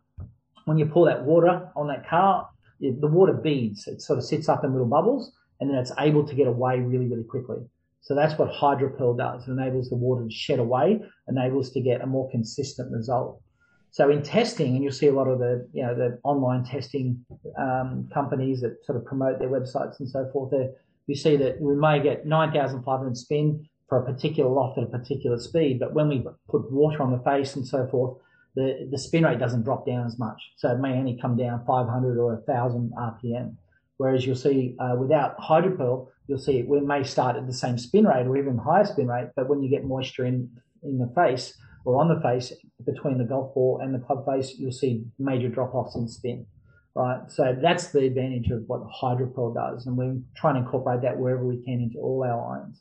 When 0.65 0.79
you 0.79 0.87
pour 0.87 1.07
that 1.07 1.25
water 1.25 1.69
on 1.77 1.89
that 1.89 2.09
car, 2.09 2.49
the 2.81 3.09
water 3.09 3.33
beads. 3.33 3.87
It 3.87 4.01
sort 4.03 4.19
of 4.19 4.25
sits 4.25 4.49
up 4.49 4.65
in 4.65 4.73
little 4.73 4.89
bubbles, 4.89 5.33
and 5.61 5.71
then 5.71 5.77
it's 5.79 5.93
able 5.99 6.27
to 6.27 6.35
get 6.35 6.47
away 6.47 6.81
really, 6.81 7.09
really 7.09 7.25
quickly. 7.25 7.59
So 8.07 8.15
that's 8.15 8.39
what 8.39 8.53
HydroPearl 8.53 9.19
does. 9.19 9.49
It 9.49 9.51
enables 9.51 9.91
the 9.91 9.97
water 9.97 10.25
to 10.25 10.31
shed 10.31 10.61
away, 10.61 11.03
enables 11.27 11.73
to 11.73 11.81
get 11.81 12.03
a 12.03 12.07
more 12.07 12.31
consistent 12.31 12.93
result. 12.93 13.43
So 13.91 14.11
in 14.11 14.23
testing, 14.23 14.77
and 14.77 14.85
you'll 14.85 14.93
see 14.93 15.09
a 15.09 15.13
lot 15.13 15.27
of 15.27 15.41
the 15.41 15.69
you 15.73 15.83
know 15.83 15.93
the 15.93 16.21
online 16.23 16.65
testing 16.65 17.25
um, 17.59 18.09
companies 18.15 18.61
that 18.61 18.85
sort 18.85 18.97
of 18.97 19.05
promote 19.05 19.41
their 19.41 19.49
websites 19.49 19.99
and 19.99 20.09
so 20.09 20.31
forth. 20.33 20.53
There, 20.53 20.71
you 21.09 21.17
see 21.17 21.37
that 21.37 21.61
we 21.61 21.75
may 21.75 22.01
get 22.01 22.27
9,500 22.27 23.17
spin 23.17 23.69
for 23.89 23.99
a 23.99 24.05
particular 24.05 24.51
loft 24.51 24.79
at 24.79 24.85
a 24.85 24.99
particular 24.99 25.39
speed, 25.41 25.81
but 25.81 25.93
when 25.93 26.09
we 26.09 26.25
put 26.49 26.71
water 26.71 27.03
on 27.03 27.11
the 27.11 27.19
face 27.25 27.57
and 27.57 27.67
so 27.67 27.89
forth, 27.89 28.19
the, 28.55 28.89
the 28.91 28.99
spin 28.99 29.25
rate 29.25 29.41
doesn't 29.41 29.63
drop 29.63 29.85
down 29.85 30.07
as 30.07 30.19
much. 30.19 30.41
So 30.57 30.71
it 30.71 30.79
may 30.79 30.93
only 30.93 31.19
come 31.21 31.37
down 31.37 31.65
500 31.67 32.19
or 32.19 32.35
1,000 32.35 32.93
RPM. 32.97 33.57
Whereas 33.99 34.27
you'll 34.27 34.37
see 34.37 34.77
uh, 34.79 34.97
without 34.99 35.39
HydroPearl, 35.39 36.09
you'll 36.27 36.39
see 36.39 36.63
we 36.63 36.81
may 36.81 37.03
start 37.03 37.37
at 37.37 37.47
the 37.47 37.55
same 37.55 37.79
spin 37.79 38.07
rate 38.07 38.27
or 38.27 38.37
even 38.37 38.59
higher 38.59 38.85
spin 38.85 39.09
rate, 39.09 39.29
but 39.37 39.49
when 39.49 39.63
you 39.63 39.71
get 39.71 39.85
moisture 39.85 40.25
in 40.25 40.51
in 40.83 40.99
the 40.99 41.11
face 41.15 41.55
or 41.85 42.01
on 42.01 42.09
the 42.09 42.21
face 42.21 42.53
between 42.85 43.19
the 43.19 43.25
golf 43.25 43.55
ball 43.55 43.81
and 43.83 43.95
the 43.95 43.99
club 43.99 44.27
face, 44.27 44.55
you'll 44.59 44.73
see 44.73 45.05
major 45.19 45.49
drop 45.49 45.75
offs 45.75 45.97
in 45.97 46.09
spin. 46.09 46.47
Right, 46.95 47.31
so 47.31 47.55
that's 47.61 47.89
the 47.89 48.07
advantage 48.07 48.51
of 48.51 48.63
what 48.69 48.81
HydroPearl 49.03 49.55
does, 49.55 49.87
and 49.87 49.99
we're 49.99 50.17
trying 50.35 50.55
to 50.55 50.61
incorporate 50.61 51.03
that 51.03 51.19
wherever 51.19 51.45
we 51.45 51.63
can 51.63 51.81
into 51.81 51.99
all 51.99 52.25
our 52.25 52.57
irons. 52.57 52.81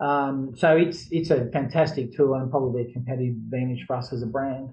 Um, 0.00 0.54
so 0.56 0.78
it's 0.78 1.08
it's 1.10 1.30
a 1.30 1.44
fantastic 1.50 2.16
tool 2.16 2.34
and 2.34 2.50
probably 2.50 2.82
a 2.82 2.92
competitive 2.92 3.34
advantage 3.34 3.84
for 3.86 3.96
us 3.96 4.14
as 4.14 4.22
a 4.22 4.26
brand. 4.26 4.72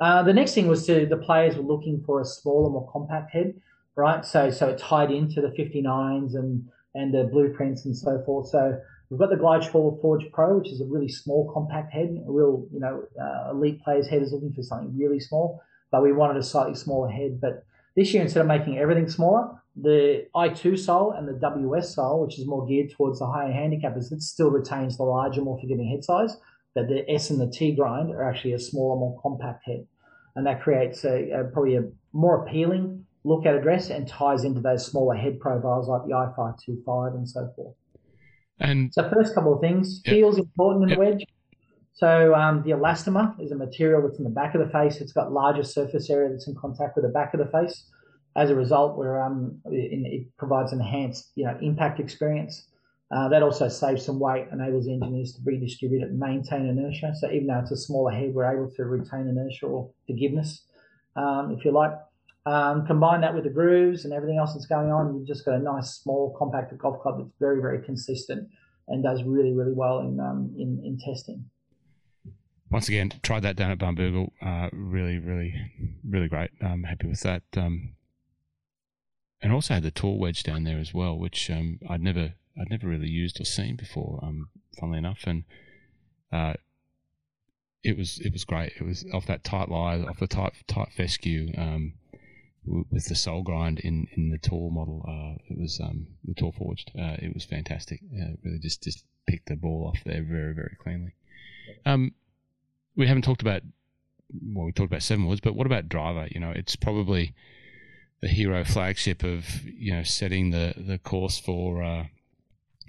Uh, 0.00 0.22
the 0.24 0.32
next 0.32 0.54
thing 0.54 0.66
was 0.66 0.84
to 0.86 1.06
the 1.06 1.16
players 1.16 1.56
were 1.56 1.62
looking 1.62 2.02
for 2.04 2.20
a 2.20 2.24
smaller, 2.24 2.70
more 2.70 2.90
compact 2.92 3.30
head, 3.30 3.54
right? 3.98 4.24
So 4.24 4.50
so 4.50 4.68
it 4.68 4.78
tied 4.78 5.10
into 5.10 5.40
the 5.40 5.48
59s 5.48 6.34
and 6.34 6.64
and 6.94 7.12
the 7.12 7.24
blueprints 7.24 7.84
and 7.84 7.96
so 7.96 8.22
forth. 8.24 8.48
So 8.48 8.78
we've 9.10 9.20
got 9.20 9.30
the 9.30 9.36
Glide 9.36 9.66
Forge 9.66 10.24
Pro, 10.32 10.58
which 10.58 10.70
is 10.70 10.80
a 10.80 10.86
really 10.86 11.08
small 11.08 11.50
compact 11.52 11.92
head. 11.92 12.16
A 12.26 12.30
real, 12.30 12.66
you 12.72 12.80
know, 12.80 13.02
uh, 13.20 13.50
elite 13.50 13.82
player's 13.82 14.08
head 14.08 14.22
is 14.22 14.32
looking 14.32 14.52
for 14.52 14.62
something 14.62 14.96
really 14.96 15.20
small, 15.20 15.60
but 15.90 16.02
we 16.02 16.12
wanted 16.12 16.38
a 16.38 16.42
slightly 16.42 16.74
smaller 16.74 17.10
head. 17.10 17.40
But 17.40 17.64
this 17.96 18.14
year, 18.14 18.22
instead 18.22 18.40
of 18.40 18.46
making 18.46 18.78
everything 18.78 19.08
smaller, 19.08 19.50
the 19.76 20.26
i2 20.34 20.78
sole 20.78 21.12
and 21.12 21.28
the 21.28 21.34
WS 21.34 21.94
sole, 21.94 22.24
which 22.24 22.38
is 22.38 22.46
more 22.46 22.66
geared 22.66 22.90
towards 22.96 23.18
the 23.18 23.26
higher 23.26 23.52
handicappers, 23.52 24.12
it 24.12 24.22
still 24.22 24.50
retains 24.50 24.96
the 24.96 25.04
larger, 25.04 25.42
more 25.42 25.58
forgiving 25.60 25.88
head 25.88 26.04
size. 26.04 26.36
But 26.74 26.88
the 26.88 27.08
S 27.10 27.30
and 27.30 27.40
the 27.40 27.50
T 27.50 27.74
grind 27.74 28.10
are 28.12 28.28
actually 28.28 28.52
a 28.54 28.58
smaller, 28.58 28.98
more 28.98 29.20
compact 29.20 29.64
head. 29.66 29.86
And 30.36 30.46
that 30.46 30.62
creates 30.62 31.04
a, 31.04 31.30
a 31.30 31.44
probably 31.44 31.76
a 31.76 31.84
more 32.12 32.44
appealing 32.44 32.97
look 33.28 33.44
at 33.44 33.54
address 33.54 33.90
and 33.90 34.08
ties 34.08 34.44
into 34.44 34.60
those 34.60 34.86
smaller 34.86 35.14
head 35.14 35.38
profiles 35.38 35.86
like 35.88 36.02
the 36.06 36.12
i525 36.12 37.14
and 37.14 37.28
so 37.28 37.52
forth. 37.54 37.74
And 38.60 38.92
so 38.92 39.08
first 39.10 39.34
couple 39.34 39.54
of 39.54 39.60
things, 39.60 40.00
yep. 40.04 40.14
feels 40.14 40.38
important 40.38 40.84
in 40.84 40.88
yep. 40.88 40.98
the 40.98 41.04
wedge. 41.04 41.26
So 41.92 42.34
um, 42.34 42.62
the 42.62 42.70
elastomer 42.70 43.38
is 43.40 43.50
a 43.50 43.56
material 43.56 44.02
that's 44.02 44.18
in 44.18 44.24
the 44.24 44.30
back 44.30 44.54
of 44.54 44.64
the 44.64 44.72
face. 44.72 45.00
It's 45.00 45.12
got 45.12 45.32
larger 45.32 45.62
surface 45.62 46.08
area 46.10 46.30
that's 46.30 46.48
in 46.48 46.54
contact 46.54 46.96
with 46.96 47.04
the 47.04 47.10
back 47.10 47.34
of 47.34 47.40
the 47.40 47.46
face. 47.46 47.84
As 48.36 48.50
a 48.50 48.54
result, 48.54 48.96
where 48.96 49.20
um, 49.20 49.60
it 49.64 50.28
provides 50.36 50.72
enhanced 50.72 51.32
you 51.34 51.44
know 51.44 51.58
impact 51.60 51.98
experience. 51.98 52.66
Uh, 53.10 53.26
that 53.30 53.42
also 53.42 53.68
saves 53.68 54.04
some 54.04 54.20
weight, 54.20 54.46
enables 54.52 54.86
engineers 54.86 55.32
to 55.32 55.40
redistribute 55.42 56.02
it 56.02 56.10
and 56.10 56.18
maintain 56.20 56.66
inertia. 56.66 57.14
So 57.18 57.30
even 57.30 57.46
though 57.46 57.58
it's 57.60 57.70
a 57.70 57.76
smaller 57.76 58.12
head, 58.12 58.34
we're 58.34 58.44
able 58.44 58.70
to 58.76 58.84
retain 58.84 59.26
inertia 59.28 59.66
or 59.66 59.90
forgiveness, 60.06 60.62
um, 61.16 61.56
if 61.56 61.64
you 61.64 61.72
like. 61.72 61.92
Um, 62.46 62.86
combine 62.86 63.20
that 63.20 63.34
with 63.34 63.44
the 63.44 63.50
grooves 63.50 64.04
and 64.04 64.14
everything 64.14 64.38
else 64.38 64.54
that's 64.54 64.66
going 64.66 64.90
on, 64.90 65.14
you've 65.14 65.26
just 65.26 65.44
got 65.44 65.54
a 65.54 65.58
nice, 65.58 65.90
small, 65.90 66.34
compacted 66.38 66.78
golf 66.78 67.02
club 67.02 67.18
that's 67.18 67.30
very, 67.38 67.60
very 67.60 67.84
consistent 67.84 68.48
and 68.86 69.02
does 69.02 69.22
really, 69.24 69.52
really 69.52 69.74
well 69.74 70.00
in 70.00 70.18
um, 70.18 70.54
in, 70.56 70.80
in 70.84 70.98
testing. 70.98 71.44
Once 72.70 72.88
again, 72.88 73.12
tried 73.22 73.42
that 73.42 73.56
down 73.56 73.70
at 73.70 73.78
Barnbougle. 73.78 74.30
Uh, 74.42 74.68
really, 74.72 75.18
really, 75.18 75.54
really 76.06 76.28
great. 76.28 76.50
I'm 76.60 76.84
happy 76.84 77.06
with 77.06 77.20
that. 77.20 77.42
Um, 77.56 77.94
and 79.40 79.52
also 79.52 79.74
had 79.74 79.82
the 79.82 79.90
tour 79.90 80.18
wedge 80.18 80.42
down 80.42 80.64
there 80.64 80.78
as 80.78 80.92
well, 80.92 81.18
which 81.18 81.50
um, 81.50 81.78
I'd 81.88 82.02
never 82.02 82.34
I'd 82.60 82.70
never 82.70 82.88
really 82.88 83.08
used 83.08 83.40
or 83.40 83.44
seen 83.44 83.76
before. 83.76 84.20
Um, 84.22 84.48
funnily 84.78 84.98
enough, 84.98 85.20
and 85.26 85.44
uh, 86.32 86.54
it 87.82 87.96
was 87.96 88.20
it 88.20 88.32
was 88.32 88.44
great. 88.44 88.72
It 88.80 88.84
was 88.84 89.04
off 89.12 89.26
that 89.26 89.44
tight 89.44 89.68
lie, 89.68 90.00
off 90.00 90.18
the 90.18 90.26
tight 90.26 90.52
tight 90.66 90.92
fescue. 90.92 91.52
Um, 91.56 91.94
with 92.90 93.06
the 93.06 93.14
sole 93.14 93.42
grind 93.42 93.80
in, 93.80 94.08
in 94.16 94.30
the 94.30 94.38
tour 94.38 94.70
model, 94.70 95.04
uh, 95.08 95.40
it 95.48 95.58
was 95.58 95.80
um, 95.80 96.06
the 96.24 96.34
tour 96.34 96.52
forged. 96.52 96.90
Uh, 96.98 97.16
it 97.18 97.32
was 97.34 97.44
fantastic. 97.44 98.00
Uh, 98.14 98.32
really, 98.44 98.58
just 98.58 98.82
just 98.82 99.04
picked 99.26 99.48
the 99.48 99.56
ball 99.56 99.92
off 99.92 100.02
there 100.04 100.22
very 100.22 100.54
very 100.54 100.76
cleanly. 100.82 101.14
Um, 101.84 102.12
we 102.96 103.06
haven't 103.06 103.22
talked 103.22 103.42
about 103.42 103.62
well, 104.30 104.66
we 104.66 104.72
talked 104.72 104.90
about 104.90 105.02
seven 105.02 105.26
woods, 105.26 105.40
but 105.40 105.54
what 105.54 105.66
about 105.66 105.88
driver? 105.88 106.28
You 106.30 106.40
know, 106.40 106.50
it's 106.50 106.76
probably 106.76 107.34
the 108.20 108.28
hero 108.28 108.64
flagship 108.64 109.22
of 109.22 109.64
you 109.64 109.94
know 109.94 110.02
setting 110.02 110.50
the 110.50 110.74
the 110.76 110.98
course 110.98 111.38
for 111.38 111.82
uh, 111.82 112.06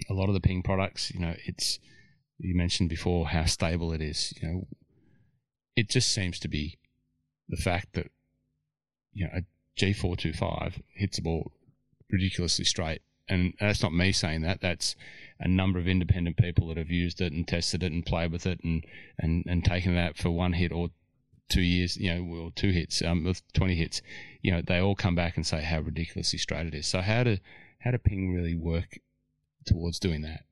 a 0.08 0.14
lot 0.14 0.28
of 0.28 0.34
the 0.34 0.40
ping 0.40 0.62
products. 0.62 1.10
You 1.12 1.20
know, 1.20 1.34
it's 1.46 1.78
you 2.38 2.54
mentioned 2.54 2.88
before 2.88 3.28
how 3.28 3.44
stable 3.44 3.92
it 3.92 4.02
is. 4.02 4.34
You 4.40 4.48
know, 4.48 4.66
it 5.76 5.88
just 5.88 6.12
seems 6.12 6.38
to 6.40 6.48
be 6.48 6.78
the 7.48 7.56
fact 7.56 7.94
that 7.94 8.10
you 9.12 9.24
know 9.24 9.32
a 9.34 9.42
G 9.76 9.92
four 9.92 10.16
two 10.16 10.32
five 10.32 10.80
hits 10.94 11.16
the 11.16 11.22
ball 11.22 11.52
ridiculously 12.10 12.64
straight, 12.64 13.02
and 13.28 13.54
that's 13.60 13.82
not 13.82 13.92
me 13.92 14.12
saying 14.12 14.42
that. 14.42 14.60
That's 14.60 14.96
a 15.38 15.48
number 15.48 15.78
of 15.78 15.88
independent 15.88 16.36
people 16.36 16.68
that 16.68 16.76
have 16.76 16.90
used 16.90 17.20
it 17.20 17.32
and 17.32 17.46
tested 17.46 17.82
it 17.82 17.92
and 17.92 18.04
played 18.04 18.32
with 18.32 18.46
it 18.46 18.60
and 18.62 18.84
and 19.18 19.44
and 19.46 19.64
taken 19.64 19.94
that 19.94 20.16
for 20.16 20.30
one 20.30 20.52
hit 20.52 20.72
or 20.72 20.90
two 21.50 21.62
years, 21.62 21.96
you 21.96 22.14
know, 22.14 22.36
or 22.36 22.50
two 22.54 22.70
hits, 22.70 23.02
um, 23.02 23.24
with 23.24 23.42
20 23.54 23.74
hits, 23.74 24.00
you 24.40 24.52
know, 24.52 24.62
they 24.62 24.78
all 24.78 24.94
come 24.94 25.16
back 25.16 25.36
and 25.36 25.46
say 25.46 25.60
how 25.60 25.80
ridiculously 25.80 26.38
straight 26.38 26.66
it 26.66 26.74
is. 26.74 26.86
So 26.86 27.00
how 27.00 27.24
do 27.24 27.38
how 27.80 27.90
do 27.90 27.98
Ping 27.98 28.32
really 28.32 28.54
work 28.54 28.98
towards 29.66 29.98
doing 29.98 30.22
that? 30.22 30.44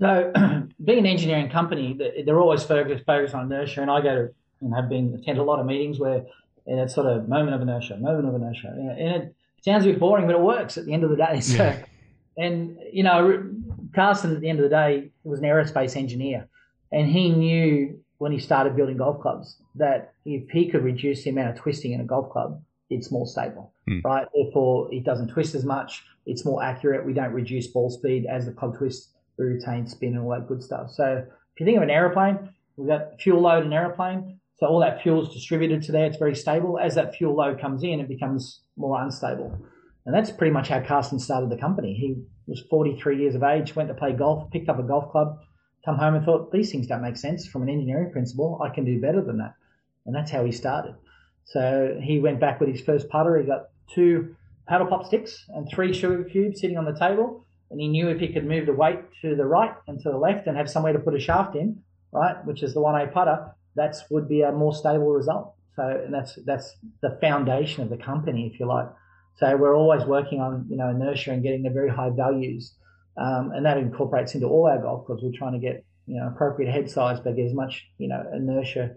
So, 0.00 0.32
being 0.84 1.00
an 1.00 1.06
engineering 1.06 1.50
company, 1.50 1.98
they're 2.24 2.40
always 2.40 2.64
focused 2.64 3.04
focused 3.04 3.34
on 3.34 3.46
inertia, 3.46 3.82
and 3.82 3.90
I 3.90 4.00
go 4.00 4.14
to 4.14 4.34
and 4.60 4.74
have 4.74 4.88
been 4.88 5.14
attend 5.14 5.38
a 5.38 5.42
lot 5.42 5.60
of 5.60 5.66
meetings 5.66 5.98
where 5.98 6.24
and 6.66 6.80
it's 6.80 6.94
sort 6.94 7.06
of 7.06 7.28
moment 7.28 7.54
of 7.54 7.62
inertia, 7.62 7.96
moment 7.96 8.28
of 8.28 8.34
inertia, 8.34 8.68
and 8.68 9.22
it 9.22 9.34
sounds 9.62 9.84
a 9.84 9.90
bit 9.90 10.00
boring, 10.00 10.26
but 10.26 10.34
it 10.34 10.40
works 10.40 10.78
at 10.78 10.86
the 10.86 10.92
end 10.92 11.04
of 11.04 11.10
the 11.10 11.16
day. 11.16 11.40
So, 11.40 11.56
yeah. 11.56 11.84
and 12.36 12.78
you 12.92 13.02
know, 13.02 13.50
Karsten 13.94 14.34
at 14.34 14.40
the 14.40 14.48
end 14.48 14.58
of 14.58 14.64
the 14.64 14.76
day 14.76 15.10
was 15.24 15.40
an 15.40 15.44
aerospace 15.44 15.96
engineer, 15.96 16.48
and 16.92 17.08
he 17.08 17.30
knew 17.30 17.98
when 18.18 18.32
he 18.32 18.38
started 18.38 18.76
building 18.76 18.96
golf 18.96 19.20
clubs 19.20 19.56
that 19.74 20.14
if 20.24 20.48
he 20.50 20.70
could 20.70 20.84
reduce 20.84 21.24
the 21.24 21.30
amount 21.30 21.50
of 21.50 21.56
twisting 21.56 21.92
in 21.92 22.00
a 22.00 22.04
golf 22.04 22.30
club, 22.30 22.62
it's 22.90 23.10
more 23.10 23.26
stable, 23.26 23.72
mm. 23.88 24.02
right? 24.04 24.26
Therefore, 24.34 24.88
it 24.92 25.04
doesn't 25.04 25.28
twist 25.28 25.54
as 25.54 25.64
much. 25.64 26.04
It's 26.26 26.44
more 26.44 26.62
accurate. 26.62 27.04
We 27.04 27.12
don't 27.12 27.32
reduce 27.32 27.66
ball 27.66 27.90
speed 27.90 28.26
as 28.26 28.46
the 28.46 28.52
club 28.52 28.78
twists. 28.78 29.10
We 29.36 29.46
retain 29.46 29.86
spin 29.86 30.14
and 30.14 30.24
all 30.24 30.30
that 30.30 30.46
good 30.46 30.62
stuff. 30.62 30.90
So 30.92 31.24
if 31.26 31.60
you 31.60 31.66
think 31.66 31.76
of 31.76 31.82
an 31.82 31.90
aeroplane, 31.90 32.50
we've 32.76 32.88
got 32.88 33.20
fuel 33.20 33.40
load 33.40 33.64
in 33.64 33.66
an 33.66 33.72
aeroplane. 33.72 34.38
So 34.56 34.66
all 34.66 34.80
that 34.80 35.02
fuel 35.02 35.22
is 35.22 35.34
distributed 35.34 35.82
to 35.82 35.92
there. 35.92 36.06
It's 36.06 36.16
very 36.16 36.34
stable. 36.34 36.78
As 36.78 36.94
that 36.94 37.14
fuel 37.14 37.34
load 37.34 37.60
comes 37.60 37.82
in, 37.82 38.00
it 38.00 38.08
becomes 38.08 38.60
more 38.76 39.02
unstable. 39.02 39.58
And 40.06 40.14
that's 40.14 40.30
pretty 40.30 40.52
much 40.52 40.68
how 40.68 40.80
Karsten 40.80 41.18
started 41.18 41.50
the 41.50 41.56
company. 41.56 41.94
He 41.94 42.22
was 42.46 42.62
43 42.70 43.18
years 43.18 43.34
of 43.34 43.42
age, 43.42 43.74
went 43.74 43.88
to 43.88 43.94
play 43.94 44.12
golf, 44.12 44.50
picked 44.50 44.68
up 44.68 44.78
a 44.78 44.82
golf 44.82 45.10
club, 45.10 45.38
come 45.84 45.96
home 45.96 46.14
and 46.14 46.24
thought, 46.24 46.52
these 46.52 46.70
things 46.70 46.86
don't 46.86 47.02
make 47.02 47.16
sense 47.16 47.46
from 47.46 47.62
an 47.62 47.68
engineering 47.68 48.12
principle. 48.12 48.60
I 48.62 48.72
can 48.72 48.84
do 48.84 49.00
better 49.00 49.22
than 49.22 49.38
that. 49.38 49.54
And 50.06 50.14
that's 50.14 50.30
how 50.30 50.44
he 50.44 50.52
started. 50.52 50.94
So 51.46 51.98
he 52.02 52.20
went 52.20 52.40
back 52.40 52.60
with 52.60 52.68
his 52.68 52.80
first 52.80 53.08
putter. 53.08 53.38
He 53.38 53.46
got 53.46 53.70
two 53.94 54.36
paddle 54.68 54.86
pop 54.86 55.06
sticks 55.06 55.44
and 55.48 55.68
three 55.68 55.92
sugar 55.92 56.24
cubes 56.24 56.60
sitting 56.60 56.78
on 56.78 56.84
the 56.84 56.98
table. 56.98 57.44
And 57.70 57.80
he 57.80 57.88
knew 57.88 58.08
if 58.08 58.20
he 58.20 58.32
could 58.32 58.46
move 58.46 58.66
the 58.66 58.72
weight 58.72 59.00
to 59.22 59.34
the 59.34 59.46
right 59.46 59.74
and 59.88 60.00
to 60.02 60.10
the 60.10 60.18
left 60.18 60.46
and 60.46 60.56
have 60.56 60.70
somewhere 60.70 60.92
to 60.92 60.98
put 60.98 61.14
a 61.14 61.20
shaft 61.20 61.56
in, 61.56 61.82
right, 62.12 62.36
which 62.44 62.62
is 62.62 62.74
the 62.74 62.80
1A 62.80 63.12
putter, 63.12 63.54
that 63.76 63.96
would 64.10 64.28
be 64.28 64.42
a 64.42 64.52
more 64.52 64.74
stable 64.74 65.12
result. 65.12 65.54
So 65.76 65.82
and 66.04 66.14
that's 66.14 66.38
that's 66.46 66.76
the 67.02 67.18
foundation 67.20 67.82
of 67.82 67.90
the 67.90 67.96
company, 67.96 68.50
if 68.52 68.60
you 68.60 68.66
like. 68.66 68.88
So 69.36 69.56
we're 69.56 69.76
always 69.76 70.04
working 70.04 70.40
on 70.40 70.66
you 70.68 70.76
know 70.76 70.88
inertia 70.90 71.32
and 71.32 71.42
getting 71.42 71.62
the 71.62 71.70
very 71.70 71.90
high 71.90 72.10
values 72.10 72.74
um, 73.16 73.52
and 73.52 73.64
that 73.64 73.78
incorporates 73.78 74.34
into 74.34 74.46
all 74.46 74.66
our 74.66 74.78
golf 74.78 75.06
clubs. 75.06 75.22
We're 75.22 75.36
trying 75.36 75.52
to 75.52 75.58
get 75.58 75.84
you 76.06 76.16
know 76.16 76.28
appropriate 76.28 76.70
head 76.70 76.90
size, 76.90 77.20
but 77.20 77.36
get 77.36 77.46
as 77.46 77.54
much 77.54 77.86
you 77.98 78.08
know 78.08 78.22
inertia 78.34 78.90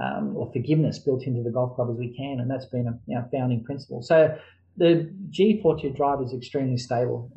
um, 0.00 0.36
or 0.36 0.50
forgiveness 0.52 0.98
built 0.98 1.24
into 1.24 1.42
the 1.42 1.50
golf 1.50 1.76
club 1.76 1.88
as 1.90 1.96
we 1.96 2.14
can, 2.14 2.40
and 2.40 2.50
that's 2.50 2.66
been 2.66 2.86
a 2.86 2.98
you 3.06 3.16
know, 3.16 3.24
founding 3.32 3.64
principle. 3.64 4.02
So 4.02 4.36
the 4.76 5.10
G42 5.30 5.96
drive 5.96 6.20
is 6.22 6.32
extremely 6.32 6.78
stable, 6.78 7.30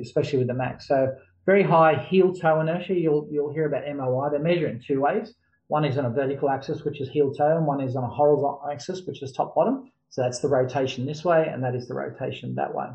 especially 0.00 0.38
with 0.38 0.48
the 0.48 0.54
Max. 0.54 0.88
So 0.88 1.14
very 1.46 1.62
high 1.62 1.94
heel 1.94 2.34
toe 2.34 2.60
inertia. 2.60 2.94
You'll 2.94 3.28
you'll 3.30 3.52
hear 3.52 3.66
about 3.66 3.82
MOI. 3.96 4.30
They 4.30 4.38
measure 4.38 4.66
it 4.66 4.72
in 4.72 4.82
two 4.86 5.00
ways. 5.00 5.34
One 5.68 5.84
is 5.84 5.96
on 5.96 6.04
a 6.04 6.10
vertical 6.10 6.50
axis, 6.50 6.84
which 6.84 7.00
is 7.00 7.08
heel 7.08 7.32
toe, 7.32 7.56
and 7.56 7.66
one 7.66 7.80
is 7.80 7.96
on 7.96 8.04
a 8.04 8.08
horizontal 8.08 8.68
axis, 8.70 9.02
which 9.06 9.22
is 9.22 9.32
top 9.32 9.54
bottom. 9.54 9.90
So 10.10 10.22
that's 10.22 10.40
the 10.40 10.48
rotation 10.48 11.06
this 11.06 11.24
way, 11.24 11.48
and 11.50 11.62
that 11.64 11.74
is 11.74 11.88
the 11.88 11.94
rotation 11.94 12.54
that 12.54 12.74
way. 12.74 12.86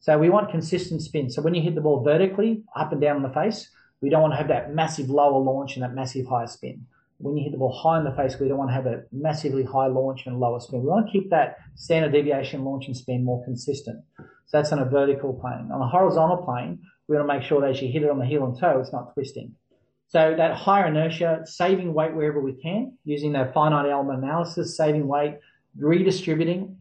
So 0.00 0.18
we 0.18 0.30
want 0.30 0.50
consistent 0.50 1.00
spin. 1.02 1.30
So 1.30 1.42
when 1.42 1.54
you 1.54 1.62
hit 1.62 1.74
the 1.74 1.80
ball 1.80 2.02
vertically, 2.02 2.64
up 2.76 2.92
and 2.92 3.00
down 3.00 3.22
the 3.22 3.30
face, 3.30 3.70
we 4.00 4.10
don't 4.10 4.20
want 4.20 4.32
to 4.32 4.36
have 4.36 4.48
that 4.48 4.74
massive 4.74 5.08
lower 5.08 5.38
launch 5.38 5.74
and 5.76 5.82
that 5.82 5.94
massive 5.94 6.26
higher 6.26 6.46
spin. 6.46 6.86
When 7.18 7.36
you 7.36 7.44
hit 7.44 7.52
the 7.52 7.58
ball 7.58 7.72
high 7.72 7.98
in 7.98 8.04
the 8.04 8.10
face, 8.12 8.38
we 8.38 8.48
don't 8.48 8.58
want 8.58 8.70
to 8.70 8.74
have 8.74 8.86
a 8.86 9.04
massively 9.12 9.62
high 9.62 9.86
launch 9.86 10.26
and 10.26 10.40
lower 10.40 10.58
spin. 10.58 10.82
We 10.82 10.88
want 10.88 11.06
to 11.06 11.12
keep 11.12 11.30
that 11.30 11.56
standard 11.76 12.12
deviation 12.12 12.64
launch 12.64 12.88
and 12.88 12.96
spin 12.96 13.24
more 13.24 13.44
consistent. 13.44 14.02
So 14.18 14.58
that's 14.58 14.72
on 14.72 14.80
a 14.80 14.84
vertical 14.84 15.32
plane. 15.32 15.70
On 15.72 15.80
a 15.80 15.88
horizontal 15.88 16.38
plane, 16.38 16.80
we 17.06 17.16
want 17.16 17.28
to 17.28 17.34
make 17.34 17.44
sure 17.44 17.60
that 17.60 17.70
as 17.70 17.80
you 17.80 17.92
hit 17.92 18.02
it 18.02 18.10
on 18.10 18.18
the 18.18 18.26
heel 18.26 18.44
and 18.44 18.58
toe, 18.58 18.80
it's 18.80 18.92
not 18.92 19.14
twisting. 19.14 19.54
So 20.12 20.34
that 20.36 20.54
higher 20.54 20.88
inertia, 20.88 21.40
saving 21.46 21.94
weight 21.94 22.14
wherever 22.14 22.38
we 22.38 22.52
can, 22.52 22.98
using 23.02 23.32
that 23.32 23.54
finite 23.54 23.90
element 23.90 24.22
analysis, 24.22 24.76
saving 24.76 25.08
weight, 25.08 25.38
redistributing 25.78 26.76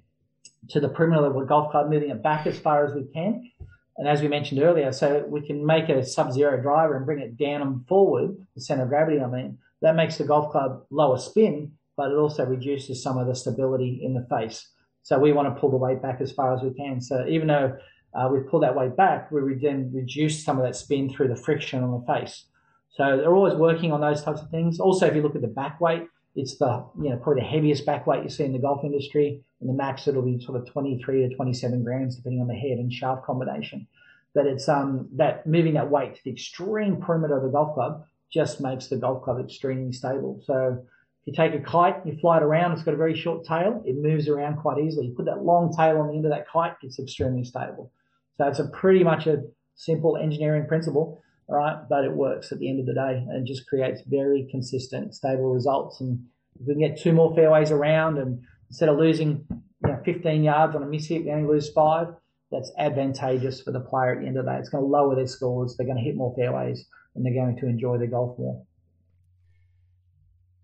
to 0.67 0.81
the 0.81 0.89
perimeter 0.89 1.27
of 1.27 1.35
the 1.35 1.45
golf 1.45 1.71
club, 1.71 1.89
moving 1.89 2.09
it 2.09 2.21
back 2.21 2.45
as 2.45 2.59
far 2.59 2.85
as 2.85 2.93
we 2.93 3.05
can. 3.13 3.49
And 3.95 4.05
as 4.05 4.21
we 4.21 4.27
mentioned 4.27 4.61
earlier, 4.61 4.91
so 4.91 5.23
we 5.29 5.47
can 5.47 5.65
make 5.65 5.87
a 5.87 6.03
sub-zero 6.03 6.61
driver 6.61 6.97
and 6.97 7.05
bring 7.05 7.19
it 7.19 7.37
down 7.37 7.61
and 7.61 7.87
forward, 7.87 8.35
the 8.53 8.59
center 8.59 8.83
of 8.83 8.89
gravity, 8.89 9.21
I 9.21 9.27
mean, 9.27 9.57
that 9.81 9.95
makes 9.95 10.17
the 10.17 10.25
golf 10.25 10.51
club 10.51 10.83
lower 10.89 11.17
spin, 11.17 11.71
but 11.95 12.11
it 12.11 12.15
also 12.15 12.45
reduces 12.45 13.01
some 13.01 13.17
of 13.17 13.27
the 13.27 13.35
stability 13.35 14.01
in 14.03 14.13
the 14.13 14.27
face. 14.29 14.67
So 15.03 15.17
we 15.17 15.31
want 15.31 15.47
to 15.47 15.57
pull 15.57 15.71
the 15.71 15.77
weight 15.77 16.01
back 16.01 16.19
as 16.19 16.33
far 16.33 16.53
as 16.53 16.61
we 16.61 16.73
can. 16.73 16.99
So 16.99 17.25
even 17.29 17.47
though 17.47 17.77
uh, 18.13 18.27
we 18.29 18.41
pull 18.41 18.59
that 18.59 18.75
weight 18.75 18.97
back, 18.97 19.31
we 19.31 19.53
then 19.53 19.89
reduce 19.93 20.43
some 20.43 20.57
of 20.57 20.65
that 20.65 20.75
spin 20.75 21.09
through 21.09 21.29
the 21.29 21.37
friction 21.37 21.81
on 21.81 21.91
the 21.91 22.13
face. 22.13 22.47
So 22.91 23.17
they're 23.17 23.33
always 23.33 23.53
working 23.53 23.91
on 23.91 24.01
those 24.01 24.21
types 24.21 24.41
of 24.41 24.49
things. 24.49 24.79
Also, 24.79 25.05
if 25.05 25.15
you 25.15 25.21
look 25.21 25.35
at 25.35 25.41
the 25.41 25.47
back 25.47 25.79
weight, 25.79 26.07
it's 26.35 26.57
the 26.57 26.85
you 27.01 27.09
know 27.09 27.17
probably 27.17 27.41
the 27.41 27.47
heaviest 27.47 27.85
back 27.85 28.07
weight 28.07 28.23
you 28.23 28.29
see 28.29 28.43
in 28.43 28.53
the 28.53 28.59
golf 28.59 28.83
industry. 28.83 29.41
and 29.59 29.69
the 29.69 29.73
max, 29.73 30.07
it'll 30.07 30.21
be 30.21 30.39
sort 30.39 30.59
of 30.59 30.67
23 30.69 31.27
to 31.27 31.35
27 31.35 31.83
grams, 31.83 32.15
depending 32.15 32.41
on 32.41 32.47
the 32.47 32.55
head 32.55 32.77
and 32.79 32.91
shaft 32.91 33.25
combination. 33.25 33.87
But 34.33 34.45
it's 34.45 34.67
um 34.69 35.09
that 35.13 35.45
moving 35.45 35.73
that 35.73 35.89
weight 35.89 36.15
to 36.15 36.23
the 36.23 36.31
extreme 36.31 36.97
perimeter 36.97 37.37
of 37.37 37.43
the 37.43 37.49
golf 37.49 37.73
club 37.75 38.05
just 38.31 38.61
makes 38.61 38.87
the 38.87 38.95
golf 38.95 39.23
club 39.23 39.39
extremely 39.39 39.91
stable. 39.91 40.41
So 40.45 40.85
if 41.21 41.27
you 41.27 41.33
take 41.33 41.53
a 41.53 41.63
kite, 41.63 42.05
you 42.05 42.17
fly 42.19 42.37
it 42.37 42.43
around, 42.43 42.71
it's 42.71 42.83
got 42.83 42.93
a 42.93 42.97
very 42.97 43.15
short 43.15 43.45
tail, 43.45 43.83
it 43.85 43.97
moves 43.97 44.27
around 44.27 44.57
quite 44.57 44.79
easily. 44.79 45.07
You 45.07 45.13
put 45.13 45.25
that 45.25 45.43
long 45.43 45.75
tail 45.75 45.97
on 45.97 46.07
the 46.07 46.15
end 46.15 46.25
of 46.25 46.31
that 46.31 46.47
kite, 46.47 46.73
it's 46.81 46.97
extremely 46.97 47.43
stable. 47.43 47.91
So 48.37 48.47
it's 48.47 48.59
a 48.59 48.69
pretty 48.69 49.03
much 49.03 49.27
a 49.27 49.43
simple 49.75 50.15
engineering 50.15 50.65
principle 50.65 51.21
right? 51.51 51.77
But 51.89 52.05
it 52.05 52.13
works 52.13 52.51
at 52.51 52.59
the 52.59 52.69
end 52.69 52.79
of 52.79 52.85
the 52.85 52.93
day 52.93 53.25
and 53.29 53.45
just 53.45 53.67
creates 53.67 54.01
very 54.07 54.47
consistent, 54.49 55.13
stable 55.13 55.53
results. 55.53 55.99
And 56.01 56.25
if 56.59 56.67
we 56.67 56.73
can 56.73 56.81
get 56.81 56.99
two 56.99 57.11
more 57.11 57.35
fairways 57.35 57.71
around 57.71 58.17
and 58.17 58.41
instead 58.69 58.89
of 58.89 58.97
losing 58.97 59.45
you 59.49 59.61
know, 59.83 59.99
15 60.05 60.43
yards 60.43 60.75
on 60.75 60.83
a 60.83 60.85
miss 60.85 61.07
hit, 61.07 61.25
we 61.25 61.31
only 61.31 61.47
lose 61.47 61.69
five, 61.69 62.07
that's 62.51 62.71
advantageous 62.77 63.61
for 63.61 63.71
the 63.71 63.81
player 63.81 64.13
at 64.13 64.21
the 64.21 64.27
end 64.27 64.37
of 64.37 64.45
the 64.45 64.51
day. 64.51 64.57
It's 64.57 64.69
going 64.69 64.83
to 64.83 64.87
lower 64.87 65.15
their 65.15 65.27
scores. 65.27 65.75
They're 65.75 65.85
going 65.85 65.97
to 65.97 66.03
hit 66.03 66.15
more 66.15 66.33
fairways 66.35 66.85
and 67.15 67.25
they're 67.25 67.33
going 67.33 67.57
to 67.57 67.67
enjoy 67.67 67.97
their 67.97 68.07
golf 68.07 68.39
more. 68.39 68.63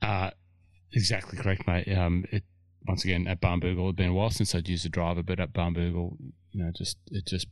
Uh, 0.02 0.32
exactly 0.94 1.38
correct, 1.38 1.68
mate. 1.68 1.92
Um, 1.92 2.26
it, 2.32 2.44
once 2.88 3.04
again, 3.04 3.28
at 3.28 3.42
Barnbougle, 3.42 3.90
it's 3.90 3.98
been 3.98 4.10
a 4.10 4.14
while 4.14 4.30
since 4.30 4.56
I'd 4.56 4.70
used 4.70 4.86
a 4.86 4.90
driver, 4.90 5.22
but 5.22 5.42
at 5.42 5.52
Barnbougle, 5.52 6.16
you 6.52 6.64
know, 6.64 6.72
just 6.74 6.98
it 7.12 7.26
just 7.26 7.48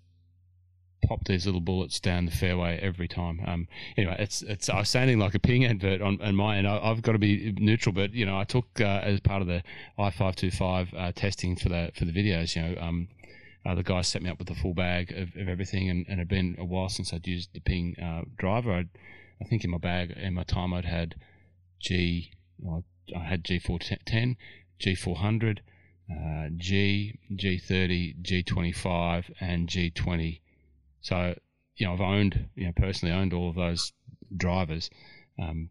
pop 1.08 1.24
these 1.26 1.46
little 1.46 1.62
bullets 1.62 2.00
down 2.00 2.26
the 2.26 2.32
fairway 2.32 2.80
every 2.82 3.08
time. 3.08 3.42
Um, 3.46 3.68
anyway, 3.98 4.16
it's 4.20 4.42
it's 4.42 4.70
I'm 4.70 4.86
sounding 4.86 5.20
like 5.20 5.36
a 5.36 5.40
ping 5.40 5.66
advert 5.66 6.02
on, 6.02 6.22
on 6.22 6.36
my 6.36 6.58
end. 6.58 6.68
I, 6.68 6.80
have 6.88 7.02
got 7.02 7.14
to 7.14 7.20
be 7.20 7.54
neutral, 7.58 7.94
but 7.94 8.14
you 8.14 8.26
know, 8.26 8.38
I 8.38 8.44
took 8.44 8.66
uh, 8.80 9.02
as 9.04 9.20
part 9.20 9.42
of 9.42 9.48
the 9.48 9.64
i 9.98 10.10
five 10.10 10.36
two 10.36 10.52
five 10.52 10.94
uh, 10.98 11.12
testing 11.12 11.56
for 11.56 11.70
the 11.70 11.92
for 11.96 12.06
the 12.06 12.12
videos. 12.12 12.56
You 12.56 12.64
know, 12.64 12.82
um, 12.82 13.08
uh, 13.66 13.76
the 13.76 13.84
guy 13.84 14.02
set 14.02 14.22
me 14.22 14.30
up 14.30 14.40
with 14.40 14.50
a 14.50 14.56
full 14.56 14.74
bag 14.74 15.12
of, 15.12 15.36
of 15.36 15.48
everything, 15.48 15.90
and, 15.90 16.06
and 16.08 16.16
it 16.16 16.20
had 16.20 16.28
been 16.28 16.56
a 16.60 16.66
while 16.66 16.90
since 16.90 17.14
I'd 17.14 17.28
used 17.28 17.54
the 17.54 17.60
ping 17.60 17.96
uh, 18.02 18.24
driver. 18.38 18.74
I'd, 18.74 18.90
I 19.42 19.46
think 19.46 19.64
in 19.64 19.72
my 19.72 19.78
bag 19.78 20.12
in 20.12 20.34
my 20.34 20.44
time 20.44 20.74
I'd 20.74 20.86
had 20.86 21.16
G, 21.80 22.32
I 23.16 23.20
had 23.20 23.44
G 23.44 23.60
four 23.60 23.80
ten, 23.80 24.38
G 24.80 24.96
four 24.96 25.18
hundred. 25.18 25.62
uh, 26.10 26.50
G, 26.56 27.18
G30, 27.34 28.22
G25, 28.22 29.32
and 29.40 29.68
G20. 29.68 30.40
So, 31.06 31.36
you 31.76 31.86
know, 31.86 31.94
I've 31.94 32.02
owned, 32.02 32.48
you 32.56 32.66
know, 32.66 32.74
personally 32.76 33.14
owned 33.14 33.32
all 33.32 33.48
of 33.48 33.56
those 33.56 33.94
drivers. 34.36 34.90
Um, 35.40 35.70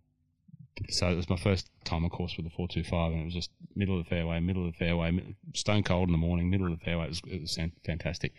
so 0.88 1.08
it 1.08 1.16
was 1.16 1.28
my 1.28 1.36
first 1.36 1.68
time, 1.84 2.04
of 2.04 2.12
course, 2.12 2.36
with 2.36 2.46
the 2.46 2.50
425, 2.50 3.10
and 3.10 3.20
it 3.20 3.24
was 3.24 3.34
just 3.34 3.50
middle 3.74 3.98
of 3.98 4.04
the 4.04 4.08
fairway, 4.08 4.38
middle 4.38 4.64
of 4.64 4.74
the 4.74 4.78
fairway, 4.78 5.34
stone 5.52 5.82
cold 5.82 6.08
in 6.08 6.12
the 6.12 6.18
morning, 6.18 6.50
middle 6.50 6.72
of 6.72 6.78
the 6.78 6.84
fairway. 6.84 7.06
It 7.06 7.08
was, 7.08 7.22
it 7.26 7.40
was 7.40 7.58
fantastic. 7.84 8.32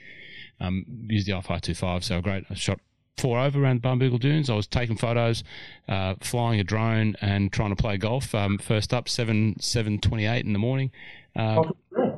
Um, 0.62 0.86
used 1.10 1.28
the 1.28 1.34
i525, 1.34 2.02
so 2.02 2.22
great. 2.22 2.46
I 2.50 2.54
shot 2.54 2.80
four 3.18 3.40
over 3.40 3.62
around 3.62 3.82
the 3.82 3.88
Barnbougle 3.90 4.22
Dunes. 4.22 4.50
I 4.50 4.56
was 4.56 4.66
taking 4.66 4.96
photos, 4.96 5.44
uh, 5.90 6.16
flying 6.22 6.62
a 6.62 6.64
drone, 6.64 7.18
and 7.20 7.52
trying 7.52 7.76
to 7.76 7.82
play 7.82 7.98
golf. 7.98 8.34
Um, 8.34 8.58
first 8.58 8.94
up, 8.94 9.10
seven 9.10 9.60
seven 9.60 10.00
twenty 10.00 10.26
eight 10.26 10.46
in 10.46 10.54
the 10.54 10.60
morning. 10.60 10.92
Uh, 11.36 11.64
oh. 11.98 12.15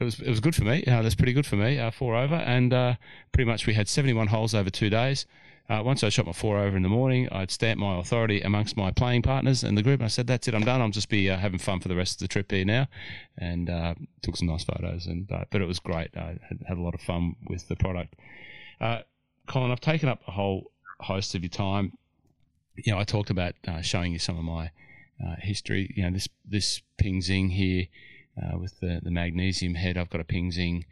It 0.00 0.04
was 0.04 0.20
it 0.20 0.28
was 0.28 0.40
good 0.40 0.54
for 0.54 0.64
me. 0.64 0.84
Uh, 0.84 1.02
that's 1.02 1.16
pretty 1.16 1.32
good 1.32 1.46
for 1.46 1.56
me. 1.56 1.78
Uh, 1.78 1.90
four 1.90 2.14
over, 2.14 2.36
and 2.36 2.72
uh, 2.72 2.94
pretty 3.32 3.50
much 3.50 3.66
we 3.66 3.74
had 3.74 3.88
seventy 3.88 4.12
one 4.12 4.28
holes 4.28 4.54
over 4.54 4.70
two 4.70 4.90
days. 4.90 5.26
Uh, 5.68 5.82
once 5.84 6.02
I 6.02 6.08
shot 6.08 6.24
my 6.24 6.32
four 6.32 6.58
over 6.58 6.76
in 6.76 6.82
the 6.82 6.88
morning, 6.88 7.28
I'd 7.30 7.50
stamp 7.50 7.78
my 7.78 7.98
authority 7.98 8.40
amongst 8.40 8.76
my 8.76 8.90
playing 8.90 9.22
partners 9.22 9.64
in 9.64 9.74
the 9.74 9.82
group. 9.82 10.00
And 10.00 10.04
I 10.04 10.08
said, 10.08 10.28
"That's 10.28 10.46
it, 10.46 10.54
I'm 10.54 10.64
done. 10.64 10.80
I'll 10.80 10.90
just 10.90 11.08
be 11.08 11.28
uh, 11.28 11.36
having 11.36 11.58
fun 11.58 11.80
for 11.80 11.88
the 11.88 11.96
rest 11.96 12.14
of 12.14 12.18
the 12.20 12.28
trip 12.28 12.50
here 12.50 12.64
now." 12.64 12.86
And 13.38 13.68
uh, 13.68 13.94
took 14.22 14.36
some 14.36 14.46
nice 14.46 14.64
photos, 14.64 15.06
and 15.06 15.26
but 15.26 15.60
it 15.60 15.66
was 15.66 15.80
great. 15.80 16.16
I 16.16 16.38
had, 16.48 16.60
had, 16.66 16.78
a 16.78 16.80
lot 16.80 16.94
of 16.94 17.00
fun 17.00 17.34
with 17.48 17.66
the 17.68 17.76
product. 17.76 18.14
Colin, 18.80 19.72
I've 19.72 19.80
taken 19.80 20.08
up 20.08 20.20
a 20.28 20.30
whole 20.30 20.70
host 21.00 21.34
of 21.34 21.42
your 21.42 21.50
time. 21.50 21.92
You 22.76 22.92
know, 22.92 23.00
I 23.00 23.04
talked 23.04 23.30
about 23.30 23.54
showing 23.82 24.12
you 24.12 24.20
some 24.20 24.38
of 24.38 24.44
my 24.44 24.70
history. 25.40 25.92
You 25.96 26.04
know, 26.04 26.12
this 26.12 26.28
this 26.44 26.82
Ping 26.98 27.20
Zing 27.20 27.48
here 27.50 27.88
with 28.54 28.78
the 28.80 29.00
the 29.02 29.10
magnesium 29.10 29.74
head. 29.74 29.96
I've 29.96 30.10
got 30.10 30.20
a 30.20 30.24
Ping 30.24 30.52
Zing. 30.52 30.84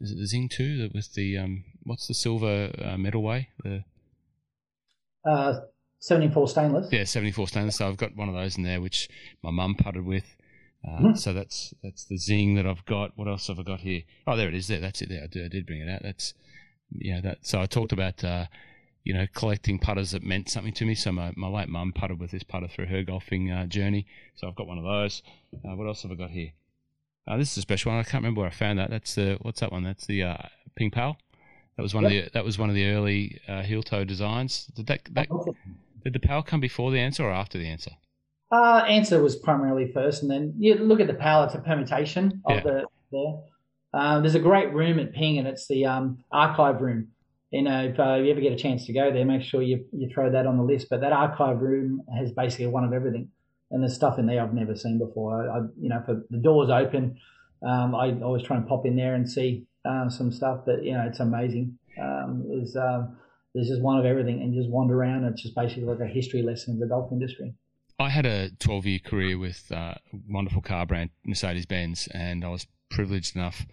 is 0.00 0.12
it 0.12 0.18
the 0.18 0.26
Zing 0.26 0.48
two 0.48 0.78
that 0.78 0.94
with 0.94 1.14
the 1.14 1.38
um, 1.38 1.64
what's 1.84 2.06
the 2.06 2.14
silver 2.14 2.70
uh, 2.78 2.96
metalway? 2.96 3.46
The 3.62 3.84
uh, 5.24 5.60
74 6.00 6.48
stainless. 6.48 6.92
Yeah, 6.92 7.04
74 7.04 7.48
stainless. 7.48 7.76
So 7.76 7.88
I've 7.88 7.96
got 7.96 8.16
one 8.16 8.28
of 8.28 8.34
those 8.34 8.56
in 8.56 8.62
there, 8.62 8.80
which 8.80 9.08
my 9.42 9.50
mum 9.50 9.74
putted 9.76 10.04
with. 10.04 10.36
Uh, 10.86 11.00
mm. 11.00 11.18
So 11.18 11.32
that's 11.32 11.74
that's 11.82 12.04
the 12.04 12.16
zing 12.16 12.54
that 12.54 12.66
I've 12.66 12.84
got. 12.84 13.12
What 13.16 13.26
else 13.26 13.48
have 13.48 13.58
I 13.58 13.62
got 13.62 13.80
here? 13.80 14.02
Oh, 14.26 14.36
there 14.36 14.48
it 14.48 14.54
is. 14.54 14.68
There, 14.68 14.80
that's 14.80 15.02
it. 15.02 15.08
There, 15.08 15.24
I 15.24 15.26
did, 15.26 15.44
I 15.44 15.48
did 15.48 15.66
bring 15.66 15.80
it 15.80 15.90
out. 15.90 16.02
That's 16.02 16.34
yeah. 16.92 17.20
That 17.20 17.38
so 17.42 17.60
I 17.60 17.66
talked 17.66 17.92
about 17.92 18.22
uh, 18.22 18.46
you 19.08 19.14
know 19.14 19.26
collecting 19.34 19.78
putters 19.78 20.10
that 20.10 20.22
meant 20.22 20.50
something 20.50 20.74
to 20.74 20.84
me. 20.84 20.94
So 20.94 21.10
my, 21.12 21.32
my 21.34 21.48
late 21.48 21.70
mum 21.70 21.94
putted 21.94 22.20
with 22.20 22.30
this 22.30 22.42
putter 22.42 22.68
through 22.68 22.86
her 22.86 23.02
golfing 23.02 23.50
uh, 23.50 23.64
journey. 23.64 24.06
So 24.34 24.46
I've 24.46 24.54
got 24.54 24.66
one 24.66 24.76
of 24.76 24.84
those. 24.84 25.22
Uh, 25.54 25.74
what 25.76 25.86
else 25.86 26.02
have 26.02 26.12
I 26.12 26.14
got 26.14 26.28
here? 26.28 26.50
Uh, 27.26 27.38
this 27.38 27.52
is 27.52 27.58
a 27.58 27.62
special 27.62 27.90
one. 27.90 27.98
I 27.98 28.02
can't 28.02 28.22
remember 28.22 28.42
where 28.42 28.50
I 28.50 28.52
found 28.52 28.78
that. 28.78 28.90
That's 28.90 29.14
the 29.14 29.38
what's 29.40 29.60
that 29.60 29.72
one? 29.72 29.82
That's 29.82 30.06
the 30.06 30.24
uh, 30.24 30.36
Ping 30.76 30.90
Pal. 30.90 31.16
That 31.78 31.82
was 31.82 31.94
one 31.94 32.04
yep. 32.04 32.12
of 32.12 32.32
the 32.32 32.38
that 32.38 32.44
was 32.44 32.58
one 32.58 32.68
of 32.68 32.74
the 32.74 32.84
early 32.90 33.40
uh, 33.48 33.62
heel 33.62 33.82
toe 33.82 34.04
designs. 34.04 34.66
Did 34.76 34.88
that, 34.88 35.08
that 35.12 35.28
did 36.04 36.12
the 36.12 36.20
power 36.20 36.42
come 36.42 36.60
before 36.60 36.90
the 36.90 36.98
Anser 36.98 37.20
or 37.20 37.32
after 37.32 37.56
the 37.56 37.64
Anser? 37.64 37.94
Uh, 38.52 38.84
Anser 38.84 39.22
was 39.22 39.36
primarily 39.36 39.90
first, 39.90 40.20
and 40.20 40.30
then 40.30 40.52
you 40.58 40.74
look 40.74 41.00
at 41.00 41.06
the 41.06 41.14
power. 41.14 41.46
It's 41.46 41.54
a 41.54 41.60
permutation 41.60 42.42
of 42.44 42.56
yeah. 42.56 42.62
the 42.62 42.84
there. 43.10 43.34
Um, 43.94 44.22
there's 44.22 44.34
a 44.34 44.40
great 44.40 44.74
room 44.74 44.98
at 44.98 45.14
Ping, 45.14 45.38
and 45.38 45.48
it's 45.48 45.66
the 45.66 45.86
um, 45.86 46.18
archive 46.30 46.82
room. 46.82 47.08
You 47.50 47.62
know, 47.62 47.84
if 47.84 47.98
uh, 47.98 48.16
you 48.16 48.30
ever 48.30 48.40
get 48.40 48.52
a 48.52 48.56
chance 48.56 48.86
to 48.86 48.92
go 48.92 49.10
there, 49.12 49.24
make 49.24 49.42
sure 49.42 49.62
you 49.62 49.86
you 49.92 50.10
throw 50.12 50.30
that 50.30 50.46
on 50.46 50.56
the 50.58 50.62
list. 50.62 50.88
But 50.90 51.00
that 51.00 51.12
archive 51.12 51.60
room 51.60 52.02
has 52.16 52.30
basically 52.32 52.66
one 52.66 52.84
of 52.84 52.92
everything, 52.92 53.30
and 53.70 53.82
there's 53.82 53.94
stuff 53.94 54.18
in 54.18 54.26
there 54.26 54.42
I've 54.42 54.54
never 54.54 54.76
seen 54.76 54.98
before. 54.98 55.50
I, 55.50 55.58
I 55.58 55.60
you 55.80 55.88
know, 55.88 56.02
if 56.06 56.28
the 56.30 56.38
doors 56.38 56.68
open, 56.70 57.18
um, 57.66 57.94
I 57.94 58.12
always 58.22 58.42
try 58.42 58.56
and 58.56 58.66
pop 58.66 58.84
in 58.84 58.96
there 58.96 59.14
and 59.14 59.30
see 59.30 59.66
uh, 59.84 60.10
some 60.10 60.30
stuff. 60.30 60.60
But 60.66 60.84
you 60.84 60.92
know, 60.92 61.06
it's 61.06 61.20
amazing. 61.20 61.78
Um, 62.00 62.44
there's 62.48 62.76
um, 62.76 63.16
there's 63.54 63.68
just 63.68 63.80
one 63.80 63.98
of 63.98 64.04
everything, 64.04 64.42
and 64.42 64.54
just 64.54 64.68
wander 64.68 64.94
around. 64.94 65.24
It's 65.24 65.42
just 65.42 65.54
basically 65.54 65.84
like 65.84 66.00
a 66.00 66.06
history 66.06 66.42
lesson 66.42 66.74
of 66.74 66.80
the 66.80 66.86
golf 66.86 67.10
industry. 67.12 67.54
I 68.00 68.10
had 68.10 68.26
a 68.26 68.50
12 68.60 68.86
year 68.86 68.98
career 69.00 69.38
with 69.38 69.72
uh, 69.72 69.94
wonderful 70.28 70.62
car 70.62 70.86
brand 70.86 71.10
Mercedes 71.26 71.66
Benz, 71.66 72.08
and 72.12 72.44
I 72.44 72.48
was 72.48 72.66
privileged 72.90 73.34
enough 73.34 73.66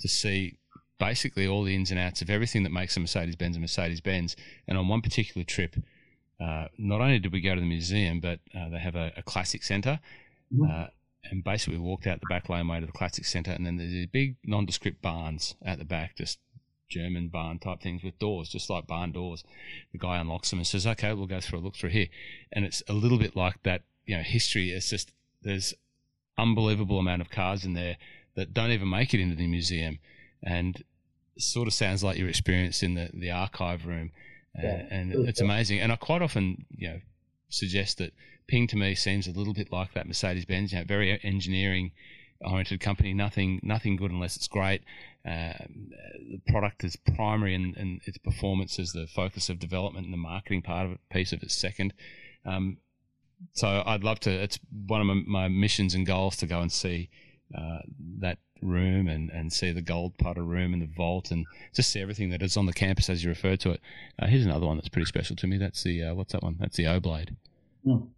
to 0.00 0.08
see 0.08 0.58
basically 1.00 1.48
all 1.48 1.64
the 1.64 1.74
ins 1.74 1.90
and 1.90 1.98
outs 1.98 2.22
of 2.22 2.30
everything 2.30 2.62
that 2.62 2.70
makes 2.70 2.96
a 2.96 3.00
Mercedes 3.00 3.34
Benz 3.34 3.56
a 3.56 3.60
Mercedes 3.60 4.00
Benz. 4.00 4.36
And 4.68 4.78
on 4.78 4.86
one 4.86 5.00
particular 5.00 5.44
trip, 5.44 5.74
uh, 6.40 6.66
not 6.78 7.00
only 7.00 7.18
did 7.18 7.32
we 7.32 7.40
go 7.40 7.54
to 7.54 7.60
the 7.60 7.66
museum, 7.66 8.20
but 8.20 8.38
uh, 8.56 8.68
they 8.68 8.78
have 8.78 8.94
a, 8.94 9.12
a 9.16 9.22
classic 9.22 9.64
center. 9.64 9.98
Mm-hmm. 10.54 10.70
Uh, 10.70 10.86
and 11.24 11.44
basically, 11.44 11.78
we 11.78 11.84
walked 11.84 12.06
out 12.06 12.20
the 12.20 12.26
back 12.28 12.48
laneway 12.48 12.80
to 12.80 12.86
the 12.86 12.92
classic 12.92 13.24
center, 13.24 13.50
and 13.50 13.66
then 13.66 13.76
there's 13.76 13.90
these 13.90 14.06
big 14.06 14.36
nondescript 14.44 15.02
barns 15.02 15.54
at 15.62 15.78
the 15.78 15.84
back, 15.84 16.16
just 16.16 16.38
German 16.88 17.28
barn 17.28 17.58
type 17.58 17.80
things 17.80 18.02
with 18.02 18.18
doors, 18.18 18.48
just 18.48 18.70
like 18.70 18.86
barn 18.86 19.12
doors. 19.12 19.44
The 19.92 19.98
guy 19.98 20.18
unlocks 20.18 20.50
them 20.50 20.58
and 20.58 20.66
says, 20.66 20.86
"Okay, 20.86 21.12
we'll 21.12 21.26
go 21.26 21.40
through 21.40 21.58
a 21.58 21.60
look 21.60 21.76
through 21.76 21.90
here," 21.90 22.08
and 22.52 22.64
it's 22.64 22.82
a 22.88 22.94
little 22.94 23.18
bit 23.18 23.36
like 23.36 23.62
that. 23.64 23.82
You 24.06 24.16
know, 24.16 24.22
history. 24.22 24.70
It's 24.70 24.88
just 24.88 25.12
there's 25.42 25.74
unbelievable 26.38 26.98
amount 26.98 27.20
of 27.20 27.30
cars 27.30 27.64
in 27.64 27.74
there 27.74 27.96
that 28.34 28.54
don't 28.54 28.70
even 28.70 28.88
make 28.88 29.12
it 29.12 29.20
into 29.20 29.36
the 29.36 29.46
museum, 29.46 29.98
and 30.42 30.82
sort 31.38 31.68
of 31.68 31.74
sounds 31.74 32.02
like 32.04 32.18
your 32.18 32.28
experience 32.28 32.82
in 32.82 32.94
the 32.94 33.10
the 33.12 33.30
archive 33.30 33.86
room, 33.86 34.12
uh, 34.58 34.62
yeah, 34.62 34.86
and 34.90 35.12
it's 35.28 35.40
amazing. 35.40 35.80
And 35.80 35.92
I 35.92 35.96
quite 35.96 36.22
often, 36.22 36.66
you 36.76 36.88
know, 36.88 37.00
suggest 37.48 37.98
that 37.98 38.12
Ping 38.46 38.66
to 38.68 38.76
me 38.76 38.94
seems 38.94 39.26
a 39.26 39.32
little 39.32 39.54
bit 39.54 39.70
like 39.70 39.94
that 39.94 40.06
Mercedes 40.06 40.44
Benz, 40.44 40.72
you 40.72 40.78
know, 40.78 40.84
very 40.84 41.18
engineering 41.22 41.92
oriented 42.42 42.80
company. 42.80 43.12
Nothing, 43.12 43.60
nothing 43.62 43.96
good 43.96 44.10
unless 44.10 44.36
it's 44.36 44.48
great. 44.48 44.82
Uh, 45.26 45.52
the 46.30 46.40
product 46.48 46.82
is 46.84 46.96
primary, 47.14 47.54
and, 47.54 47.76
and, 47.76 48.00
its 48.06 48.18
performance 48.18 48.78
is 48.78 48.92
the 48.92 49.06
focus 49.06 49.48
of 49.48 49.58
development, 49.58 50.06
and 50.06 50.12
the 50.12 50.18
marketing 50.18 50.62
part 50.62 50.86
of 50.86 50.92
it, 50.92 51.00
piece 51.10 51.32
of 51.32 51.42
it 51.42 51.50
second. 51.50 51.92
Um, 52.46 52.78
so 53.52 53.82
I'd 53.84 54.04
love 54.04 54.20
to. 54.20 54.30
It's 54.30 54.58
one 54.86 55.00
of 55.00 55.06
my, 55.06 55.22
my 55.26 55.48
missions 55.48 55.94
and 55.94 56.06
goals 56.06 56.36
to 56.38 56.46
go 56.46 56.60
and 56.60 56.72
see 56.72 57.10
uh, 57.56 57.78
that 58.18 58.38
room 58.62 59.08
and, 59.08 59.30
and 59.30 59.52
see 59.52 59.72
the 59.72 59.82
gold 59.82 60.16
putter 60.18 60.42
room 60.42 60.72
and 60.72 60.82
the 60.82 60.86
vault 60.86 61.30
and 61.30 61.46
just 61.74 61.90
see 61.90 62.00
everything 62.00 62.30
that 62.30 62.42
is 62.42 62.56
on 62.56 62.66
the 62.66 62.72
campus 62.72 63.08
as 63.08 63.24
you 63.24 63.30
refer 63.30 63.56
to 63.56 63.70
it. 63.70 63.80
Uh, 64.18 64.26
here's 64.26 64.44
another 64.44 64.66
one 64.66 64.76
that's 64.76 64.88
pretty 64.88 65.06
special 65.06 65.36
to 65.36 65.46
me. 65.46 65.58
That's 65.58 65.82
the 65.82 66.04
uh, 66.04 66.14
what's 66.14 66.32
that 66.32 66.42
one? 66.42 66.56
That's 66.58 66.76
the 66.76 66.86
O 66.86 67.00
blade. 67.00 67.36
Mm. 67.86 68.08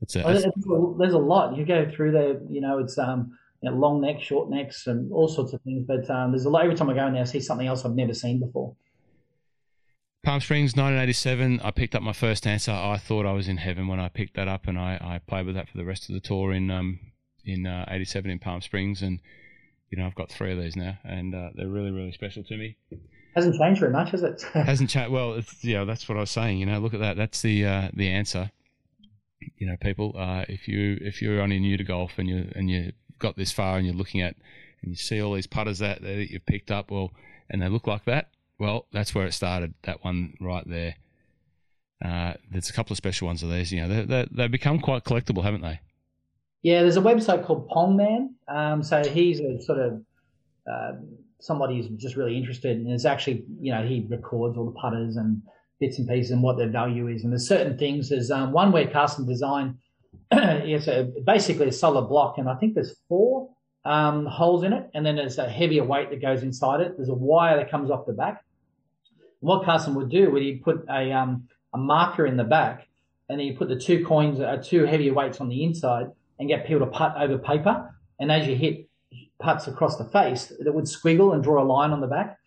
That's 0.00 0.16
it. 0.16 0.24
Oh, 0.26 0.96
there's 0.98 1.14
a 1.14 1.18
lot. 1.18 1.56
You 1.56 1.64
go 1.64 1.90
through 1.94 2.12
there, 2.12 2.40
you 2.48 2.60
know, 2.60 2.78
it's 2.78 2.98
um, 2.98 3.36
you 3.60 3.70
know, 3.70 3.76
long 3.76 4.00
necks, 4.00 4.22
short 4.22 4.48
necks, 4.48 4.86
and 4.86 5.12
all 5.12 5.28
sorts 5.28 5.52
of 5.52 5.60
things. 5.62 5.84
But 5.86 6.08
um, 6.10 6.32
there's 6.32 6.46
a 6.46 6.50
lot. 6.50 6.64
Every 6.64 6.74
time 6.74 6.88
I 6.88 6.94
go 6.94 7.06
in 7.06 7.12
there, 7.12 7.22
I 7.22 7.26
see 7.26 7.40
something 7.40 7.66
else 7.66 7.84
I've 7.84 7.94
never 7.94 8.14
seen 8.14 8.40
before. 8.40 8.74
Palm 10.22 10.40
Springs, 10.40 10.72
1987. 10.72 11.60
I 11.62 11.70
picked 11.70 11.94
up 11.94 12.02
my 12.02 12.12
first 12.12 12.44
Anser. 12.44 12.72
I 12.72 12.98
thought 12.98 13.26
I 13.26 13.32
was 13.32 13.48
in 13.48 13.56
heaven 13.58 13.88
when 13.88 14.00
I 14.00 14.08
picked 14.08 14.36
that 14.36 14.48
up, 14.48 14.66
and 14.66 14.78
I, 14.78 14.98
I 15.00 15.20
played 15.26 15.46
with 15.46 15.54
that 15.54 15.68
for 15.68 15.78
the 15.78 15.84
rest 15.84 16.08
of 16.08 16.14
the 16.14 16.20
tour 16.20 16.52
in 16.52 16.70
um, 16.70 17.00
in 17.44 17.66
uh, 17.66 17.86
87 17.88 18.30
in 18.30 18.38
Palm 18.38 18.60
Springs, 18.60 19.02
and 19.02 19.20
you 19.90 19.98
know 19.98 20.06
I've 20.06 20.14
got 20.14 20.30
three 20.30 20.52
of 20.52 20.58
these 20.58 20.76
now, 20.76 20.98
and 21.04 21.34
uh, 21.34 21.50
they're 21.54 21.68
really 21.68 21.90
really 21.90 22.12
special 22.12 22.44
to 22.44 22.56
me. 22.56 22.76
Hasn't 23.34 23.56
changed 23.56 23.80
very 23.80 23.92
much, 23.92 24.10
has 24.10 24.22
it? 24.22 24.42
Hasn't 24.54 24.90
changed. 24.90 25.12
Well, 25.12 25.34
it's, 25.34 25.64
yeah, 25.64 25.84
that's 25.84 26.08
what 26.08 26.18
I 26.18 26.22
was 26.22 26.32
saying. 26.32 26.58
You 26.58 26.66
know, 26.66 26.78
look 26.80 26.94
at 26.94 27.00
that. 27.00 27.16
That's 27.16 27.42
the 27.42 27.64
uh, 27.64 27.88
the 27.94 28.08
Anser 28.08 28.50
you 29.58 29.66
know, 29.66 29.76
people, 29.76 30.14
uh, 30.16 30.44
if 30.48 30.68
you 30.68 30.98
if 31.00 31.22
you're 31.22 31.40
only 31.40 31.58
new 31.58 31.76
to 31.76 31.84
golf 31.84 32.12
and 32.18 32.28
you 32.28 32.50
and 32.54 32.70
you 32.70 32.92
got 33.18 33.36
this 33.36 33.52
far 33.52 33.76
and 33.76 33.86
you're 33.86 33.94
looking 33.94 34.20
at 34.20 34.36
and 34.82 34.90
you 34.90 34.96
see 34.96 35.20
all 35.20 35.34
these 35.34 35.46
putters 35.46 35.78
that 35.78 36.02
that 36.02 36.30
you've 36.30 36.46
picked 36.46 36.70
up, 36.70 36.90
well, 36.90 37.12
and 37.48 37.62
they 37.62 37.68
look 37.68 37.86
like 37.86 38.04
that, 38.04 38.30
well, 38.58 38.86
that's 38.92 39.14
where 39.14 39.26
it 39.26 39.32
started. 39.32 39.74
That 39.82 40.04
one 40.04 40.34
right 40.40 40.66
there. 40.66 40.96
Uh, 42.02 42.32
there's 42.50 42.70
a 42.70 42.72
couple 42.72 42.94
of 42.94 42.96
special 42.96 43.26
ones 43.26 43.42
of 43.42 43.50
these. 43.50 43.72
You 43.72 43.86
know, 43.86 44.04
they 44.04 44.26
they 44.30 44.48
become 44.48 44.80
quite 44.80 45.04
collectible, 45.04 45.42
haven't 45.42 45.62
they? 45.62 45.80
Yeah, 46.62 46.82
there's 46.82 46.96
a 46.96 47.02
website 47.02 47.44
called 47.44 47.68
Pongman. 47.70 48.34
Um, 48.48 48.82
so 48.82 49.02
he's 49.04 49.40
a 49.40 49.60
sort 49.62 49.78
of 49.78 50.02
uh, 50.70 50.92
somebody 51.38 51.76
who's 51.76 51.88
just 52.00 52.16
really 52.16 52.36
interested, 52.36 52.76
and 52.76 52.90
it's 52.90 53.04
actually 53.04 53.44
you 53.60 53.72
know 53.72 53.86
he 53.86 54.06
records 54.08 54.56
all 54.56 54.66
the 54.66 54.78
putters 54.78 55.16
and 55.16 55.42
bits 55.78 55.98
and 55.98 56.06
pieces 56.06 56.30
and 56.30 56.42
what 56.42 56.58
their 56.58 56.68
value 56.68 57.08
is. 57.08 57.24
And 57.24 57.32
there's 57.32 57.48
certain 57.48 57.78
things. 57.78 58.10
There's 58.10 58.30
um, 58.30 58.52
one 58.52 58.72
where 58.72 58.86
Karsten 58.86 59.26
Design 59.26 59.78
it's 60.32 60.86
a, 60.86 61.10
basically 61.24 61.68
a 61.68 61.72
solid 61.72 62.08
block, 62.08 62.38
and 62.38 62.48
I 62.48 62.54
think 62.54 62.74
there's 62.74 62.94
four 63.08 63.50
um, 63.84 64.26
holes 64.26 64.62
in 64.62 64.72
it, 64.72 64.90
and 64.94 65.04
then 65.04 65.16
there's 65.16 65.38
a 65.38 65.48
heavier 65.48 65.84
weight 65.84 66.10
that 66.10 66.20
goes 66.20 66.42
inside 66.42 66.80
it. 66.80 66.96
There's 66.96 67.08
a 67.08 67.14
wire 67.14 67.56
that 67.56 67.70
comes 67.70 67.90
off 67.90 68.06
the 68.06 68.12
back. 68.12 68.44
And 69.40 69.48
what 69.48 69.64
Karsten 69.64 69.94
would 69.94 70.10
do 70.10 70.30
would 70.30 70.42
he 70.42 70.56
put 70.56 70.84
a 70.88 71.12
um, 71.12 71.48
a 71.72 71.78
marker 71.78 72.26
in 72.26 72.36
the 72.36 72.44
back, 72.44 72.86
and 73.28 73.38
then 73.38 73.46
you 73.46 73.56
put 73.56 73.68
the 73.68 73.78
two 73.78 74.04
coins, 74.04 74.40
uh, 74.40 74.62
two 74.62 74.84
heavier 74.84 75.14
weights 75.14 75.40
on 75.40 75.48
the 75.48 75.64
inside, 75.64 76.10
and 76.40 76.48
get 76.48 76.66
people 76.66 76.84
to 76.84 76.90
putt 76.90 77.14
over 77.16 77.38
paper. 77.38 77.94
And 78.18 78.32
as 78.32 78.48
you 78.48 78.56
hit 78.56 78.88
putts 79.38 79.68
across 79.68 79.96
the 79.96 80.04
face, 80.04 80.50
it 80.50 80.74
would 80.74 80.86
squiggle 80.86 81.32
and 81.34 81.44
draw 81.44 81.62
a 81.62 81.64
line 81.64 81.92
on 81.92 82.00
the 82.00 82.08
back. 82.08 82.38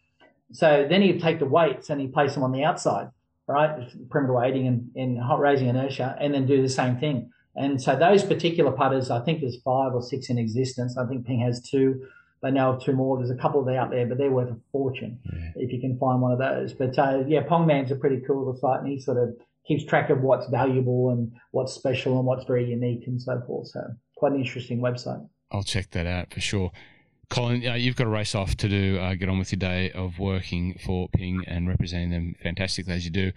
So 0.51 0.85
then 0.89 1.01
he'd 1.01 1.21
take 1.21 1.39
the 1.39 1.45
weights 1.45 1.89
and 1.89 2.01
he'd 2.01 2.13
place 2.13 2.33
them 2.33 2.43
on 2.43 2.51
the 2.51 2.65
outside 2.65 3.09
right? 3.47 3.89
Perimeter 4.09 4.33
weighting 4.33 4.67
and, 4.67 4.89
and 4.95 5.19
hot 5.19 5.39
raising 5.39 5.67
inertia, 5.67 6.15
and 6.19 6.33
then 6.33 6.45
do 6.45 6.61
the 6.61 6.69
same 6.69 6.97
thing. 6.97 7.31
And 7.55 7.81
so 7.81 7.95
those 7.95 8.23
particular 8.23 8.71
putters, 8.71 9.11
I 9.11 9.23
think 9.23 9.41
there's 9.41 9.61
five 9.61 9.93
or 9.93 10.01
six 10.01 10.29
in 10.29 10.37
existence. 10.37 10.97
I 10.97 11.05
think 11.05 11.25
Ping 11.25 11.39
has 11.41 11.61
two. 11.61 12.07
They 12.41 12.51
know 12.51 12.71
of 12.71 12.83
two 12.83 12.93
more. 12.93 13.17
There's 13.17 13.29
a 13.29 13.35
couple 13.35 13.61
of 13.61 13.67
out 13.73 13.91
there, 13.91 14.05
but 14.05 14.17
they're 14.17 14.31
worth 14.31 14.49
a 14.49 14.57
fortune 14.71 15.19
yeah. 15.25 15.51
if 15.55 15.71
you 15.71 15.79
can 15.79 15.97
find 15.97 16.21
one 16.21 16.31
of 16.31 16.39
those. 16.39 16.73
But 16.73 16.97
uh, 16.97 17.23
yeah, 17.27 17.43
Pongman's 17.43 17.91
a 17.91 17.95
pretty 17.95 18.21
cool 18.25 18.39
little 18.39 18.57
site, 18.57 18.79
and 18.79 18.89
he 18.89 18.99
sort 18.99 19.17
of 19.17 19.35
keeps 19.67 19.85
track 19.85 20.09
of 20.09 20.21
what's 20.21 20.47
valuable 20.47 21.09
and 21.09 21.31
what's 21.51 21.73
special 21.73 22.17
and 22.17 22.25
what's 22.25 22.45
very 22.45 22.69
unique 22.69 23.07
and 23.07 23.21
so 23.21 23.41
forth. 23.47 23.67
So 23.67 23.81
quite 24.15 24.33
an 24.33 24.39
interesting 24.39 24.79
website. 24.79 25.27
I'll 25.51 25.63
check 25.63 25.91
that 25.91 26.07
out 26.07 26.33
for 26.33 26.41
sure. 26.41 26.71
Colin, 27.29 27.65
uh, 27.67 27.73
you've 27.73 27.95
got 27.95 28.05
a 28.05 28.11
race 28.11 28.35
off 28.35 28.55
to 28.57 28.69
do. 28.69 28.99
Uh, 28.99 29.15
get 29.15 29.27
on 29.27 29.39
with 29.39 29.51
your 29.51 29.57
day 29.57 29.91
of 29.91 30.19
working 30.19 30.77
for 30.85 31.09
Ping 31.09 31.43
and 31.47 31.67
representing 31.67 32.11
them 32.11 32.35
fantastically 32.43 32.93
as 32.93 33.05
you 33.05 33.11
do. 33.11 33.31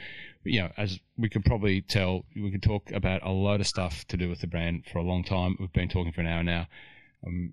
You 0.44 0.62
know, 0.62 0.72
as 0.76 0.98
we 1.16 1.28
could 1.28 1.44
probably 1.44 1.80
tell, 1.80 2.24
we 2.34 2.50
could 2.50 2.62
talk 2.62 2.90
about 2.92 3.22
a 3.22 3.30
load 3.30 3.60
of 3.60 3.66
stuff 3.66 4.06
to 4.08 4.16
do 4.16 4.28
with 4.28 4.40
the 4.40 4.46
brand 4.48 4.84
for 4.92 4.98
a 4.98 5.02
long 5.02 5.24
time. 5.24 5.56
We've 5.58 5.72
been 5.72 5.88
talking 5.88 6.12
for 6.12 6.20
an 6.20 6.26
hour 6.26 6.42
now. 6.42 6.66
Um, 7.26 7.52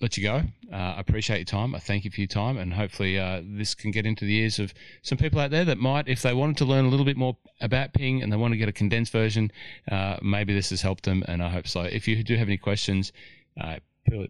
let 0.00 0.16
you 0.16 0.24
go. 0.24 0.42
Uh, 0.72 0.94
appreciate 0.96 1.38
your 1.38 1.44
time. 1.44 1.74
I 1.74 1.78
thank 1.78 2.04
you 2.04 2.10
for 2.10 2.20
your 2.20 2.28
time, 2.28 2.58
and 2.58 2.74
hopefully 2.74 3.18
uh, 3.18 3.40
this 3.44 3.74
can 3.74 3.90
get 3.90 4.06
into 4.06 4.24
the 4.24 4.36
ears 4.36 4.58
of 4.58 4.74
some 5.02 5.18
people 5.18 5.38
out 5.40 5.50
there 5.50 5.64
that 5.64 5.78
might, 5.78 6.08
if 6.08 6.22
they 6.22 6.34
wanted 6.34 6.56
to 6.58 6.64
learn 6.64 6.84
a 6.84 6.88
little 6.88 7.06
bit 7.06 7.16
more 7.16 7.36
about 7.60 7.92
Ping 7.92 8.22
and 8.22 8.32
they 8.32 8.36
want 8.36 8.52
to 8.52 8.58
get 8.58 8.68
a 8.68 8.72
condensed 8.72 9.12
version, 9.12 9.52
uh, 9.90 10.16
maybe 10.22 10.52
this 10.52 10.70
has 10.70 10.82
helped 10.82 11.04
them, 11.04 11.22
and 11.28 11.42
I 11.42 11.50
hope 11.50 11.68
so. 11.68 11.82
If 11.82 12.08
you 12.08 12.22
do 12.24 12.36
have 12.36 12.48
any 12.48 12.58
questions, 12.58 13.12
uh, 13.60 13.76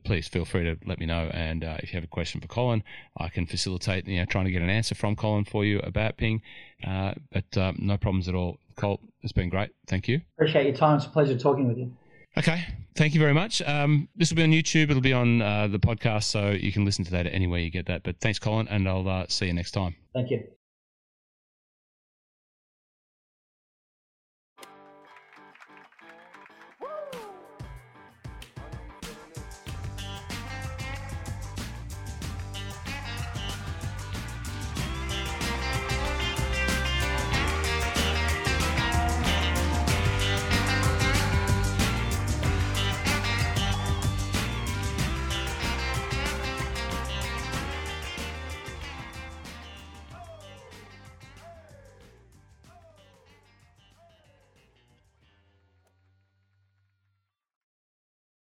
please 0.05 0.29
feel 0.29 0.45
free 0.45 0.65
to 0.65 0.77
let 0.87 0.99
me 1.01 1.07
know. 1.07 1.31
And 1.33 1.65
uh, 1.65 1.79
if 1.79 1.93
you 1.93 1.97
have 1.97 2.05
a 2.05 2.09
question 2.09 2.41
for 2.41 2.49
Colin, 2.49 2.83
I 3.17 3.29
can 3.29 3.47
facilitate, 3.47 4.07
you 4.07 4.19
know, 4.19 4.27
trying 4.27 4.45
to 4.45 4.51
get 4.51 4.63
an 4.63 4.71
answer 4.71 4.95
from 4.95 5.17
Colin 5.17 5.45
for 5.45 5.65
you 5.65 5.79
about 5.81 6.17
Ping. 6.17 6.43
Uh, 6.87 7.15
but 7.31 7.57
um, 7.57 7.77
no 7.79 7.97
problems 7.97 8.29
at 8.29 8.35
all. 8.35 8.59
Colt, 8.77 9.01
it's 9.23 9.33
been 9.33 9.49
great. 9.49 9.71
Thank 9.87 10.09
you. 10.09 10.21
Appreciate 10.37 10.67
your 10.67 10.75
time. 10.75 10.97
It's 10.97 11.07
a 11.07 11.11
pleasure 11.11 11.39
talking 11.39 11.69
with 11.69 11.79
you. 11.79 11.93
Okay. 12.37 12.65
Thank 12.95 13.15
you 13.15 13.21
very 13.21 13.33
much. 13.33 13.63
Um, 13.63 14.09
this 14.17 14.31
will 14.31 14.37
be 14.37 14.43
on 14.43 14.51
YouTube. 14.51 14.91
It'll 14.91 15.01
be 15.01 15.13
on 15.15 15.41
uh, 15.41 15.67
the 15.67 15.79
podcast, 15.79 16.25
so 16.25 16.51
you 16.51 16.73
can 16.73 16.85
listen 16.85 17.05
to 17.07 17.11
that 17.13 17.27
anywhere 17.27 17.59
you 17.59 17.71
get 17.71 17.87
that. 17.87 18.03
But 18.03 18.21
thanks, 18.21 18.39
Colin, 18.39 18.69
and 18.69 18.87
I'll 18.87 19.09
uh, 19.09 19.27
see 19.29 19.47
you 19.47 19.55
next 19.55 19.71
time. 19.71 19.97
Thank 20.15 20.31
you. 20.31 20.45